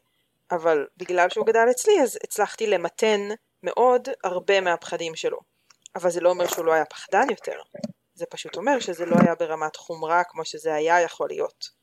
אבל 0.52 0.88
בגלל 0.98 1.30
שהוא 1.30 1.46
גדל 1.46 1.68
אצלי, 1.72 2.02
אז 2.02 2.18
הצלחתי 2.24 2.68
למתן 2.68 3.22
מאוד 3.64 4.08
הרבה 4.24 4.62
מהפחדים 4.62 5.16
שלו. 5.16 5.40
אבל 5.96 6.10
זה 6.10 6.22
לא 6.22 6.30
אומר 6.30 6.48
שהוא 6.48 6.66
לא 6.66 6.74
היה 6.74 6.86
פחדן 6.86 7.30
יותר. 7.30 7.62
זה 8.14 8.26
פשוט 8.30 8.58
אומר 8.58 8.80
שזה 8.80 9.06
לא 9.06 9.16
היה 9.22 9.36
ברמת 9.36 9.76
חומרה 9.76 10.24
כמו 10.24 10.46
שזה 10.46 10.74
היה 10.74 11.02
יכול 11.02 11.28
להיות. 11.30 11.81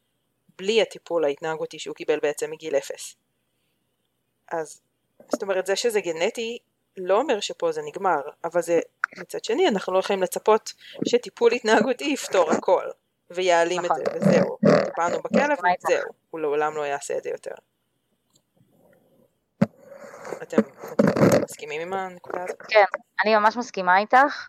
בלי 0.59 0.83
הטיפול 0.83 1.25
ההתנהגותי 1.25 1.79
שהוא 1.79 1.97
קיבל 1.97 2.19
בעצם 2.23 2.51
מגיל 2.51 2.77
אפס. 2.77 3.17
אז, 4.53 4.81
זאת 5.33 5.43
אומרת, 5.43 5.67
זה 5.67 5.77
שזה 5.77 6.01
גנטי, 6.01 6.59
לא 6.97 7.21
אומר 7.21 7.41
שפה 7.41 7.73
זה 7.73 7.83
נגמר, 7.85 8.21
אבל 8.45 8.63
זה, 8.63 8.81
מצד 9.19 9.45
שני, 9.45 9.69
אנחנו 9.69 9.93
לא 9.93 9.99
יכולים 9.99 10.23
לצפות 10.23 10.73
שטיפול 11.09 11.53
התנהגותי 11.53 12.05
יפתור 12.05 12.51
הכל, 12.51 12.85
ויעלים 13.31 13.81
את 13.81 13.85
נכון. 13.85 14.05
זה, 14.05 14.17
וזהו. 14.17 14.59
טיפלנו 14.85 15.23
בכלב, 15.23 15.59
מה 15.63 15.71
איתך? 15.73 15.89
זהו. 15.89 16.13
הוא 16.31 16.41
לעולם 16.41 16.77
לא 16.77 16.83
יעשה 16.83 17.19
את 17.19 17.23
זה 17.23 17.31
יותר. 17.31 17.55
אתם, 20.43 20.57
אתם 20.93 21.43
מסכימים 21.45 21.81
עם 21.81 21.93
הנקודה 21.93 22.45
הזאת? 22.45 22.63
כן, 22.63 22.85
אני 23.25 23.37
ממש 23.37 23.57
מסכימה 23.57 23.99
איתך. 23.99 24.49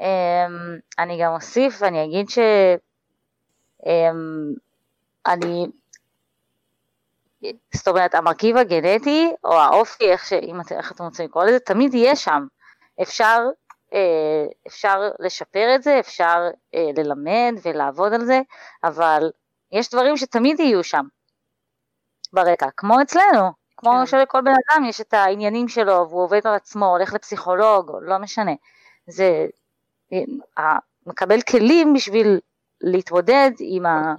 אמ, 0.00 0.78
אני 0.98 1.22
גם 1.22 1.32
אוסיף 1.32 1.74
ואני 1.80 2.04
אגיד 2.04 2.28
ש... 2.28 2.38
אמ, 3.86 4.54
אני... 5.30 5.66
זאת 7.74 7.88
אומרת, 7.88 8.14
המרכיב 8.14 8.56
הגנטי, 8.56 9.32
או 9.44 9.52
האופי, 9.52 10.04
איך, 10.04 10.26
ש... 10.26 10.32
אם 10.32 10.60
את- 10.60 10.72
איך 10.72 10.92
אתם 10.92 11.04
רוצים 11.04 11.24
לקרוא 11.24 11.44
לזה, 11.44 11.58
תמיד 11.58 11.94
יהיה 11.94 12.16
שם. 12.16 12.46
אפשר, 13.02 13.38
אה, 13.94 14.46
אפשר 14.66 15.10
לשפר 15.18 15.74
את 15.74 15.82
זה, 15.82 16.00
אפשר 16.00 16.50
אה, 16.74 16.90
ללמד 16.96 17.52
ולעבוד 17.64 18.12
על 18.12 18.24
זה, 18.24 18.40
אבל 18.84 19.30
יש 19.72 19.90
דברים 19.90 20.16
שתמיד 20.16 20.60
יהיו 20.60 20.84
שם 20.84 21.04
ברקע, 22.32 22.66
כמו 22.76 23.02
אצלנו, 23.02 23.50
כמו 23.76 23.90
כן. 24.00 24.06
שלכל 24.06 24.40
בן 24.40 24.50
אדם 24.50 24.84
יש 24.84 25.00
את 25.00 25.14
העניינים 25.14 25.68
שלו, 25.68 26.06
והוא 26.08 26.22
עובד 26.22 26.46
על 26.46 26.54
עצמו, 26.54 26.86
הולך 26.86 27.14
לפסיכולוג, 27.14 27.90
לא 28.02 28.18
משנה. 28.18 28.52
זה, 29.06 29.46
אה, 30.58 30.78
מקבל 31.06 31.40
כלים 31.40 31.94
בשביל 31.94 32.40
להתמודד 32.80 33.50
עם, 33.60 33.86
ה, 33.86 34.14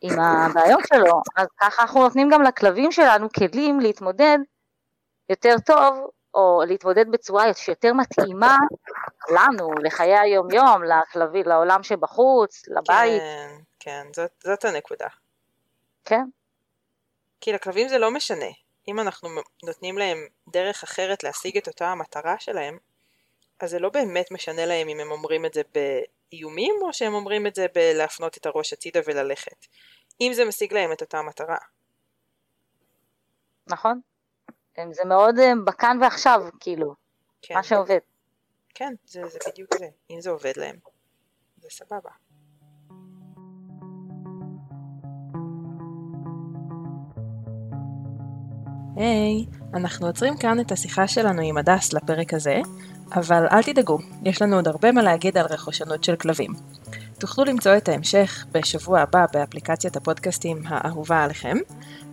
עם 0.00 0.20
הבעיות 0.20 0.80
שלו, 0.86 1.22
אז 1.36 1.46
ככה 1.60 1.82
אנחנו 1.82 2.00
נותנים 2.00 2.28
גם 2.32 2.42
לכלבים 2.42 2.92
שלנו 2.92 3.28
כלים 3.32 3.80
להתמודד 3.80 4.38
יותר 5.30 5.54
טוב, 5.66 6.10
או 6.34 6.62
להתמודד 6.66 7.10
בצורה 7.10 7.54
שיותר 7.54 7.92
מתאימה 7.92 8.56
לנו, 9.30 9.70
לחיי 9.82 10.18
היום 10.18 10.50
יום, 10.50 10.82
לכלבים, 10.84 11.46
לעולם 11.46 11.82
שבחוץ, 11.82 12.68
לבית, 12.68 13.22
כן, 13.22 13.56
כן, 13.80 14.06
זאת, 14.16 14.30
זאת 14.44 14.64
הנקודה. 14.64 15.06
כן, 16.04 16.24
כי 17.40 17.52
לכלבים 17.52 17.88
זה 17.88 17.98
לא 17.98 18.10
משנה. 18.10 18.46
אם 18.88 19.00
אנחנו 19.00 19.28
נותנים 19.64 19.98
להם 19.98 20.18
דרך 20.48 20.82
אחרת 20.82 21.24
להשיג 21.24 21.56
את 21.56 21.68
אותה 21.68 21.88
המטרה 21.88 22.34
שלהם, 22.38 22.78
אז 23.60 23.70
זה 23.70 23.78
לא 23.78 23.88
באמת 23.88 24.30
משנה 24.30 24.66
להם 24.66 24.88
אם 24.88 25.00
הם 25.00 25.10
אומרים 25.10 25.46
את 25.46 25.54
זה 25.54 25.62
באיומים, 25.74 26.74
או 26.82 26.92
שהם 26.92 27.14
אומרים 27.14 27.46
את 27.46 27.54
זה 27.54 27.66
בלהפנות 27.74 28.36
את 28.36 28.46
הראש 28.46 28.72
הצידה 28.72 29.00
וללכת. 29.06 29.66
אם 30.20 30.32
זה 30.34 30.44
משיג 30.44 30.74
להם 30.74 30.92
את 30.92 31.00
אותה 31.00 31.22
מטרה. 31.22 31.58
נכון? 33.66 34.00
זה 34.90 35.04
מאוד 35.04 35.38
אה, 35.38 35.52
בכאן 35.64 35.98
ועכשיו, 36.02 36.40
כאילו, 36.60 36.94
כן, 37.42 37.54
מה 37.54 37.62
שעובד. 37.62 37.98
כן, 38.74 38.94
זה, 39.04 39.26
זה 39.26 39.38
בדיוק 39.48 39.78
זה. 39.78 39.88
אם 40.10 40.20
זה 40.20 40.30
עובד 40.30 40.52
להם, 40.56 40.76
זה 41.56 41.68
סבבה. 41.70 42.10
היי, 48.98 49.46
hey, 49.50 49.76
אנחנו 49.76 50.06
עוצרים 50.06 50.36
כאן 50.36 50.60
את 50.60 50.72
השיחה 50.72 51.08
שלנו 51.08 51.42
עם 51.42 51.56
הדס 51.56 51.92
לפרק 51.92 52.34
הזה, 52.34 52.60
אבל 53.12 53.46
אל 53.52 53.62
תדאגו, 53.62 53.98
יש 54.24 54.42
לנו 54.42 54.56
עוד 54.56 54.68
הרבה 54.68 54.92
מה 54.92 55.02
להגיד 55.02 55.38
על 55.38 55.46
רכושנות 55.50 56.04
של 56.04 56.16
כלבים. 56.16 56.52
תוכלו 57.18 57.44
למצוא 57.44 57.76
את 57.76 57.88
ההמשך 57.88 58.46
בשבוע 58.52 59.00
הבא 59.00 59.24
באפליקציית 59.32 59.96
הפודקאסטים 59.96 60.62
האהובה 60.66 61.24
עליכם, 61.24 61.56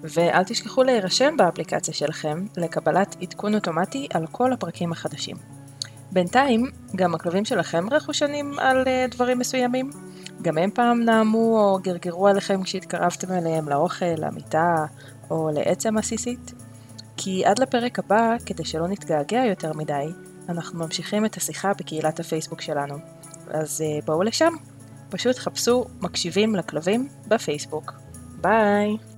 ואל 0.03 0.43
תשכחו 0.43 0.83
להירשם 0.83 1.37
באפליקציה 1.37 1.93
שלכם 1.93 2.45
לקבלת 2.57 3.15
עדכון 3.21 3.55
אוטומטי 3.55 4.07
על 4.13 4.27
כל 4.31 4.53
הפרקים 4.53 4.91
החדשים. 4.91 5.35
בינתיים, 6.11 6.71
גם 6.95 7.15
הכלבים 7.15 7.45
שלכם 7.45 7.85
רכושנים 7.91 8.59
על 8.59 8.83
uh, 8.83 9.15
דברים 9.15 9.39
מסוימים? 9.39 9.89
גם 10.41 10.57
הם 10.57 10.71
פעם 10.71 11.01
נעמו 11.01 11.59
או 11.59 11.79
גרגרו 11.81 12.27
עליכם 12.27 12.63
כשהתקרבתם 12.63 13.31
אליהם 13.31 13.69
לאוכל, 13.69 14.05
למיטה 14.17 14.85
או 15.29 15.49
לעצם 15.53 15.97
עסיסית? 15.97 16.64
כי 17.17 17.45
עד 17.45 17.59
לפרק 17.59 17.99
הבא, 17.99 18.35
כדי 18.45 18.65
שלא 18.65 18.87
נתגעגע 18.87 19.45
יותר 19.45 19.73
מדי, 19.73 20.05
אנחנו 20.49 20.79
ממשיכים 20.79 21.25
את 21.25 21.37
השיחה 21.37 21.73
בקהילת 21.73 22.19
הפייסבוק 22.19 22.61
שלנו. 22.61 22.95
אז 23.47 23.81
אה, 23.81 23.99
בואו 24.05 24.23
לשם. 24.23 24.53
פשוט 25.09 25.37
חפשו 25.37 25.85
מקשיבים 26.01 26.55
לכלבים 26.55 27.07
בפייסבוק. 27.27 27.93
ביי! 28.41 29.14